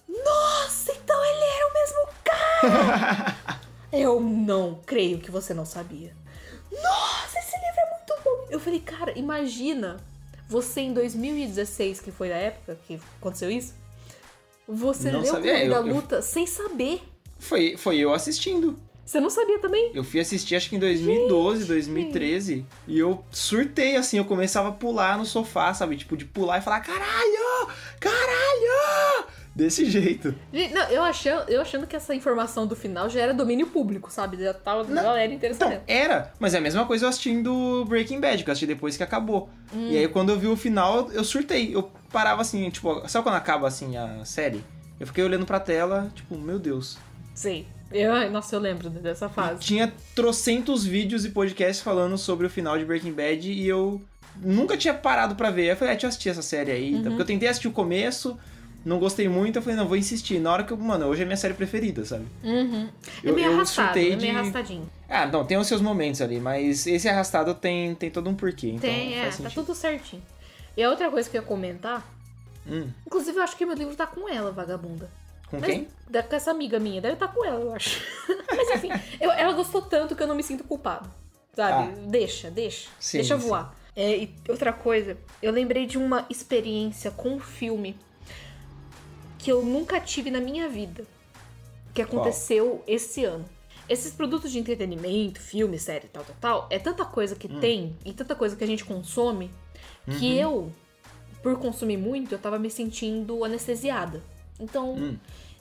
Nossa, 0.09 0.93
então 0.93 1.25
ele 1.25 1.45
era 1.45 1.69
o 1.69 1.73
mesmo 1.75 2.09
cara! 2.25 3.61
eu 3.93 4.21
não 4.21 4.81
creio 4.87 5.19
que 5.19 5.31
você 5.31 5.53
não 5.55 5.65
sabia. 5.67 6.15
Nossa, 6.71 7.39
esse 7.39 7.57
livro 7.57 7.81
é 7.81 7.91
muito 7.97 8.15
bom! 8.25 8.47
Eu 8.51 8.54
falei, 8.65 8.81
cara, 8.81 9.17
imagina 9.19 9.99
você 10.49 10.81
em 10.81 10.93
2016, 10.93 12.01
que 12.01 12.11
foi 12.11 12.33
a 12.33 12.37
época 12.37 12.79
que 12.87 13.01
aconteceu 13.21 13.51
isso, 13.51 13.75
você 14.67 15.11
Não 15.11 15.21
leu 15.21 15.31
o 15.31 15.35
sabia, 15.35 15.65
eu- 15.65 15.71
da 15.71 15.77
eu- 15.89 15.95
Luta 15.95 16.23
sem 16.23 16.47
saber. 16.47 17.03
Foi, 17.39 17.77
foi 17.77 17.99
eu 17.99 18.13
assistindo. 18.13 18.79
Você 19.05 19.21
não 19.21 19.29
sabia 19.29 19.59
também? 19.59 19.91
Eu 19.95 20.03
fui 20.03 20.19
assistir 20.19 20.57
acho 20.57 20.71
que 20.71 20.77
em 20.77 20.79
2012, 20.79 21.67
2013. 21.67 22.65
E 22.89 22.99
eu 22.99 23.23
surtei, 23.31 23.97
assim, 23.97 24.17
eu 24.17 24.25
começava 24.25 24.71
a 24.71 24.73
pular 24.73 25.19
no 25.19 25.27
sofá, 25.27 25.75
sabe? 25.75 25.97
Tipo, 25.99 26.17
de 26.17 26.25
pular 26.25 26.59
e 26.59 26.63
falar, 26.63 26.81
caralho! 26.81 27.69
Caralho! 28.01 29.27
Desse 29.55 29.89
jeito. 29.89 30.35
Não, 30.53 30.83
eu 30.91 31.03
achando, 31.03 31.49
eu 31.49 31.61
achando 31.61 31.87
que 31.87 31.95
essa 31.95 32.13
informação 32.13 32.67
do 32.67 32.75
final 32.75 33.09
já 33.09 33.21
era 33.21 33.33
domínio 33.33 33.69
público, 33.69 34.11
sabe? 34.11 34.37
Já 34.37 34.53
tava 34.53 34.81
a 34.81 34.85
Não, 34.85 35.03
galera 35.03 35.33
interessada. 35.33 35.75
Então, 35.75 35.85
era, 35.87 36.33
mas 36.41 36.55
é 36.55 36.59
a 36.59 36.61
mesma 36.61 36.85
coisa 36.87 37.05
eu 37.05 37.09
assistindo 37.09 37.85
Breaking 37.87 38.19
Bad, 38.21 38.43
que 38.43 38.51
eu 38.51 38.53
assisti 38.53 38.67
depois 38.67 38.97
que 38.97 39.03
acabou. 39.03 39.49
Hum. 39.73 39.89
E 39.91 39.97
aí 39.97 40.09
quando 40.09 40.31
eu 40.31 40.39
vi 40.39 40.49
o 40.49 40.57
final, 40.57 41.09
eu 41.13 41.23
surtei. 41.23 41.75
Eu 41.75 41.89
parava 42.11 42.43
assim, 42.43 42.69
tipo, 42.69 43.09
sabe 43.09 43.23
quando 43.23 43.37
acaba 43.37 43.69
assim 43.69 43.97
a 43.97 44.25
série? 44.25 44.65
Eu 44.99 45.07
fiquei 45.07 45.23
olhando 45.23 45.47
pra 45.47 45.61
tela, 45.61 46.11
tipo, 46.15 46.37
meu 46.37 46.59
Deus. 46.59 46.99
Sei. 47.35 47.67
Eu, 47.93 48.31
nossa, 48.33 48.57
eu 48.57 48.61
lembro 48.61 48.91
dessa 48.91 49.29
fase. 49.29 49.61
Tinha 49.61 49.93
trocentos 50.17 50.85
vídeos 50.85 51.25
e 51.25 51.31
podcasts 51.31 51.81
falando 51.81 52.19
sobre 52.19 52.47
o 52.47 52.51
final 52.51 52.77
de 52.77 52.85
Breaking 52.85 53.13
Bad 53.13 53.49
e 53.53 53.69
eu 53.69 54.03
nunca 54.37 54.77
tinha 54.77 54.95
parado 54.95 55.37
pra 55.37 55.51
ver. 55.51 55.71
Eu 55.71 55.77
falei, 55.77 55.93
ah, 55.93 55.95
deixa 55.95 56.07
eu 56.07 56.09
assistir 56.09 56.29
essa 56.31 56.43
série 56.43 56.73
aí. 56.73 56.95
Uhum. 56.95 57.03
tá? 57.03 57.09
Porque 57.11 57.23
eu 57.23 57.27
tentei 57.27 57.49
assistir 57.49 57.69
o 57.69 57.73
começo, 57.73 58.37
não 58.85 58.99
gostei 58.99 59.29
muito, 59.29 59.57
eu 59.57 59.63
falei, 59.63 59.77
não, 59.77 59.87
vou 59.89 59.97
insistir. 59.97 60.39
Na 60.39 60.53
hora 60.53 60.65
que 60.65 60.73
eu, 60.73 60.77
mano, 60.77 61.07
hoje 61.07 61.23
é 61.23 61.25
minha 61.25 61.37
série 61.37 61.55
preferida, 61.55 62.05
sabe? 62.05 62.27
Uhum. 62.43 62.89
É 63.23 63.29
Eu- 63.31 63.35
meio 63.35 63.47
eu 63.49 63.55
arrastado, 63.55 63.99
é 63.99 64.03
meio 64.03 64.17
de- 64.19 64.29
arrastadinho. 64.31 64.91
Ah, 65.09 65.27
não, 65.27 65.45
tem 65.45 65.57
os 65.57 65.67
seus 65.67 65.81
momentos 65.81 66.21
ali, 66.21 66.39
mas 66.41 66.87
esse 66.87 67.09
arrastado 67.09 67.55
tem, 67.55 67.95
tem 67.95 68.11
todo 68.11 68.29
um 68.29 68.35
porquê. 68.35 68.69
Então 68.69 68.81
Tem, 68.91 69.19
é, 69.19 69.29
tá 69.31 69.51
tudo 69.51 69.75
certinho. 69.75 70.23
E 70.77 70.83
a 70.83 70.91
outra 70.91 71.11
coisa 71.11 71.29
que 71.31 71.37
eu 71.37 71.43
ia 71.43 71.47
comentar, 71.47 72.07
Hum, 72.67 72.89
inclusive 73.07 73.39
eu 73.39 73.43
acho 73.43 73.57
que 73.57 73.67
meu 73.67 73.75
livro 73.77 73.95
tá 73.95 74.07
com 74.07 74.29
ela, 74.29 74.51
vagabunda. 74.51 75.11
com 75.51 75.59
Mas- 75.61 75.67
quem? 75.71 75.89
Da, 76.09 76.23
com 76.23 76.35
essa 76.35 76.51
amiga 76.51 76.79
minha, 76.81 77.01
deve 77.01 77.15
estar 77.15 77.29
com 77.29 77.45
ela, 77.45 77.61
eu 77.61 77.75
acho. 77.75 78.01
Mas 78.57 78.71
enfim, 78.71 78.89
eu- 79.21 79.31
ela 79.31 79.53
gostou 79.53 79.83
tanto 79.83 80.17
que 80.17 80.23
eu 80.23 80.27
não 80.27 80.35
me 80.35 80.43
sinto 80.43 80.65
culpado. 80.65 81.09
Sabe? 81.55 81.93
Ah. 81.93 82.07
Deixa, 82.09 82.51
deixa. 82.51 82.89
Sim, 82.99 83.19
deixa 83.19 83.37
voar. 83.37 83.73
É, 83.95 84.17
e 84.17 84.35
outra 84.49 84.73
coisa, 84.73 85.17
eu 85.41 85.53
lembrei 85.53 85.87
de 85.87 85.97
uma 85.99 86.27
experiência 86.29 87.11
com 87.13 87.35
um 87.35 87.39
filme 87.39 87.97
que 89.45 89.53
eu 89.53 89.63
nunca 89.63 90.01
tive 90.01 90.31
na 90.31 90.41
minha 90.41 90.67
vida. 90.71 91.05
Que 91.93 92.01
aconteceu 92.01 92.83
esse 92.87 93.27
ano. 93.27 93.45
Esses 93.87 94.11
produtos 94.15 94.51
de 94.51 94.59
entretenimento, 94.59 95.39
filme, 95.39 95.79
série, 95.79 96.09
tal, 96.09 96.25
tal, 96.25 96.37
tal, 96.41 96.67
é 96.71 96.79
tanta 96.79 97.05
coisa 97.05 97.35
Hum. 97.35 97.39
que 97.39 97.49
tem 97.49 97.95
e 98.07 98.13
tanta 98.15 98.35
coisa 98.35 98.57
que 98.57 98.65
a 98.65 98.67
gente 98.67 98.83
consome 98.87 99.51
que 100.19 100.33
Uhum. 100.33 100.41
eu, 100.41 100.73
por 101.43 101.59
consumir 101.59 101.99
muito, 101.99 102.33
eu 102.35 102.39
tava 102.39 102.59
me 102.59 102.71
sentindo 102.71 103.45
anestesiada. 103.45 104.23
Então, 104.59 104.95
Hum. 104.95 105.17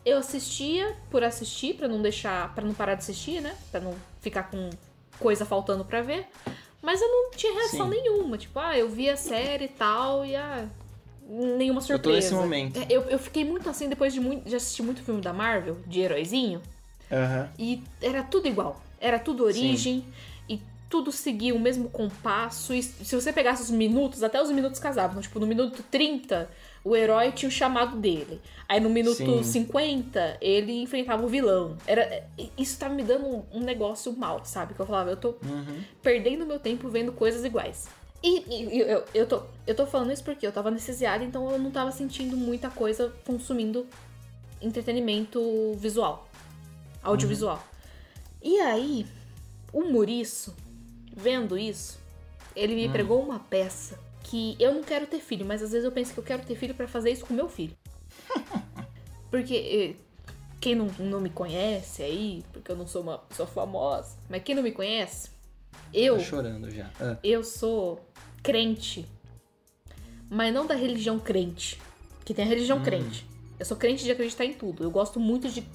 eu 0.06 0.18
assistia 0.18 0.96
por 1.12 1.22
assistir, 1.22 1.76
pra 1.76 1.90
não 1.90 2.02
deixar, 2.02 2.56
para 2.56 2.64
não 2.64 2.74
parar 2.74 2.94
de 2.96 3.02
assistir, 3.02 3.42
né? 3.42 3.54
Pra 3.70 3.82
não 3.82 3.94
ficar 4.22 4.44
com 4.50 4.70
coisa 5.20 5.46
faltando 5.46 5.84
pra 5.84 6.02
ver. 6.02 6.26
Mas 6.82 7.02
eu 7.02 7.08
não 7.10 7.32
tinha 7.32 7.54
reação 7.54 7.90
Sim. 7.92 8.00
nenhuma. 8.02 8.38
Tipo, 8.38 8.60
ah, 8.60 8.78
eu 8.78 8.90
vi 8.90 9.10
a 9.10 9.18
série 9.18 9.66
e 9.66 9.70
tal, 9.70 10.26
e 10.26 10.36
ah, 10.38 10.68
nenhuma 11.28 11.80
Eu 11.82 11.86
tô 12.00 12.10
surpresa. 12.10 12.18
nesse 12.18 12.34
momento. 12.34 12.78
É, 12.80 12.86
Eu, 12.90 13.02
eu 13.04 13.20
fiquei 13.20 13.44
muito 13.46 13.70
assim 13.70 13.88
depois 13.90 14.14
de 14.14 14.20
muito, 14.20 14.48
de 14.48 14.56
assistir 14.56 14.82
muito 14.84 15.02
filme 15.04 15.22
da 15.22 15.34
Marvel, 15.34 15.78
de 15.88 16.02
heróizinho, 16.02 16.62
Aham. 17.12 17.50
e 17.58 17.82
era 18.02 18.24
tudo 18.24 18.48
igual. 18.48 18.82
Era 19.00 19.20
tudo 19.20 19.44
origem, 19.44 20.06
e 20.48 20.62
tudo 20.90 21.12
seguia 21.12 21.54
o 21.54 21.60
mesmo 21.60 21.90
compasso. 21.90 22.74
E 22.74 22.82
se 22.82 23.16
você 23.16 23.34
pegasse 23.34 23.62
os 23.64 23.70
minutos, 23.70 24.24
até 24.24 24.42
os 24.42 24.50
minutos 24.50 24.80
casavam. 24.80 25.22
Tipo, 25.22 25.40
no 25.40 25.46
minuto 25.48 25.84
30, 25.92 26.50
o 26.86 26.96
herói 26.96 27.32
tinha 27.34 27.50
o 27.50 27.52
chamado 27.52 27.98
dele. 27.98 28.40
Aí 28.68 28.80
no 28.80 28.90
minuto 28.90 29.18
Sim. 29.18 29.44
50, 29.44 30.38
ele 30.40 30.82
enfrentava 30.82 31.24
o 31.24 31.28
vilão. 31.28 31.78
Era, 31.86 32.24
isso 32.58 32.80
tava 32.80 32.94
me 32.94 33.04
dando 33.04 33.26
um, 33.28 33.44
um 33.54 33.60
negócio 33.60 34.14
mal, 34.14 34.44
sabe? 34.46 34.74
Que 34.74 34.80
eu 34.80 34.86
falava, 34.86 35.10
eu 35.10 35.18
tô 35.18 35.36
Uhum. 35.44 35.84
perdendo 36.02 36.46
meu 36.46 36.60
tempo 36.60 36.88
vendo 36.90 37.12
coisas 37.12 37.44
iguais. 37.44 37.88
E, 38.24 38.40
e- 38.48 38.80
eu, 38.80 39.04
eu, 39.14 39.28
tô, 39.28 39.44
eu 39.68 39.76
tô 39.76 39.86
falando 39.86 40.12
isso 40.14 40.24
porque 40.24 40.48
eu 40.48 40.52
tava 40.52 40.70
anestesiada, 40.70 41.24
então 41.24 41.52
eu 41.52 41.60
não 41.60 41.70
tava 41.70 41.92
sentindo 41.92 42.38
muita 42.38 42.70
coisa 42.70 43.14
consumindo 43.26 43.86
entretenimento 44.62 45.74
visual, 45.76 46.28
audiovisual. 47.04 47.62
E 48.42 48.60
aí, 48.62 49.06
o 49.74 49.84
Muriço, 49.84 50.56
vendo 51.16 51.58
isso, 51.58 52.00
ele 52.56 52.76
me 52.76 52.88
pregou 52.88 53.22
uma 53.22 53.40
peça 53.40 54.00
que 54.24 54.56
eu 54.58 54.74
não 54.74 54.84
quero 54.84 55.06
ter 55.06 55.20
filho, 55.20 55.46
mas 55.46 55.62
às 55.62 55.72
vezes 55.72 55.84
eu 55.84 55.92
penso 55.92 56.14
que 56.14 56.20
eu 56.20 56.24
quero 56.24 56.44
ter 56.46 56.56
filho 56.56 56.74
pra 56.74 56.88
fazer 56.88 57.12
isso 57.12 57.26
com 57.26 57.34
meu 57.34 57.50
filho. 57.50 57.76
Porque 59.30 59.56
eh, 59.98 60.04
quem 60.62 60.76
não, 60.76 60.88
não 61.00 61.20
me 61.20 61.30
conhece 61.30 62.02
aí, 62.04 62.44
porque 62.54 62.72
eu 62.72 62.76
não 62.76 62.88
sou 62.88 63.02
uma 63.02 63.18
pessoa 63.18 63.48
famosa, 63.48 64.16
mas 64.30 64.44
quem 64.44 64.56
não 64.56 64.64
me 64.64 64.72
conhece, 64.72 65.30
eu, 65.94 66.18
Tô 66.18 66.24
chorando 66.24 66.70
já. 66.70 66.90
Ah. 67.02 67.18
eu 67.24 67.44
sou 67.44 68.00
crente, 68.44 69.08
mas 70.30 70.54
não 70.54 70.68
da 70.68 70.76
religião 70.76 71.18
crente, 71.20 71.80
que 72.26 72.34
tem 72.34 72.44
a 72.46 72.48
religião 72.48 72.78
Hum. 72.80 72.84
crente. 72.84 73.26
Eu 73.60 73.66
sou 73.66 73.78
crente 73.78 74.04
de 74.04 74.12
acreditar 74.12 74.44
em 74.46 74.54
tudo. 74.54 74.84
Eu 74.84 74.92
gosto 74.92 75.20
muito 75.20 75.48
de 75.50 75.66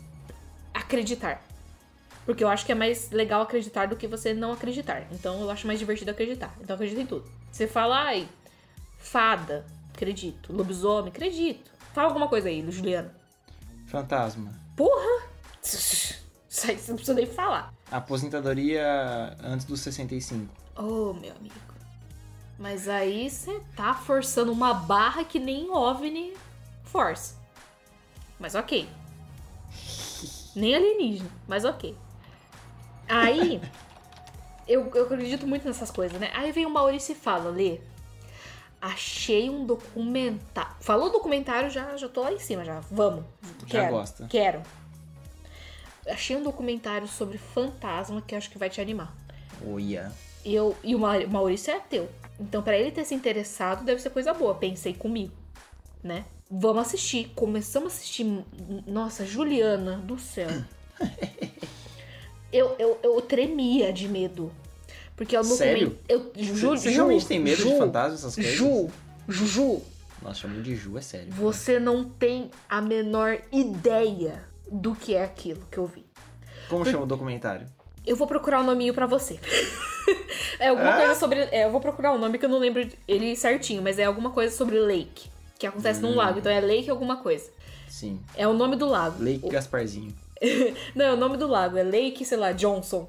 acreditar. 0.74 1.42
Porque 2.26 2.44
eu 2.44 2.48
acho 2.48 2.66
que 2.66 2.72
é 2.72 2.74
mais 2.74 3.11
legal 3.11 3.40
acreditar 3.40 3.87
do 3.87 3.96
que 3.96 4.07
você 4.07 4.35
não 4.35 4.52
acreditar. 4.52 5.07
Então 5.11 5.40
eu 5.40 5.50
acho 5.50 5.66
mais 5.66 5.78
divertido 5.78 6.11
acreditar. 6.11 6.54
Então 6.61 6.74
eu 6.74 6.74
acredito 6.74 7.00
em 7.00 7.07
tudo. 7.07 7.24
Você 7.50 7.66
fala, 7.66 8.02
ai, 8.02 8.28
fada, 8.98 9.64
acredito. 9.94 10.52
Lobisomem, 10.52 11.09
acredito. 11.11 11.70
Fala 11.94 12.09
alguma 12.09 12.28
coisa 12.28 12.48
aí, 12.48 12.64
Juliana. 12.70 13.14
Fantasma. 13.87 14.52
Porra! 14.76 15.22
Isso 15.64 16.66
aí 16.70 16.76
você 16.76 16.90
não 16.90 16.96
precisa 16.96 17.14
nem 17.14 17.26
falar. 17.26 17.72
Aposentadoria 17.90 19.37
antes 19.42 19.64
dos 19.64 19.81
65. 19.81 20.52
Ô, 20.76 21.14
meu 21.14 21.35
amigo. 21.35 21.54
Mas 22.59 22.88
aí 22.88 23.31
você 23.31 23.61
tá 23.77 23.94
forçando 23.94 24.51
uma 24.53 24.75
barra 24.75 25.25
que 25.25 25.38
nem 25.38 25.71
OVNI 25.71 26.35
força. 26.85 27.37
Mas 28.38 28.55
ok. 28.55 28.88
Nem 30.57 30.75
alienígena, 30.75 31.31
mas 31.47 31.64
ok. 31.64 31.97
Aí, 33.07 33.61
eu, 34.66 34.90
eu 34.94 35.05
acredito 35.05 35.47
muito 35.47 35.66
nessas 35.66 35.90
coisas, 35.90 36.18
né? 36.21 36.31
Aí 36.35 36.51
vem 36.51 36.66
o 36.66 36.71
Maurício 36.71 37.12
e 37.12 37.14
fala, 37.14 37.51
Lê, 37.51 37.81
achei 38.81 39.49
um 39.49 39.64
documentário. 39.64 40.75
Falou 40.81 41.11
documentário, 41.11 41.71
já, 41.71 41.97
já 41.97 42.09
tô 42.09 42.23
lá 42.23 42.33
em 42.33 42.38
cima, 42.40 42.64
já. 42.64 42.81
Vamos. 42.90 43.25
Já 43.66 43.83
Quero, 43.83 43.92
gosta. 43.94 44.27
Quero. 44.29 44.62
Achei 46.09 46.37
um 46.37 46.42
documentário 46.42 47.07
sobre 47.07 47.38
fantasma 47.38 48.21
que 48.23 48.35
eu 48.35 48.38
acho 48.38 48.51
que 48.51 48.59
vai 48.59 48.71
te 48.71 48.81
animar. 48.81 49.14
Olha. 49.64 50.11
E, 50.44 50.55
eu, 50.55 50.77
e 50.83 50.94
o 50.94 50.99
Ma- 50.99 51.27
Maurício 51.27 51.71
é 51.73 51.77
ateu. 51.77 52.09
Então, 52.40 52.62
pra 52.62 52.77
ele 52.79 52.90
ter 52.90 53.05
se 53.05 53.14
interessado, 53.14 53.85
deve 53.85 54.01
ser 54.01 54.11
coisa 54.11 54.33
boa. 54.33 54.55
Pensei 54.55 54.94
comigo, 54.94 55.33
né? 56.03 56.24
Vamos 56.51 56.87
assistir. 56.87 57.33
Começamos 57.35 57.92
a 57.92 57.96
assistir. 57.96 58.44
Nossa, 58.87 59.27
Juliana 59.27 59.96
do 59.98 60.18
céu. 60.18 60.48
eu, 62.53 62.74
eu, 62.79 62.98
eu 63.03 63.20
tremia 63.22 63.92
de 63.92 64.09
medo. 64.09 64.53
Porque 65.16 65.37
eu 65.37 65.42
não 65.42 65.57
Sério? 65.57 65.98
Eu, 66.09 66.31
Ju, 66.37 66.70
Você 66.70 66.90
Ju, 66.90 66.94
realmente 66.94 67.27
tem 67.27 67.40
medo 67.40 67.61
Ju, 67.61 67.70
de 67.70 67.79
fantasmas, 67.79 68.20
essas 68.20 68.35
coisas? 68.37 68.53
Ju, 68.55 68.88
Juju, 69.27 69.83
Nossa, 70.22 70.40
chamou 70.40 70.62
de 70.62 70.77
Ju, 70.77 70.96
é 70.96 71.01
sério. 71.01 71.33
você 71.33 71.81
não 71.81 72.05
tem 72.09 72.51
a 72.68 72.81
menor 72.81 73.40
ideia 73.51 74.44
do 74.70 74.94
que 74.94 75.16
é 75.16 75.24
aquilo 75.24 75.66
que 75.70 75.77
eu 75.77 75.87
vi. 75.87 76.07
Como 76.68 76.85
chama 76.87 77.03
o 77.03 77.07
documentário? 77.07 77.66
Eu 78.09 78.16
vou 78.16 78.27
procurar 78.27 78.61
o 78.61 78.64
nominho 78.64 78.94
pra 78.94 79.07
você. 79.07 79.38
é 80.59 80.68
alguma 80.68 80.90
Ah? 80.94 80.97
coisa 80.99 81.14
sobre. 81.14 81.40
É, 81.40 81.64
eu 81.64 81.71
vou 81.71 81.81
procurar 81.81 82.12
o 82.12 82.18
nome 82.18 82.38
que 82.38 82.44
eu 82.44 82.49
não 82.49 82.59
lembro 82.59 82.87
ele 83.07 83.37
certinho, 83.37 83.83
mas 83.83 83.99
é 83.99 84.05
alguma 84.05 84.31
coisa 84.31 84.55
sobre 84.57 84.79
lake. 84.79 85.29
Que 85.59 85.66
acontece 85.66 85.99
Hum. 86.05 86.11
num 86.11 86.14
lago. 86.16 86.38
Então 86.38 86.51
é 86.51 86.61
lake 86.61 86.88
alguma 86.90 87.16
coisa. 87.18 87.51
Sim. 87.88 88.21
É 88.37 88.47
o 88.47 88.53
nome 88.53 88.77
do 88.77 88.87
lago. 88.87 89.23
Lake 89.23 89.44
O- 89.44 89.49
Gasparzinho. 89.49 90.14
não, 90.94 91.05
é 91.05 91.12
o 91.12 91.16
nome 91.16 91.37
do 91.37 91.47
lago. 91.49 91.77
É 91.77 91.83
Lake, 91.83 92.25
sei 92.25 92.38
lá, 92.38 92.53
Johnson. 92.53 93.09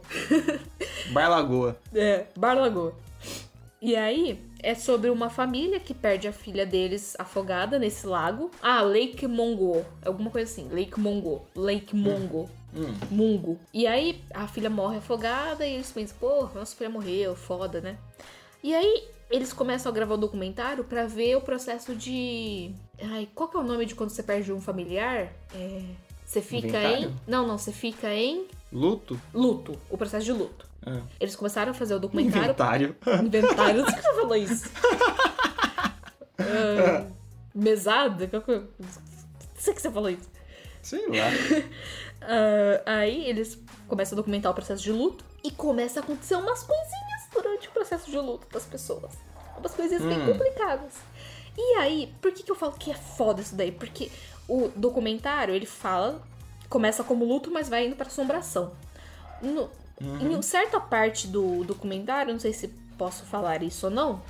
Bar 1.11 1.29
Lagoa. 1.29 1.77
É, 1.93 2.25
Bar 2.35 2.57
Lagoa. 2.57 2.93
E 3.81 3.95
aí, 3.95 4.39
é 4.61 4.73
sobre 4.75 5.09
uma 5.09 5.29
família 5.29 5.79
que 5.79 5.93
perde 5.93 6.27
a 6.27 6.33
filha 6.33 6.65
deles 6.65 7.15
afogada 7.19 7.77
nesse 7.79 8.05
lago. 8.07 8.49
Ah, 8.61 8.81
Lake 8.81 9.27
Mongo. 9.27 9.85
Alguma 10.03 10.29
coisa 10.31 10.51
assim. 10.51 10.67
Lake 10.71 10.99
Mongo. 10.99 11.45
Lake 11.55 11.95
Mongo. 11.95 12.49
Hum. 12.75 12.93
Mungo. 13.09 13.59
E 13.73 13.87
aí, 13.87 14.23
a 14.33 14.47
filha 14.47 14.69
morre 14.69 14.97
afogada 14.97 15.65
e 15.65 15.73
eles 15.73 15.91
pensam, 15.91 16.17
pô, 16.19 16.47
nossa 16.53 16.75
filha 16.75 16.89
morreu, 16.89 17.35
foda, 17.35 17.81
né? 17.81 17.97
E 18.63 18.73
aí, 18.75 19.07
eles 19.29 19.53
começam 19.53 19.91
a 19.91 19.95
gravar 19.95 20.15
o 20.15 20.17
documentário 20.17 20.83
pra 20.83 21.05
ver 21.05 21.35
o 21.35 21.41
processo 21.41 21.95
de. 21.95 22.71
Ai, 23.01 23.27
qual 23.33 23.47
que 23.49 23.57
é 23.57 23.59
o 23.59 23.63
nome 23.63 23.85
de 23.85 23.95
quando 23.95 24.09
você 24.09 24.23
perde 24.23 24.51
um 24.51 24.59
familiar? 24.61 25.31
É. 25.55 25.81
Você 26.25 26.41
fica 26.41 26.67
Inventário? 26.67 27.09
em. 27.09 27.15
Não, 27.25 27.47
não, 27.47 27.57
você 27.57 27.71
fica 27.71 28.13
em 28.13 28.45
Luto? 28.71 29.19
luto. 29.33 29.75
O 29.89 29.97
processo 29.97 30.25
de 30.25 30.31
luto. 30.31 30.67
Ah. 30.85 31.01
Eles 31.19 31.35
começaram 31.35 31.71
a 31.71 31.73
fazer 31.73 31.95
o 31.95 31.99
documentário. 31.99 32.45
Inventário. 32.45 32.95
Inventário. 33.25 33.83
Por 33.85 33.93
que 33.95 34.01
você 34.01 34.13
falou 34.15 34.35
isso? 34.35 34.69
Ah, 36.37 37.05
mesada? 37.53 38.29
Não 38.31 38.87
sei 39.55 39.73
que 39.73 39.81
você 39.81 39.91
falou 39.91 40.09
isso. 40.09 40.29
Sei 40.89 41.05
lá. 41.07 41.29
Ah, 42.21 42.81
aí 42.99 43.29
eles 43.29 43.57
começam 43.87 44.15
a 44.15 44.17
documentar 44.17 44.51
o 44.51 44.53
processo 44.55 44.83
de 44.83 44.91
luto 44.91 45.23
e 45.41 45.49
começa 45.49 46.01
a 46.01 46.03
acontecer 46.03 46.35
umas 46.35 46.61
coisinhas 46.63 47.21
durante 47.33 47.69
o 47.69 47.71
processo 47.71 48.11
de 48.11 48.17
luto 48.17 48.45
das 48.51 48.65
pessoas. 48.65 49.13
Umas 49.57 49.73
coisinhas 49.73 50.03
bem 50.03 50.19
Hum. 50.21 50.25
complicadas. 50.25 50.95
E 51.57 51.77
aí, 51.77 52.13
por 52.21 52.33
que, 52.33 52.43
que 52.43 52.51
eu 52.51 52.55
falo 52.55 52.73
que 52.73 52.91
é 52.91 52.93
foda 52.93 53.41
isso 53.41 53.55
daí? 53.55 53.71
Porque 53.71 54.11
o 54.49 54.67
documentário, 54.75 55.55
ele 55.55 55.65
fala, 55.65 56.21
começa 56.69 57.05
como 57.05 57.23
luto, 57.23 57.49
mas 57.49 57.69
vai 57.69 57.87
indo 57.87 57.95
pra 57.95 58.07
assombração. 58.07 58.73
No, 59.41 59.69
Em 60.19 60.41
certa 60.41 60.77
parte 60.79 61.25
do 61.25 61.63
documentário, 61.63 62.33
não 62.33 62.39
sei 62.39 62.51
se 62.51 62.67
posso 62.97 63.23
falar 63.25 63.63
isso 63.63 63.87
ou 63.87 63.91
não, 63.91 64.21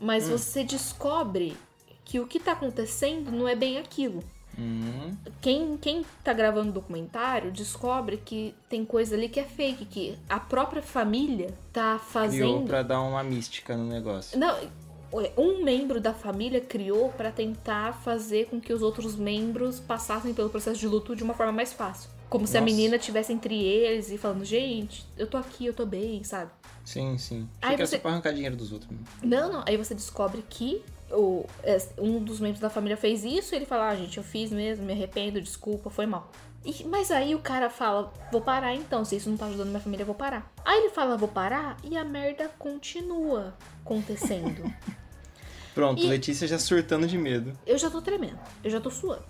mas 0.00 0.28
você 0.28 0.64
descobre 0.64 1.56
que 2.04 2.18
o 2.18 2.26
que 2.26 2.40
tá 2.40 2.52
acontecendo 2.52 3.30
não 3.30 3.46
é 3.46 3.54
bem 3.54 3.78
aquilo 3.78 4.22
Hum. 4.58 5.12
quem, 5.40 5.76
quem 5.76 6.04
tá 6.24 6.32
gravando 6.32 6.70
o 6.70 6.72
documentário 6.72 7.52
descobre 7.52 8.16
que 8.16 8.54
tem 8.68 8.84
coisa 8.84 9.14
ali 9.14 9.28
que 9.28 9.38
é 9.38 9.44
fake, 9.44 9.84
que 9.84 10.18
a 10.28 10.40
própria 10.40 10.82
família 10.82 11.54
tá 11.72 11.98
Criou 11.98 12.10
fazendo. 12.10 12.66
pra 12.66 12.82
dar 12.82 13.00
uma 13.00 13.22
mística 13.22 13.76
no 13.76 13.84
negócio. 13.88 14.38
Não, 14.38 14.56
um 15.38 15.64
membro 15.64 16.00
da 16.00 16.12
família 16.12 16.60
criou 16.60 17.10
pra 17.10 17.30
tentar 17.30 17.92
fazer 18.02 18.46
com 18.46 18.60
que 18.60 18.72
os 18.72 18.82
outros 18.82 19.14
membros 19.16 19.78
passassem 19.80 20.34
pelo 20.34 20.50
processo 20.50 20.78
de 20.78 20.86
luto 20.88 21.14
de 21.16 21.22
uma 21.22 21.34
forma 21.34 21.52
mais 21.52 21.72
fácil. 21.72 22.10
Como 22.28 22.46
se 22.46 22.58
a 22.58 22.60
Nossa. 22.60 22.70
menina 22.74 22.98
tivesse 22.98 23.32
entre 23.32 23.54
eles 23.62 24.10
e 24.10 24.18
falando, 24.18 24.44
gente, 24.44 25.06
eu 25.16 25.26
tô 25.26 25.38
aqui, 25.38 25.64
eu 25.64 25.72
tô 25.72 25.86
bem, 25.86 26.22
sabe? 26.24 26.50
Sim, 26.84 27.16
sim. 27.16 27.48
Aí 27.62 27.72
era 27.74 27.86
você- 27.86 27.96
só 27.96 28.02
pra 28.02 28.10
arrancar 28.10 28.32
dinheiro 28.34 28.54
dos 28.54 28.70
outros. 28.70 28.90
mesmo. 28.90 29.06
Não, 29.22 29.50
não. 29.50 29.64
Aí 29.66 29.78
você 29.78 29.94
descobre 29.94 30.44
que 30.50 30.82
o, 31.10 31.44
é, 31.62 31.76
um 31.98 32.22
dos 32.22 32.40
membros 32.40 32.60
da 32.60 32.70
família 32.70 32.96
fez 32.96 33.24
isso 33.24 33.54
e 33.54 33.56
ele 33.56 33.66
fala, 33.66 33.88
ah, 33.88 33.96
gente, 33.96 34.18
eu 34.18 34.22
fiz 34.24 34.50
mesmo, 34.50 34.84
me 34.84 34.92
arrependo, 34.92 35.40
desculpa, 35.40 35.88
foi 35.90 36.06
mal. 36.06 36.30
E- 36.64 36.84
mas 36.84 37.10
aí 37.10 37.34
o 37.34 37.38
cara 37.38 37.70
fala, 37.70 38.12
vou 38.32 38.40
parar 38.40 38.74
então, 38.74 39.04
se 39.04 39.16
isso 39.16 39.30
não 39.30 39.36
tá 39.36 39.46
ajudando 39.46 39.68
minha 39.68 39.80
família, 39.80 40.02
eu 40.02 40.06
vou 40.06 40.14
parar. 40.14 40.52
Aí 40.64 40.78
ele 40.80 40.90
fala, 40.90 41.16
vou 41.16 41.28
parar, 41.28 41.76
e 41.82 41.96
a 41.96 42.04
merda 42.04 42.48
continua 42.58 43.54
acontecendo. 43.84 44.70
Pronto, 45.74 46.02
E- 46.02 46.06
Letícia 46.08 46.46
já 46.48 46.58
surtando 46.58 47.06
de 47.06 47.16
medo. 47.16 47.52
eu 47.66 47.78
já 47.78 47.88
tô 47.88 48.02
tremendo, 48.02 48.38
eu 48.64 48.70
já 48.70 48.80
tô 48.80 48.90
suando. 48.90 49.22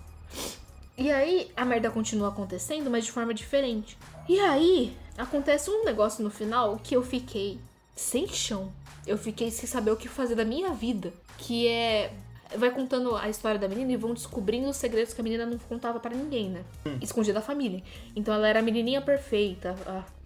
E 0.97 1.09
aí 1.11 1.49
a 1.55 1.63
merda 1.63 1.89
continua 1.89 2.27
acontecendo, 2.29 2.89
mas 2.89 3.05
de 3.05 3.11
forma 3.11 3.33
diferente. 3.33 3.97
E 4.27 4.37
aí 4.39 4.97
acontece 5.17 5.69
um 5.69 5.85
negócio 5.85 6.23
no 6.23 6.29
final 6.29 6.77
que 6.83 6.95
eu 6.95 7.01
fiquei 7.03 7.57
sem 7.95 8.27
chão. 8.27 8.71
Eu 9.07 9.17
fiquei 9.17 9.49
sem 9.49 9.65
saber 9.67 9.91
o 9.91 9.95
que 9.95 10.09
fazer 10.09 10.35
da 10.35 10.43
minha 10.43 10.71
vida. 10.71 11.13
Que 11.39 11.67
é. 11.67 12.13
Vai 12.55 12.71
contando 12.71 13.15
a 13.15 13.29
história 13.29 13.59
da 13.59 13.67
menina 13.67 13.91
e 13.91 13.95
vão 13.95 14.13
descobrindo 14.13 14.69
os 14.69 14.77
segredos 14.77 15.13
que 15.13 15.21
a 15.21 15.23
menina 15.23 15.45
não 15.45 15.57
contava 15.59 15.99
pra 15.99 16.15
ninguém, 16.15 16.49
né? 16.49 16.63
Escondida 16.99 17.39
da 17.39 17.45
família. 17.45 17.83
Então 18.15 18.33
ela 18.33 18.47
era 18.47 18.57
a 18.57 18.61
menininha 18.61 19.01
perfeita, 19.01 19.75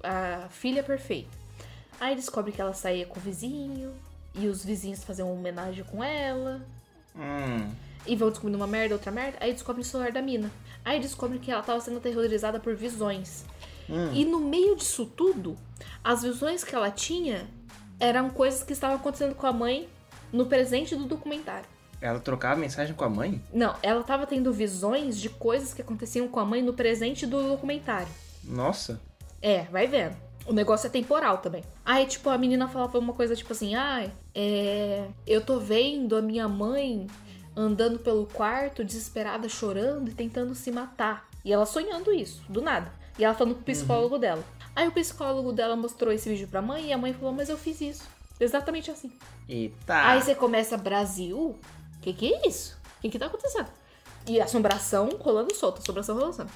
a, 0.02 0.44
a 0.46 0.50
filha 0.50 0.82
perfeita. 0.82 1.30
Aí 2.00 2.16
descobre 2.16 2.54
que 2.54 2.62
ela 2.62 2.74
saía 2.74 3.06
com 3.06 3.20
o 3.20 3.22
vizinho, 3.22 3.94
e 4.36 4.48
os 4.48 4.64
vizinhos 4.64 5.04
faziam 5.04 5.30
uma 5.30 5.38
homenagem 5.38 5.84
com 5.84 6.04
ela. 6.04 6.66
Hum. 7.16 7.70
E 8.06 8.16
vão 8.16 8.30
descobrindo 8.30 8.58
uma 8.58 8.68
merda, 8.68 8.96
outra 8.96 9.12
merda. 9.12 9.38
Aí 9.40 9.54
descobre 9.54 9.82
o 9.82 9.86
celular 9.86 10.12
da 10.12 10.22
mina. 10.22 10.50
Aí 10.84 11.00
descobre 11.00 11.40
que 11.40 11.52
ela 11.52 11.62
tava 11.62 11.80
sendo 11.82 11.98
aterrorizada 11.98 12.60
por 12.60 12.76
visões. 12.76 13.46
E 14.14 14.26
no 14.26 14.40
meio 14.40 14.76
disso 14.76 15.06
tudo, 15.06 15.58
as 16.04 16.24
visões 16.24 16.64
que 16.64 16.74
ela 16.74 16.90
tinha 16.90 17.48
eram 18.00 18.30
coisas 18.30 18.64
que 18.64 18.74
estavam 18.74 18.96
acontecendo 18.96 19.36
com 19.36 19.46
a 19.46 19.54
mãe 19.54 19.88
no 20.34 20.48
presente 20.48 20.96
do 20.96 21.06
documentário. 21.06 21.66
Ela 22.02 22.20
trocava 22.20 22.60
mensagem 22.60 22.94
com 22.94 23.06
a 23.06 23.10
mãe? 23.10 23.42
Não, 23.54 23.76
ela 23.82 24.04
tava 24.04 24.28
tendo 24.28 24.52
visões 24.52 25.18
de 25.18 25.30
coisas 25.30 25.74
que 25.74 25.82
aconteciam 25.82 26.28
com 26.28 26.40
a 26.40 26.46
mãe 26.46 26.62
no 26.62 26.74
presente 26.74 27.26
do 27.26 27.48
documentário. 27.48 28.10
Nossa. 28.44 29.00
É, 29.42 29.62
vai 29.72 29.88
vendo. 29.88 30.18
O 30.46 30.52
negócio 30.52 30.88
é 30.88 30.90
temporal 30.90 31.38
também. 31.38 31.64
Aí, 31.86 32.06
tipo, 32.06 32.30
a 32.30 32.38
menina 32.38 32.68
falava 32.68 33.00
uma 33.00 33.14
coisa 33.14 33.36
tipo 33.36 33.54
assim: 33.54 33.76
ai, 33.76 34.12
é. 34.36 35.08
Eu 35.26 35.40
tô 35.40 35.60
vendo 35.60 36.18
a 36.18 36.22
minha 36.22 36.50
mãe 36.50 37.08
andando 37.56 38.00
pelo 38.00 38.26
quarto, 38.26 38.84
desesperada, 38.84 39.48
chorando 39.48 40.10
e 40.10 40.14
tentando 40.14 40.54
se 40.54 40.72
matar. 40.72 41.30
E 41.46 41.54
ela 41.54 41.66
sonhando 41.66 42.12
isso, 42.12 42.44
do 42.50 42.62
nada. 42.62 42.92
E 43.18 43.24
ela 43.24 43.34
falando 43.34 43.56
com 43.56 43.62
o 43.62 43.66
psicólogo 43.66 44.18
dela. 44.18 44.44
Aí 44.76 44.88
o 44.88 44.92
psicólogo 44.92 45.54
dela 45.54 45.76
mostrou 45.76 46.12
esse 46.12 46.28
vídeo 46.28 46.48
pra 46.48 46.62
mãe 46.62 46.88
e 46.88 46.94
a 46.94 46.98
mãe 46.98 47.14
falou: 47.14 47.34
Mas 47.34 47.48
eu 47.48 47.58
fiz 47.58 47.80
isso. 47.80 48.10
Exatamente 48.44 48.92
assim. 48.92 49.12
Eita. 49.48 50.08
Aí 50.08 50.22
você 50.22 50.36
começa, 50.36 50.78
Brasil? 50.78 51.58
Que 52.02 52.14
que 52.14 52.34
é 52.34 52.48
isso? 52.48 52.78
O 52.98 53.02
que 53.02 53.10
que 53.10 53.20
tá 53.20 53.28
acontecendo? 53.28 53.68
E 54.28 54.40
assombração 54.40 55.10
rolando 55.20 55.54
solta, 55.56 55.80
assombração 55.82 56.16
rolando 56.16 56.36
solta. 56.36 56.52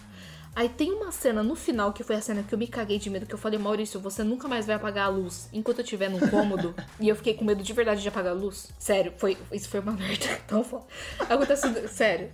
Aí 0.55 0.69
tem 0.69 0.91
uma 0.91 1.11
cena 1.11 1.43
no 1.43 1.55
final, 1.55 1.93
que 1.93 2.03
foi 2.03 2.15
a 2.15 2.21
cena 2.21 2.41
que 2.41 2.51
eu 2.51 2.57
me 2.57 2.65
caguei 2.65 2.97
de 2.97 3.11
medo, 3.11 3.27
que 3.27 3.33
eu 3.33 3.38
falei, 3.38 3.59
Maurício, 3.59 3.99
você 3.99 4.23
nunca 4.23 4.47
mais 4.47 4.65
vai 4.65 4.75
apagar 4.75 5.05
a 5.05 5.09
luz 5.09 5.47
enquanto 5.53 5.79
eu 5.79 5.83
estiver 5.83 6.09
num 6.09 6.19
cômodo. 6.29 6.73
e 6.99 7.07
eu 7.07 7.15
fiquei 7.15 7.35
com 7.35 7.45
medo 7.45 7.61
de 7.61 7.73
verdade 7.73 8.01
de 8.01 8.07
apagar 8.07 8.31
a 8.31 8.35
luz. 8.35 8.69
Sério, 8.79 9.13
foi, 9.17 9.38
isso 9.51 9.69
foi 9.69 9.81
uma 9.81 9.91
merda 9.91 10.25
tão 10.47 10.63
foda. 10.63 10.85
Acontece, 11.19 11.88
sério. 11.89 12.31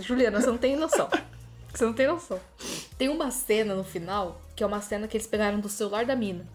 Juliana, 0.00 0.40
você 0.40 0.46
não 0.46 0.56
tem 0.56 0.76
noção. 0.76 1.10
Você 1.74 1.84
não 1.84 1.92
tem 1.92 2.06
noção. 2.06 2.40
Tem 2.96 3.10
uma 3.10 3.30
cena 3.30 3.74
no 3.74 3.84
final, 3.84 4.40
que 4.56 4.64
é 4.64 4.66
uma 4.66 4.80
cena 4.80 5.06
que 5.06 5.16
eles 5.16 5.26
pegaram 5.26 5.60
do 5.60 5.68
celular 5.68 6.06
da 6.06 6.16
mina 6.16 6.46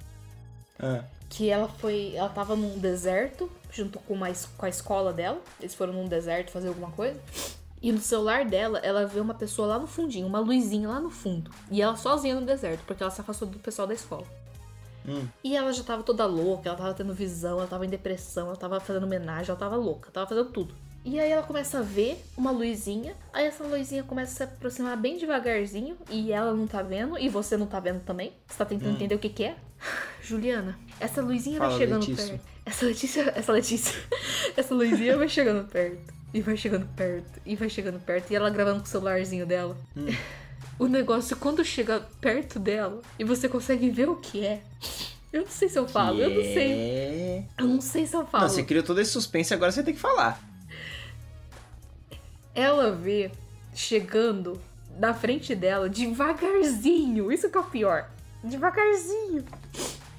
Ah. 0.79 1.03
Que 1.29 1.49
ela 1.49 1.67
foi. 1.67 2.13
Ela 2.15 2.29
tava 2.29 2.55
num 2.55 2.77
deserto, 2.77 3.49
junto 3.71 3.99
com, 3.99 4.13
uma, 4.13 4.27
com 4.57 4.65
a 4.65 4.69
escola 4.69 5.13
dela. 5.13 5.41
Eles 5.59 5.75
foram 5.75 5.93
num 5.93 6.07
deserto 6.07 6.51
fazer 6.51 6.67
alguma 6.67 6.91
coisa. 6.91 7.19
E 7.81 7.91
no 7.91 7.99
celular 7.99 8.43
dela, 8.43 8.79
ela 8.79 9.05
vê 9.05 9.19
uma 9.19 9.35
pessoa 9.35 9.67
lá 9.67 9.79
no 9.79 9.85
fundinho, 9.85 10.25
uma 10.25 10.39
luzinha 10.39 10.89
lá 10.89 10.99
no 10.99 11.11
fundo. 11.11 11.51
E 11.69 11.81
ela 11.81 11.95
sozinha 11.95 12.35
no 12.39 12.45
deserto, 12.45 12.83
porque 12.87 13.03
ela 13.03 13.11
se 13.11 13.21
afastou 13.21 13.47
do 13.47 13.59
pessoal 13.59 13.87
da 13.87 13.93
escola. 13.93 14.25
Hum. 15.07 15.27
E 15.43 15.55
ela 15.55 15.71
já 15.71 15.83
tava 15.83 16.03
toda 16.03 16.25
louca, 16.25 16.69
ela 16.69 16.77
tava 16.77 16.93
tendo 16.93 17.13
visão, 17.13 17.59
ela 17.59 17.67
tava 17.67 17.85
em 17.85 17.89
depressão, 17.89 18.47
ela 18.47 18.57
tava 18.57 18.79
fazendo 18.79 19.03
homenagem, 19.03 19.49
ela 19.49 19.59
tava 19.59 19.75
louca, 19.75 20.09
tava 20.11 20.27
fazendo 20.27 20.49
tudo. 20.49 20.73
E 21.07 21.21
aí 21.21 21.31
ela 21.31 21.41
começa 21.41 21.79
a 21.79 21.81
ver 21.81 22.21
uma 22.35 22.51
luzinha, 22.51 23.15
aí 23.31 23.45
essa 23.45 23.63
luzinha 23.63 24.03
começa 24.03 24.33
a 24.33 24.35
se 24.35 24.43
aproximar 24.43 24.97
bem 24.97 25.17
devagarzinho, 25.17 25.95
e 26.11 26.33
ela 26.33 26.53
não 26.53 26.67
tá 26.67 26.81
vendo, 26.81 27.17
e 27.17 27.29
você 27.29 27.55
não 27.55 27.65
tá 27.65 27.79
vendo 27.79 28.01
também. 28.03 28.33
Você 28.45 28.57
tá 28.57 28.65
tentando 28.65 28.91
entender 28.91 29.15
o 29.15 29.19
que 29.19 29.29
que 29.29 29.45
é? 29.45 29.55
Juliana, 30.21 30.77
essa 30.99 31.21
luzinha 31.21 31.59
vai 31.59 31.69
Hum. 31.69 31.71
Fala, 31.71 31.79
chegando 31.79 32.01
Letícia. 32.01 32.27
perto. 32.27 32.45
Essa 32.65 32.85
Letícia, 32.85 33.31
essa 33.37 33.51
Letícia, 33.53 33.95
essa 34.57 34.75
luzinha 34.75 35.17
vai 35.17 35.29
chegando 35.29 35.65
perto. 35.69 36.13
E 36.33 36.41
vai 36.41 36.57
chegando 36.57 36.85
perto, 36.93 37.41
e 37.45 37.55
vai 37.55 37.69
chegando 37.69 37.99
perto. 38.01 38.29
E 38.29 38.35
ela 38.35 38.49
gravando 38.49 38.79
com 38.79 38.85
o 38.85 38.89
celularzinho 38.89 39.45
dela. 39.45 39.77
Hum. 39.95 40.07
O 40.79 40.87
negócio, 40.87 41.35
quando 41.37 41.65
chega 41.65 42.01
perto 42.21 42.59
dela 42.59 43.01
e 43.17 43.23
você 43.23 43.49
consegue 43.49 43.89
ver 43.89 44.07
o 44.09 44.15
que 44.17 44.45
é. 44.45 44.61
Eu 45.33 45.41
não 45.41 45.49
sei 45.49 45.69
se 45.69 45.79
eu 45.79 45.87
falo, 45.87 46.19
eu 46.21 46.29
não 46.29 46.43
sei. 46.43 46.71
É... 46.71 47.43
Eu 47.57 47.65
não 47.65 47.81
sei 47.81 48.05
se 48.05 48.15
eu 48.15 48.27
falo. 48.27 48.43
Não, 48.43 48.49
você 48.49 48.61
criou 48.61 48.83
todo 48.83 49.01
esse 49.01 49.09
suspense, 49.09 49.51
agora 49.55 49.71
você 49.71 49.81
tem 49.81 49.95
que 49.95 49.99
falar. 49.99 50.39
Ela 52.57 52.91
vê 52.91 53.29
chegando 53.73 54.59
na 54.97 55.13
frente 55.13 55.53
dela 55.53 55.87
devagarzinho. 55.87 57.31
Isso 57.31 57.49
que 57.51 57.57
é 57.57 57.61
o 57.61 57.63
pior. 57.65 58.09
Devagarzinho. 58.43 59.45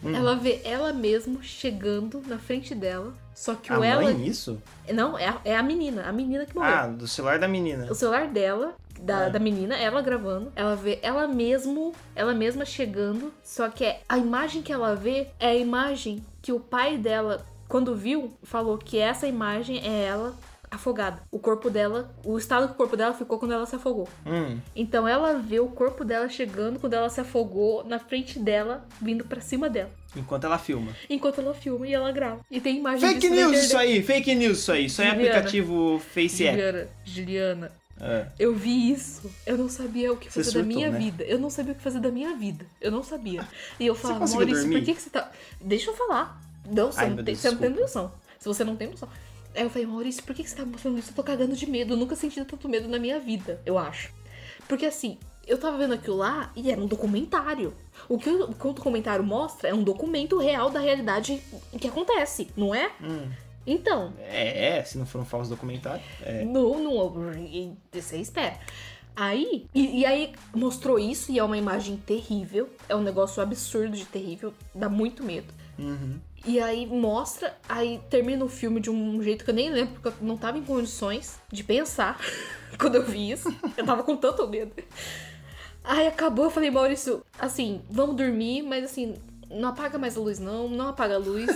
Hum. 0.05 0.15
Ela 0.15 0.37
vê 0.37 0.61
ela 0.65 0.93
mesma 0.93 1.43
chegando 1.43 2.23
na 2.29 2.39
frente 2.39 2.75
dela. 2.77 3.13
Só 3.35 3.57
que 3.57 3.73
A 3.73 3.81
o 3.81 3.83
ela. 3.83 4.03
mãe, 4.03 4.25
isso? 4.27 4.63
Não, 4.93 5.19
é 5.19 5.27
a, 5.29 5.41
é 5.45 5.57
a 5.57 5.63
menina. 5.63 6.05
A 6.09 6.13
menina 6.13 6.47
que 6.47 6.55
morreu. 6.55 6.73
Ah, 6.73 6.87
do 6.87 7.09
celular 7.09 7.41
da 7.41 7.49
menina. 7.49 7.91
O 7.91 7.95
celular 7.97 8.29
dela, 8.29 8.75
da, 9.01 9.25
É. 9.27 9.31
da 9.31 9.39
menina, 9.41 9.77
ela 9.77 10.01
gravando, 10.01 10.53
ela 10.55 10.77
vê 10.77 11.01
ela 11.03 11.27
mesmo, 11.27 11.93
ela 12.15 12.33
mesma 12.33 12.65
chegando, 12.65 13.33
só 13.43 13.69
que 13.69 13.85
é, 13.85 14.01
a 14.09 14.17
imagem 14.19 14.63
que 14.63 14.73
ela 14.73 14.95
vê 14.95 15.29
é 15.41 15.49
a 15.49 15.55
imagem 15.57 16.25
que 16.41 16.53
o 16.53 16.61
pai 16.61 16.97
dela, 16.97 17.45
quando 17.69 17.95
viu, 17.97 18.33
falou 18.45 18.79
que 18.79 18.99
essa 18.99 19.27
imagem 19.27 19.79
é 19.85 20.05
ela 20.05 20.35
afogada. 20.71 21.23
O 21.31 21.39
corpo 21.39 21.71
dela, 21.71 22.15
o 22.25 22.37
estado 22.39 22.67
que 22.69 22.75
o 22.75 22.77
corpo 22.77 22.97
dela 22.97 23.15
ficou 23.15 23.39
quando 23.39 23.53
ela 23.53 23.67
se 23.67 23.77
afogou. 23.77 24.09
Hum. 24.27 24.59
Então 24.75 25.07
ela 25.07 25.35
vê 25.39 25.61
o 25.61 25.69
corpo 25.69 26.05
dela 26.05 26.29
chegando 26.29 26.79
quando 26.79 26.95
ela 26.95 27.09
se 27.09 27.21
afogou 27.21 27.85
na 27.85 27.99
frente 27.99 28.39
dela, 28.39 28.87
vindo 29.01 29.25
pra 29.25 29.41
cima 29.41 29.69
dela. 29.69 29.91
Enquanto 30.17 30.45
ela 30.45 30.59
filma. 30.59 30.93
Enquanto 31.09 31.41
ela 31.41 31.55
filma 31.55 31.87
e 31.87 31.93
ela 31.93 32.11
grava. 32.13 32.41
E 32.51 32.61
tem 32.61 32.79
imagem 32.79 33.09
Fake 33.09 33.29
news 33.29 33.65
isso 33.65 33.77
aí, 33.77 34.03
fake 34.03 34.35
news 34.35 34.59
isso 34.59 34.73
aí. 34.73 34.85
Isso 34.87 35.03
é 35.03 35.07
Juliana. 35.11 35.29
aplicativo 35.29 35.99
Face 36.15 36.47
App. 36.47 36.57
Juliana, 36.57 36.89
Juliana, 37.05 37.73
É. 38.01 38.27
Eu 38.39 38.55
vi 38.55 38.93
isso. 38.93 39.31
Eu 39.45 39.59
não 39.59 39.69
sabia 39.69 40.13
o 40.13 40.17
que 40.17 40.31
fazer 40.31 40.47
da 40.47 40.53
surtou, 40.53 40.67
minha 40.67 40.91
né? 40.91 40.99
vida. 40.99 41.25
Eu 41.25 41.39
não 41.39 41.51
sabia 41.51 41.73
o 41.73 41.77
que 41.77 41.83
fazer 41.83 42.01
da 42.01 42.11
minha 42.11 42.35
vida. 42.37 42.65
Eu 42.81 42.91
não 42.91 43.03
sabia. 43.03 43.47
E 43.79 43.87
eu 43.87 43.95
falava, 43.95 44.27
Maurício, 44.27 44.63
dormir? 44.63 44.79
por 44.79 44.85
que, 44.85 44.95
que 44.95 45.03
você 45.03 45.11
tá. 45.11 45.31
Deixa 45.61 45.91
eu 45.91 45.97
falar. 45.97 46.41
Não, 46.65 46.93
você, 46.93 47.01
Ai, 47.01 47.09
não, 47.11 47.17
tem, 47.17 47.25
Deus, 47.25 47.39
você 47.39 47.51
não 47.51 47.59
tem 47.59 47.71
noção. 47.71 48.13
Se 48.39 48.47
você 48.47 48.65
não 48.65 48.77
tem 48.77 48.89
noção. 48.89 49.09
Aí 49.59 49.65
eu 49.65 49.71
falei, 49.71 49.87
Maurício, 49.87 50.23
por 50.23 50.35
que, 50.35 50.47
você 50.49 50.55
tá 50.55 50.65
mostrando 50.65 50.99
isso? 50.99 51.11
Eu 51.11 51.15
tô 51.17 51.23
cagando 51.25 51.57
de 51.57 51.69
medo. 51.69 51.95
Eu 51.95 51.97
nunca 51.97 52.15
senti 52.15 52.43
tanto 52.45 52.69
medo 52.69 52.89
na 52.89 52.99
minha 52.99 53.19
vida, 53.19 53.61
eu 53.67 53.77
acho. 53.77 54.13
Porque 54.69 54.87
assim, 54.87 55.19
eu 55.47 55.59
tava 55.59 55.77
vendo 55.79 55.95
aquilo 55.95 56.17
lá 56.17 56.53
e 56.55 56.71
era 56.71 56.81
um 56.81 56.87
documentário. 56.87 57.75
O 58.09 58.19
que 58.19 58.31
o, 58.31 58.55
que 58.55 58.67
o 58.67 58.73
documentário 58.73 59.25
mostra 59.25 59.71
é 59.71 59.75
um 59.75 59.83
documento 59.83 60.39
real 60.39 60.71
da 60.71 60.79
realidade 60.79 61.43
que 61.81 61.89
acontece, 61.89 62.49
não 62.57 62.73
é? 62.75 62.93
Hum. 63.03 63.29
Então, 63.67 64.15
É, 64.21 64.79
é, 64.79 64.85
se 64.85 64.97
não 64.97 65.05
for 65.05 65.21
um 65.21 65.25
falso 65.25 65.51
documentário. 65.51 66.03
É. 66.23 66.45
não, 66.45 66.79
não, 66.81 67.35
e- 67.35 67.77
você 67.93 68.17
espera. 68.19 68.59
Aí, 69.17 69.67
e, 69.75 70.01
e 70.01 70.07
aí 70.07 70.33
mostrou 70.55 70.99
isso 70.99 71.33
e 71.33 71.39
é 71.41 71.45
uma 71.45 71.59
imagem 71.59 71.97
terrível, 71.97 72.71
é 72.89 72.95
um 72.95 73.03
negócio 73.03 73.43
absurdo 73.43 73.97
de 73.97 74.05
terrível, 74.05 74.55
dá 74.73 74.89
muito 74.89 75.25
medo. 75.25 75.53
Uhum. 75.77 76.21
E 76.47 76.61
aí 76.61 76.87
mostra, 76.87 77.57
aí 77.69 78.01
termina 78.09 78.45
o 78.45 78.49
filme 78.49 78.81
de 78.81 78.91
um 78.91 79.23
jeito 79.23 79.45
que 79.45 79.51
eu 79.51 79.55
nem 79.55 79.71
lembro, 79.71 79.95
porque 79.95 80.09
eu 80.09 80.15
não 80.27 80.37
tava 80.37 80.57
em 80.59 80.63
condições 80.63 81.39
de 81.53 81.63
pensar 81.65 82.19
quando 82.79 82.95
eu 82.95 83.05
vi 83.05 83.31
isso. 83.33 83.55
Eu 83.77 83.85
tava 83.85 84.03
com 84.03 84.17
tanto 84.17 84.47
medo. 84.49 84.73
Aí 85.85 86.07
acabou, 86.07 86.47
eu 86.47 86.51
falei, 86.51 86.71
Maurício, 86.71 87.25
assim, 87.39 87.83
vamos 87.91 88.17
dormir, 88.17 88.63
mas 88.63 88.85
assim, 88.85 89.17
não 89.51 89.71
apaga 89.71 89.99
mais 89.99 90.17
a 90.17 90.21
luz, 90.21 90.39
não, 90.39 90.69
não 90.69 90.89
apaga 90.89 91.15
a 91.15 91.19
luz. 91.19 91.49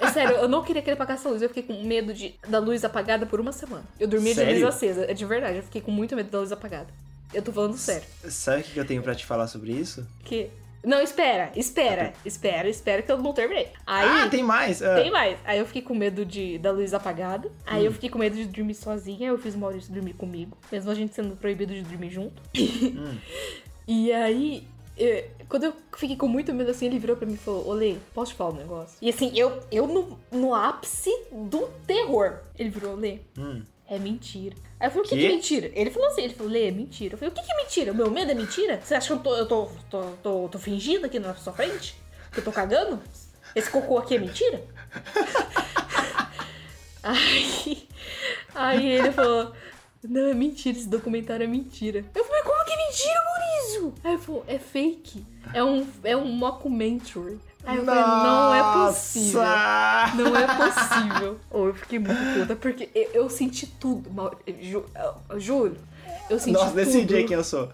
É 0.00 0.08
sério, 0.08 0.36
eu 0.36 0.48
não 0.48 0.62
queria 0.62 0.82
que 0.82 0.90
ele 0.90 0.94
apagasse 0.94 1.26
a 1.26 1.30
luz, 1.30 1.40
eu 1.42 1.48
fiquei 1.48 1.62
com 1.62 1.82
medo 1.82 2.12
de, 2.12 2.34
da 2.46 2.58
luz 2.58 2.84
apagada 2.84 3.24
por 3.24 3.40
uma 3.40 3.52
semana. 3.52 3.84
Eu 3.98 4.06
dormia 4.06 4.34
de 4.34 4.40
Sério? 4.40 4.54
luz 4.54 4.74
acesa, 4.74 5.10
é 5.10 5.14
de 5.14 5.24
verdade, 5.24 5.58
eu 5.58 5.62
fiquei 5.62 5.80
com 5.80 5.90
muito 5.90 6.14
medo 6.14 6.30
da 6.30 6.40
luz 6.40 6.52
apagada. 6.52 6.88
Eu 7.32 7.40
tô 7.40 7.50
falando 7.50 7.76
sério. 7.78 8.06
Sabe 8.28 8.60
o 8.60 8.64
que 8.64 8.78
eu 8.78 8.84
tenho 8.84 9.02
pra 9.02 9.14
te 9.14 9.24
falar 9.24 9.46
sobre 9.46 9.72
isso? 9.72 10.06
Que. 10.22 10.50
Não, 10.84 11.00
espera, 11.00 11.52
espera, 11.54 12.12
espera, 12.24 12.68
espera 12.68 13.02
que 13.02 13.12
eu 13.12 13.18
não 13.18 13.32
terminei. 13.32 13.68
Aí. 13.86 14.08
Ah, 14.24 14.28
tem 14.28 14.42
mais? 14.42 14.82
Ah. 14.82 14.96
Tem 14.96 15.10
mais. 15.12 15.38
Aí 15.44 15.58
eu 15.58 15.66
fiquei 15.66 15.82
com 15.82 15.94
medo 15.94 16.24
de, 16.26 16.58
da 16.58 16.72
luz 16.72 16.92
apagada. 16.92 17.50
Aí 17.64 17.84
eu 17.84 17.92
fiquei 17.92 18.10
com 18.10 18.18
medo 18.18 18.34
de 18.36 18.44
dormir 18.46 18.74
sozinha. 18.74 19.28
Eu 19.28 19.38
fiz 19.38 19.54
o 19.54 19.58
Maurício 19.58 19.92
dormir 19.92 20.14
comigo. 20.14 20.56
Mesmo 20.72 20.90
a 20.90 20.94
gente 20.94 21.14
sendo 21.14 21.36
proibido 21.36 21.72
de 21.72 21.82
dormir 21.82 22.10
junto. 22.10 22.42
E 23.86 24.12
aí, 24.12 24.64
eh, 24.96 25.28
quando 25.48 25.64
eu 25.64 25.72
fiquei 25.96 26.16
com 26.16 26.28
muito 26.28 26.52
medo 26.54 26.70
assim, 26.70 26.86
ele 26.86 26.98
virou 27.00 27.16
pra 27.16 27.26
mim 27.26 27.34
e 27.34 27.36
falou: 27.38 27.66
Olê, 27.68 27.96
posso 28.14 28.32
te 28.32 28.36
falar 28.36 28.50
um 28.50 28.56
negócio? 28.58 28.96
E 29.02 29.08
assim, 29.10 29.32
eu, 29.34 29.60
eu 29.72 29.86
no, 29.86 30.18
no 30.30 30.54
ápice 30.54 31.10
do 31.32 31.68
terror. 31.86 32.38
Ele 32.58 32.70
virou: 32.70 32.92
Olê, 32.94 33.18
Hum. 33.36 33.62
é 33.88 33.98
mentira. 33.98 34.54
Aí 34.82 34.88
eu 34.88 34.90
falei, 34.90 35.06
o 35.06 35.08
que, 35.08 35.16
que 35.16 35.26
é 35.26 35.28
mentira? 35.28 35.70
Ele 35.76 35.90
falou 35.92 36.08
assim, 36.08 36.22
ele 36.22 36.34
falou, 36.34 36.52
Lê, 36.52 36.66
é 36.66 36.72
mentira. 36.72 37.14
Eu 37.14 37.18
falei, 37.18 37.32
o 37.32 37.36
que, 37.36 37.40
que 37.40 37.52
é 37.52 37.56
mentira? 37.56 37.92
O 37.92 37.94
meu 37.94 38.10
medo 38.10 38.32
é 38.32 38.34
mentira? 38.34 38.80
Você 38.82 38.96
acha 38.96 39.06
que 39.06 39.12
eu 39.12 39.20
tô, 39.20 39.36
eu 39.36 39.46
tô, 39.46 39.70
tô, 39.88 40.02
tô, 40.20 40.48
tô 40.48 40.58
fingindo 40.58 41.06
aqui 41.06 41.20
na 41.20 41.36
sua 41.36 41.52
frente? 41.52 41.94
Que 42.32 42.40
eu 42.40 42.44
tô 42.44 42.50
cagando? 42.50 43.00
Esse 43.54 43.70
cocô 43.70 43.96
aqui 43.96 44.16
é 44.16 44.18
mentira? 44.18 44.60
aí, 47.00 47.88
aí 48.52 48.84
ele 48.84 49.12
falou, 49.12 49.52
não, 50.02 50.30
é 50.30 50.34
mentira, 50.34 50.76
esse 50.76 50.88
documentário 50.88 51.44
é 51.44 51.46
mentira. 51.46 52.04
Eu 52.12 52.24
falei, 52.24 52.42
como 52.42 52.64
que 52.64 52.72
é 52.72 52.86
mentira, 52.88 53.20
Maurício? 53.24 53.94
Aí 54.02 54.12
ele 54.14 54.20
falou, 54.20 54.44
é 54.48 54.58
fake. 54.58 55.24
É 55.54 55.62
um, 55.62 55.86
é 56.02 56.16
um 56.16 56.26
mockumentary. 56.26 57.38
Aí 57.64 57.76
eu 57.76 57.84
falei, 57.84 58.02
não 58.02 58.54
é 58.54 58.86
possível. 58.88 59.42
Nossa! 59.42 60.16
Não 60.16 60.36
é 60.36 60.46
possível. 60.56 61.40
Ou 61.50 61.66
eu 61.68 61.74
fiquei 61.74 61.98
muito 61.98 62.40
puta, 62.40 62.56
porque 62.56 62.88
eu, 62.94 63.08
eu 63.14 63.30
senti 63.30 63.66
tudo. 63.66 64.10
Mau- 64.10 64.34
Ju, 64.60 64.84
eu- 65.30 65.40
juro. 65.40 65.76
Eu 66.30 66.38
senti 66.38 66.52
Nossa, 66.54 66.66
tudo. 66.68 66.76
decidi 66.76 67.24
quem 67.24 67.36
eu 67.36 67.44
sou. 67.44 67.68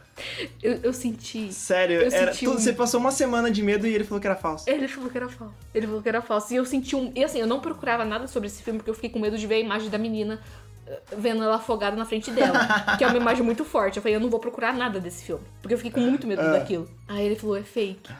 Eu, 0.63 0.81
eu 0.83 0.93
senti. 0.93 1.53
Sério, 1.53 2.01
Eu 2.01 2.11
era, 2.13 2.33
senti 2.33 2.45
tudo- 2.45 2.57
um- 2.57 2.61
você 2.61 2.73
passou 2.73 2.99
uma 2.99 3.11
semana 3.13 3.51
de 3.51 3.63
medo 3.63 3.87
e 3.87 3.95
ele 3.95 4.05
falou 4.05 4.21
que 4.21 4.27
era 4.27 4.35
falso. 4.37 4.69
Ele 4.69 4.89
falou 4.89 5.09
que 5.11 5.17
era 5.17 5.29
falso. 5.29 5.55
Ele 5.75 5.87
falou 5.87 6.03
que 6.03 6.09
era 6.09 6.23
falso. 6.23 6.53
E 6.53 6.57
eu 6.57 6.65
senti 6.65 6.97
um. 6.97 7.13
E 7.15 7.23
assim, 7.25 7.39
eu 7.39 7.47
não 7.47 7.61
procurava 7.61 8.05
nada 8.05 8.27
sobre 8.27 8.49
esse 8.49 8.63
filme 8.63 8.79
porque 8.79 8.91
eu 8.91 8.95
fiquei 8.95 9.11
com 9.11 9.19
medo 9.19 9.39
de 9.39 9.47
ver 9.47 9.57
a 9.57 9.61
imagem 9.61 9.89
da 9.91 9.99
menina 9.99 10.41
eh, 10.87 11.01
vendo 11.17 11.43
ela 11.43 11.57
afogada 11.57 11.95
na 11.97 12.05
frente 12.05 12.31
dela. 12.31 12.59
que 12.99 13.05
é 13.05 13.07
uma 13.07 13.17
imagem 13.17 13.45
muito 13.45 13.65
forte. 13.65 13.97
Eu 13.97 14.03
falei, 14.03 14.17
eu 14.17 14.21
não 14.21 14.31
vou 14.31 14.41
procurar 14.41 14.73
nada 14.75 14.99
desse 14.99 15.25
filme. 15.25 15.45
Porque 15.63 15.75
eu 15.75 15.79
fiquei 15.79 15.93
com 15.93 16.01
muito 16.01 16.27
medo 16.27 16.43
Ah. 16.43 16.53
daquilo. 16.53 16.89
Aí 17.07 17.25
ele 17.25 17.37
falou, 17.37 17.57
é 17.57 17.63
fake. 17.63 18.11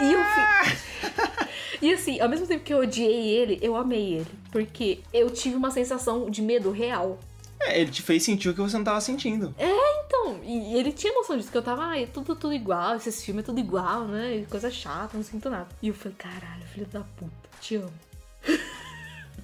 E 0.00 0.12
eu 0.12 0.20
fiquei. 0.24 1.54
E 1.82 1.92
assim, 1.92 2.18
ao 2.18 2.30
mesmo 2.30 2.46
tempo 2.46 2.64
que 2.64 2.72
eu 2.72 2.78
odiei 2.78 3.28
ele, 3.28 3.58
eu 3.60 3.76
amei 3.76 4.14
ele. 4.14 4.30
Porque 4.50 5.00
eu 5.12 5.28
tive 5.28 5.54
uma 5.54 5.70
sensação 5.70 6.30
de 6.30 6.40
medo 6.40 6.70
real. 6.70 7.18
É, 7.60 7.78
ele 7.78 7.90
te 7.90 8.00
fez 8.00 8.22
sentir 8.22 8.48
o 8.48 8.54
que 8.54 8.60
você 8.60 8.76
não 8.78 8.84
tava 8.84 9.02
sentindo. 9.02 9.54
Então, 9.58 10.40
e 10.42 10.76
ele 10.76 10.92
tinha 10.92 11.12
noção 11.12 11.36
disso, 11.36 11.50
que 11.50 11.58
eu 11.58 11.62
tava, 11.62 11.82
ai, 11.84 12.04
é 12.04 12.06
tudo, 12.06 12.34
tudo 12.34 12.54
igual, 12.54 12.96
esses 12.96 13.22
filmes 13.22 13.44
é 13.44 13.46
tudo 13.46 13.60
igual, 13.60 14.06
né? 14.06 14.46
Coisa 14.48 14.70
chata, 14.70 15.16
não 15.16 15.24
sinto 15.24 15.50
nada. 15.50 15.68
E 15.82 15.88
eu 15.88 15.94
falei, 15.94 16.16
caralho, 16.16 16.62
filho 16.72 16.86
da 16.86 17.00
puta, 17.00 17.32
te 17.60 17.76
amo. 17.76 17.92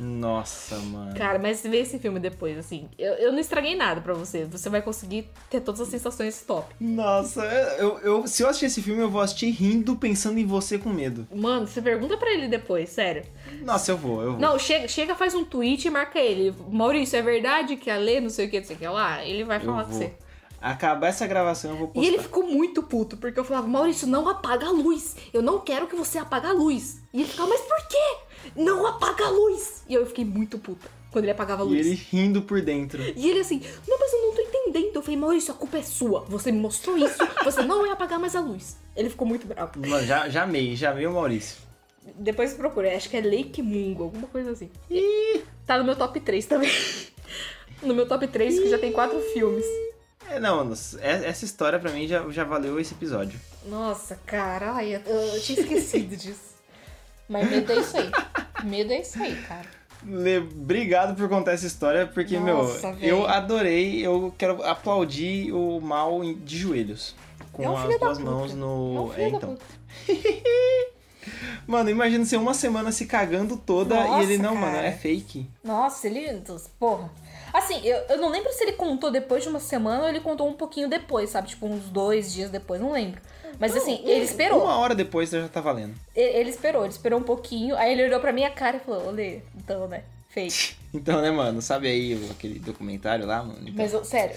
Nossa, 0.01 0.77
mano. 0.77 1.15
Cara, 1.15 1.39
mas 1.39 1.63
vê 1.63 1.79
esse 1.79 1.99
filme 1.99 2.19
depois, 2.19 2.57
assim. 2.57 2.89
Eu, 2.99 3.13
eu 3.15 3.33
não 3.33 3.39
estraguei 3.39 3.77
nada 3.77 4.01
pra 4.01 4.15
você. 4.15 4.47
Você 4.47 4.71
vai 4.71 4.81
conseguir 4.81 5.29
ter 5.51 5.61
todas 5.61 5.81
as 5.81 5.89
sensações 5.89 6.43
top. 6.43 6.75
Nossa, 6.81 7.45
eu, 7.79 7.99
eu, 7.99 8.27
se 8.27 8.43
eu 8.43 8.49
assistir 8.49 8.67
esse 8.67 8.83
filme, 8.83 9.03
eu 9.03 9.11
vou 9.11 9.21
assistir 9.21 9.51
rindo, 9.51 9.95
pensando 9.97 10.39
em 10.39 10.47
você 10.47 10.79
com 10.79 10.89
medo. 10.89 11.29
Mano, 11.35 11.67
você 11.67 11.83
pergunta 11.83 12.17
pra 12.17 12.33
ele 12.33 12.49
depois, 12.49 12.89
sério. 12.89 13.25
Nossa, 13.63 13.93
eu 13.93 13.97
vou, 13.99 14.23
eu 14.23 14.31
vou. 14.33 14.41
Não, 14.41 14.59
chega, 14.59 14.89
chega, 14.89 15.15
faz 15.15 15.35
um 15.35 15.45
tweet 15.45 15.87
e 15.87 15.91
marca 15.91 16.19
ele. 16.19 16.55
Maurício, 16.71 17.19
é 17.19 17.23
verdade 17.23 17.77
que 17.77 17.91
a 17.91 17.97
Lê 17.99 18.21
não 18.21 18.31
sei 18.31 18.47
o 18.47 18.51
que, 18.51 18.59
não 18.59 18.67
sei 18.67 18.77
o 18.77 18.79
que 18.79 18.89
lá? 18.89 19.25
Ele 19.25 19.45
vai 19.45 19.59
eu 19.59 19.63
falar 19.63 19.85
com 19.85 19.93
você. 19.93 20.13
Acabar 20.61 21.09
essa 21.09 21.27
gravação, 21.27 21.71
eu 21.71 21.77
vou 21.79 21.89
postar. 21.89 22.03
E 22.03 22.07
ele 22.07 22.23
ficou 22.23 22.43
muito 22.43 22.83
puto, 22.83 23.17
porque 23.17 23.41
eu 23.41 23.45
falava, 23.45 23.67
Maurício, 23.67 24.07
não 24.07 24.29
apaga 24.29 24.67
a 24.67 24.71
luz. 24.71 25.17
Eu 25.33 25.41
não 25.41 25.59
quero 25.59 25.87
que 25.87 25.97
você 25.97 26.19
apague 26.19 26.47
a 26.47 26.53
luz. 26.53 27.01
E 27.15 27.23
ele 27.23 27.29
ficava, 27.29 27.49
mas 27.49 27.63
por 27.63 27.89
quê? 27.89 28.17
Não 28.57 28.87
apaga 28.87 29.25
a 29.27 29.31
luz. 29.31 29.83
E 29.89 29.95
eu 29.95 30.07
fiquei 30.07 30.25
muito 30.25 30.59
puta 30.59 30.89
quando 31.11 31.25
ele 31.25 31.33
apagava 31.33 31.63
a 31.63 31.67
E 31.67 31.69
luz. 31.69 31.87
ele 31.87 31.95
rindo 32.11 32.43
por 32.43 32.61
dentro. 32.61 33.03
E 33.17 33.29
ele 33.31 33.41
assim, 33.41 33.61
não, 33.89 33.99
mas 33.99 34.13
eu 34.13 34.21
não 34.23 34.35
tô 34.35 34.41
entendendo. 34.43 34.97
Eu 34.97 35.03
falei, 35.03 35.17
Maurício, 35.17 35.53
a 35.53 35.57
culpa 35.57 35.79
é 35.79 35.83
sua. 35.83 36.21
Você 36.29 36.53
me 36.53 36.59
mostrou 36.61 36.97
isso. 36.97 37.19
Você 37.45 37.63
não 37.63 37.81
vai 37.83 37.91
apagar 37.91 38.19
mais 38.19 38.37
a 38.37 38.41
luz. 38.41 38.77
Ele 38.97 39.11
ficou 39.11 39.27
muito 39.27 39.47
bravo. 39.47 39.73
Mano, 39.79 40.05
já, 40.07 40.29
já 40.29 40.43
amei, 40.45 40.77
já 40.77 40.91
amei 40.91 41.07
o 41.07 41.13
Maurício. 41.13 41.57
Depois 42.17 42.55
procurei, 42.55 42.95
acho 42.95 43.09
que 43.11 43.17
é 43.17 43.21
Lake 43.21 43.61
Mungo, 43.63 44.05
alguma 44.05 44.27
coisa 44.29 44.51
assim. 44.53 44.71
Tá 45.67 45.79
no 45.79 45.85
meu 45.85 45.97
top 45.97 46.19
3 46.21 46.47
também. 46.47 46.71
No 47.83 47.95
meu 47.95 48.07
top 48.07 48.27
3, 48.29 48.59
que 48.61 48.69
já 48.69 48.79
tem 48.79 48.93
quatro 48.93 49.19
filmes. 49.33 49.65
É, 50.29 50.39
não, 50.39 50.71
é- 51.01 51.25
essa 51.27 51.47
história 51.47 51.79
pra 51.79 51.91
mim 51.91 52.07
já, 52.07 52.29
já 52.29 52.45
valeu 52.45 52.79
esse 52.79 52.93
episódio. 52.93 53.41
Nossa, 53.65 54.21
cara, 54.27 54.73
ai, 54.73 54.97
eu, 54.97 55.01
eu 55.11 55.41
tinha 55.41 55.59
esquecido 55.61 56.15
disso. 56.15 56.51
Mas 57.27 57.51
é 57.51 57.81
isso 57.81 57.97
aí. 57.97 58.11
Medo 58.65 58.93
é 58.93 59.01
isso 59.01 59.23
aí, 59.23 59.35
cara. 59.49 59.67
Le- 60.05 60.39
Obrigado 60.39 61.15
por 61.15 61.29
contar 61.29 61.53
essa 61.53 61.67
história, 61.67 62.07
porque, 62.07 62.39
Nossa, 62.39 62.89
meu, 62.89 62.97
véi. 62.97 63.11
eu 63.11 63.27
adorei, 63.27 64.07
eu 64.07 64.35
quero 64.39 64.63
aplaudir 64.65 65.53
o 65.53 65.81
mal 65.81 66.21
de 66.35 66.57
joelhos. 66.59 67.15
Com 67.53 67.65
É 67.65 67.69
um 67.71 67.77
as 67.77 67.99
duas 67.99 68.19
mãos 68.19 68.53
É 68.53 68.55
no. 68.55 69.05
um 69.09 69.13
É, 69.13 69.17
filho 69.17 69.31
da 69.33 69.37
então. 69.37 69.59
Mano, 71.67 71.91
imagina 71.91 72.25
ser 72.25 72.39
uma 72.39 72.55
semana 72.55 72.91
se 72.91 73.05
cagando 73.07 73.57
toda 73.57 73.95
e 73.95 74.09
Nossa, 74.09 74.23
ele, 74.23 74.39
não, 74.39 74.55
cara. 74.55 74.67
mano, 74.67 74.79
é 74.79 74.93
fake. 74.93 75.47
Nossa, 75.63 76.07
ele. 76.07 76.43
Porra. 76.79 77.11
Assim, 77.53 77.81
eu, 77.85 77.97
eu 78.09 78.19
não 78.19 78.29
lembro 78.31 78.51
se 78.53 78.63
ele 78.63 78.73
contou 78.73 79.11
depois 79.11 79.43
de 79.43 79.49
uma 79.49 79.61
semana 79.61 80.05
ou 80.05 80.09
ele 80.09 80.21
contou 80.21 80.49
um 80.49 80.55
pouquinho 80.55 80.89
depois, 80.89 81.31
sabe? 81.31 81.49
Tipo, 81.49 81.67
uns 81.67 81.85
dois 81.91 82.33
dias 82.33 82.49
depois, 82.51 82.81
não 82.81 82.93
lembro. 82.93 83.21
Mas 83.59 83.77
assim, 83.77 84.01
ele 84.05 84.25
esperou. 84.25 84.63
Uma 84.65 84.79
hora 84.79 84.95
depois 84.95 85.31
já 85.31 85.49
tá 85.49 85.61
valendo. 85.61 85.95
Ele, 86.15 86.39
ele 86.39 86.51
esperou, 86.51 86.83
ele 86.85 86.93
esperou 86.93 87.19
um 87.19 87.23
pouquinho. 87.23 87.77
Aí 87.77 87.93
ele 87.93 88.05
olhou 88.05 88.21
pra 88.21 88.33
minha 88.33 88.51
cara 88.51 88.77
e 88.77 88.81
falou: 88.81 89.09
Olê, 89.09 89.41
então, 89.57 89.87
né? 89.89 90.03
Fake. 90.31 90.79
Então, 90.93 91.23
né, 91.23 91.31
mano, 91.31 91.63
sabe 91.63 91.87
aí 91.87 92.29
aquele 92.33 92.59
documentário 92.59 93.25
lá, 93.25 93.45
mano? 93.45 93.61
Então- 93.69 93.75
Mas, 94.01 94.09
sério. 94.09 94.35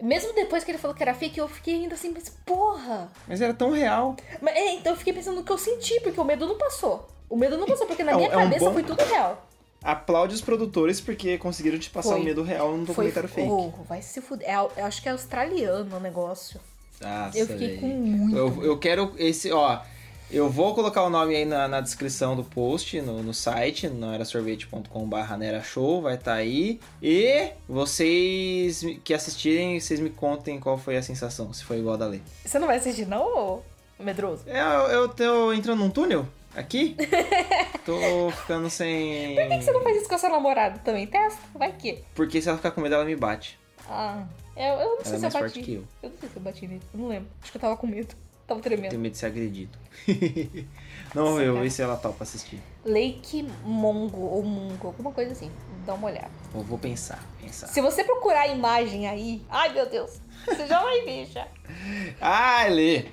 Mesmo 0.00 0.32
depois 0.34 0.64
que 0.64 0.70
ele 0.70 0.78
falou 0.78 0.94
que 0.96 1.02
era 1.02 1.12
fake, 1.14 1.38
eu 1.38 1.46
fiquei 1.48 1.74
ainda 1.74 1.94
assim, 1.94 2.10
mas 2.10 2.28
porra! 2.44 3.10
Mas 3.28 3.40
era 3.42 3.52
tão 3.54 3.70
real. 3.70 4.16
Mas, 4.40 4.54
é, 4.56 4.72
então 4.74 4.92
eu 4.92 4.96
fiquei 4.96 5.12
pensando 5.12 5.36
no 5.36 5.44
que 5.44 5.52
eu 5.52 5.58
senti, 5.58 6.00
porque 6.00 6.18
o 6.20 6.24
medo 6.24 6.46
não 6.46 6.56
passou. 6.56 7.06
O 7.28 7.36
medo 7.36 7.56
não 7.58 7.66
passou, 7.66 7.86
porque 7.86 8.02
na 8.02 8.12
É 8.12 8.14
um- 8.14 8.18
minha 8.18 8.30
é 8.30 8.36
um 8.36 8.40
cabeça 8.44 8.64
bom- 8.66 8.72
foi 8.72 8.82
tudo 8.82 9.02
real. 9.04 9.46
Aplaude 9.82 10.34
os 10.34 10.40
produtores 10.40 11.00
porque 11.02 11.36
conseguiram 11.38 11.78
te 11.78 11.88
passar 11.90 12.10
Foi. 12.12 12.20
o 12.20 12.24
medo 12.24 12.42
real 12.42 12.70
num 12.72 12.86
Foi. 12.86 12.94
documentário 12.94 13.28
fake. 13.28 13.48
Oh, 13.50 13.70
vai 13.88 14.00
se 14.02 14.20
fuder. 14.20 14.48
É, 14.48 14.54
eu 14.54 14.84
acho 14.86 15.02
que 15.02 15.08
é 15.08 15.12
australiano 15.12 15.96
o 15.96 16.00
negócio. 16.00 16.58
Nossa, 17.00 17.38
eu 17.38 17.46
fiquei 17.46 17.68
véi. 17.68 17.78
com 17.78 17.86
muito. 17.86 18.36
Eu, 18.36 18.64
eu 18.64 18.78
quero 18.78 19.12
esse, 19.18 19.52
ó. 19.52 19.80
Eu 20.28 20.50
vou 20.50 20.74
colocar 20.74 21.04
o 21.04 21.10
nome 21.10 21.36
aí 21.36 21.44
na, 21.44 21.68
na 21.68 21.80
descrição 21.80 22.34
do 22.34 22.42
post, 22.42 23.00
no, 23.00 23.22
no 23.22 23.32
site, 23.32 23.88
no 23.88 24.12
erasorvete.com.br 24.12 25.36
Nera 25.38 25.62
Show, 25.62 26.02
vai 26.02 26.14
estar 26.16 26.34
aí. 26.34 26.80
E 27.00 27.50
vocês 27.68 28.84
que 29.04 29.14
assistirem, 29.14 29.78
vocês 29.78 30.00
me 30.00 30.10
contem 30.10 30.58
qual 30.58 30.76
foi 30.76 30.96
a 30.96 31.02
sensação, 31.02 31.52
se 31.52 31.62
foi 31.62 31.78
igual 31.78 31.94
a 31.94 31.98
da 31.98 32.06
Lê. 32.06 32.18
Você 32.44 32.58
não 32.58 32.66
vai 32.66 32.78
assistir, 32.78 33.06
não, 33.06 33.62
medroso? 34.00 34.42
É, 34.48 34.60
Eu, 34.60 34.90
eu 34.90 35.08
tô 35.08 35.52
entrando 35.52 35.78
num 35.78 35.90
túnel 35.90 36.26
aqui. 36.56 36.96
tô 37.86 38.30
ficando 38.30 38.68
sem. 38.68 39.36
Por 39.36 39.46
que, 39.46 39.58
que 39.58 39.64
você 39.64 39.70
não 39.70 39.82
faz 39.82 39.96
isso 39.98 40.08
com 40.08 40.14
a 40.16 40.18
sua 40.18 40.30
namorada 40.30 40.80
também? 40.80 41.06
Testa, 41.06 41.40
vai 41.54 41.70
que. 41.70 42.02
Porque 42.16 42.42
se 42.42 42.48
ela 42.48 42.56
ficar 42.56 42.72
com 42.72 42.80
medo, 42.80 42.96
ela 42.96 43.04
me 43.04 43.14
bate. 43.14 43.58
Ah, 43.88 44.24
eu, 44.56 44.64
eu 44.80 44.86
não 44.90 44.94
Ela 44.96 45.04
sei 45.04 45.14
é 45.14 45.16
se 45.16 45.16
eu 45.16 45.20
mais 45.20 45.32
bati. 45.34 45.40
forte 45.40 45.62
que 45.62 45.72
eu. 45.74 45.84
Eu 46.02 46.10
não 46.10 46.18
sei 46.18 46.28
se 46.28 46.36
eu 46.36 46.42
bati 46.42 46.66
nele, 46.66 46.82
eu 46.94 47.00
não 47.00 47.08
lembro. 47.08 47.28
Acho 47.42 47.50
que 47.52 47.56
eu 47.56 47.60
tava 47.60 47.76
com 47.76 47.86
medo. 47.86 48.14
Tava 48.46 48.60
tremendo. 48.60 48.90
Tenho 48.90 49.02
medo 49.02 49.10
de 49.12 49.18
ser 49.18 49.26
agredido. 49.26 49.76
não, 51.12 51.24
Nossa, 51.30 51.42
eu 51.42 51.52
vou 51.54 51.62
ver 51.62 51.70
se 51.70 51.82
ela 51.82 51.96
topa 51.96 52.22
assistir. 52.22 52.60
Lake 52.84 53.44
Mongo 53.64 54.20
ou 54.20 54.40
Mungo, 54.44 54.86
alguma 54.86 55.10
coisa 55.10 55.32
assim. 55.32 55.50
Dá 55.84 55.94
uma 55.94 56.06
olhada. 56.06 56.30
Eu 56.54 56.62
vou 56.62 56.78
pensar, 56.78 57.24
pensar. 57.42 57.66
Se 57.66 57.80
você 57.80 58.04
procurar 58.04 58.42
a 58.42 58.46
imagem 58.46 59.08
aí, 59.08 59.42
ai 59.48 59.72
meu 59.72 59.90
Deus, 59.90 60.20
você 60.46 60.64
já 60.64 60.80
vai 60.80 61.00
ver 61.02 61.26
já. 61.26 61.48
Ah, 62.20 62.66
Lê! 62.68 63.06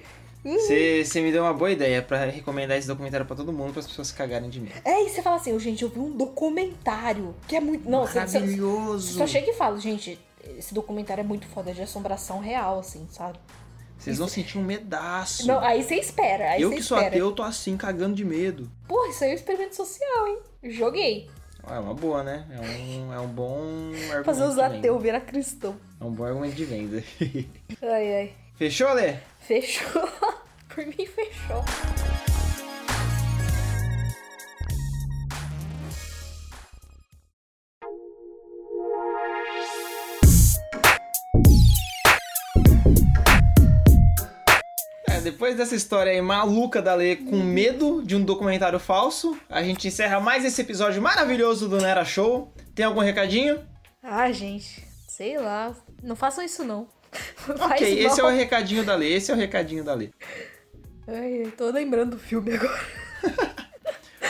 Uhum. 0.46 0.60
Você 0.60 1.20
me 1.22 1.32
deu 1.32 1.42
uma 1.44 1.54
boa 1.54 1.72
ideia 1.72 2.02
pra 2.04 2.26
recomendar 2.26 2.78
esse 2.78 2.88
documentário 2.88 3.26
pra 3.26 3.36
todo 3.36 3.52
mundo, 3.52 3.72
para 3.72 3.80
as 3.80 3.88
pessoas 3.88 4.10
se 4.10 4.14
cagarem 4.14 4.50
de 4.52 4.60
medo. 4.60 4.76
É, 4.86 5.04
e 5.04 5.10
você 5.10 5.22
fala 5.24 5.38
assim, 5.38 5.54
"Ô, 5.54 5.58
gente, 5.60 5.82
eu 5.82 5.90
vi 5.90 5.98
um 6.00 6.12
documentário 6.16 7.34
que 7.48 7.56
é 7.56 7.60
muito. 7.60 7.90
Não, 7.90 8.02
você, 8.06 8.20
você, 8.22 8.40
Maravilhoso! 8.40 9.18
só 9.18 9.26
chega 9.26 9.50
e 9.50 9.54
fala, 9.54 9.80
gente, 9.80 10.20
esse 10.58 10.74
documentário 10.74 11.22
é 11.22 11.24
muito 11.24 11.48
foda, 11.48 11.72
é 11.72 11.74
de 11.74 11.82
assombração 11.82 12.40
real, 12.40 12.80
assim, 12.80 13.08
sabe? 13.12 13.40
Vocês 13.98 14.18
vão 14.18 14.28
sentir 14.28 14.58
um 14.58 14.64
medaço. 14.64 15.48
Não, 15.48 15.60
aí 15.60 15.82
você 15.84 15.96
espera, 15.96 16.52
aí 16.52 16.62
eu 16.62 16.72
que 16.72 16.82
sou 16.84 16.98
espera. 16.98 17.16
ateu, 17.16 17.32
tô 17.32 17.42
assim, 17.44 17.78
cagando 17.78 18.16
de 18.16 18.26
medo. 18.26 18.70
Porra, 18.88 19.08
isso 19.10 19.24
aí 19.24 19.30
é 19.30 19.34
um 19.34 19.36
experimento 19.36 19.76
social, 19.76 20.28
hein? 20.28 20.40
Joguei. 20.72 21.30
Ah, 21.66 21.76
É 21.76 21.80
uma 21.80 21.94
boa, 21.94 22.22
né? 22.24 22.46
É 22.52 22.60
um, 22.60 23.14
é 23.14 23.20
um 23.20 23.28
bom 23.28 23.62
argumento. 23.94 24.26
Fazer 24.26 24.44
os 24.44 24.58
ateus 24.60 25.02
virar 25.02 25.22
cristão. 25.22 25.78
É 26.02 26.04
um 26.04 26.12
bom 26.12 26.26
argumento 26.26 26.56
de 26.56 26.66
venda. 26.66 27.02
Ai, 27.82 28.16
ai. 28.16 28.34
Fechou, 28.56 28.92
Lê? 28.94 29.16
Fechou. 29.40 30.10
Por 30.68 30.86
mim, 30.86 31.06
fechou. 31.06 32.33
Depois 45.34 45.58
dessa 45.58 45.76
história 45.76 46.12
aí 46.12 46.22
maluca 46.22 46.80
da 46.80 46.94
Lê 46.94 47.16
com 47.16 47.38
medo 47.38 48.04
de 48.04 48.16
um 48.16 48.24
documentário 48.24 48.80
falso, 48.80 49.36
a 49.50 49.64
gente 49.64 49.88
encerra 49.88 50.20
mais 50.20 50.46
esse 50.46 50.62
episódio 50.62 51.02
maravilhoso 51.02 51.68
do 51.68 51.82
Nera 51.82 52.06
Show. 52.06 52.54
Tem 52.76 52.86
algum 52.86 53.02
recadinho? 53.02 53.60
Ah, 54.04 54.32
gente, 54.32 54.86
sei 55.08 55.40
lá. 55.40 55.76
Não 56.04 56.16
façam 56.16 56.44
isso, 56.44 56.64
não. 56.64 56.88
Faz 57.58 57.82
ok, 57.82 58.06
esse 58.06 58.22
é 58.22 58.24
o 58.24 58.30
recadinho 58.30 58.86
da 58.86 58.96
Lê. 58.96 59.12
Esse 59.12 59.32
é 59.32 59.34
o 59.34 59.38
recadinho 59.38 59.84
da 59.84 59.96
Lê. 59.96 60.12
Ai, 61.08 61.46
eu 61.46 61.52
tô 61.52 61.72
lembrando 61.72 62.12
do 62.12 62.20
filme 62.20 62.54
agora. 62.54 62.80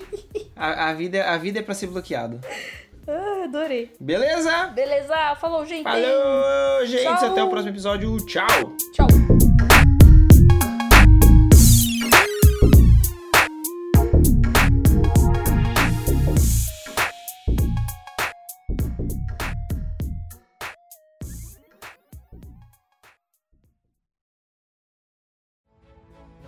a, 0.56 0.88
a, 0.90 0.94
vida, 0.94 1.24
a 1.30 1.36
vida 1.36 1.58
é 1.58 1.62
pra 1.62 1.74
ser 1.74 1.88
bloqueado. 1.88 2.40
Ah, 3.06 3.42
adorei. 3.44 3.92
Beleza? 4.00 4.68
Beleza, 4.68 5.36
falou, 5.38 5.66
gente. 5.66 5.84
Falou, 5.84 6.86
gente! 6.86 7.02
Tchau. 7.02 7.32
Até 7.32 7.44
o 7.44 7.50
próximo 7.50 7.70
episódio. 7.70 8.16
Tchau! 8.24 8.46
Tchau. 8.94 9.06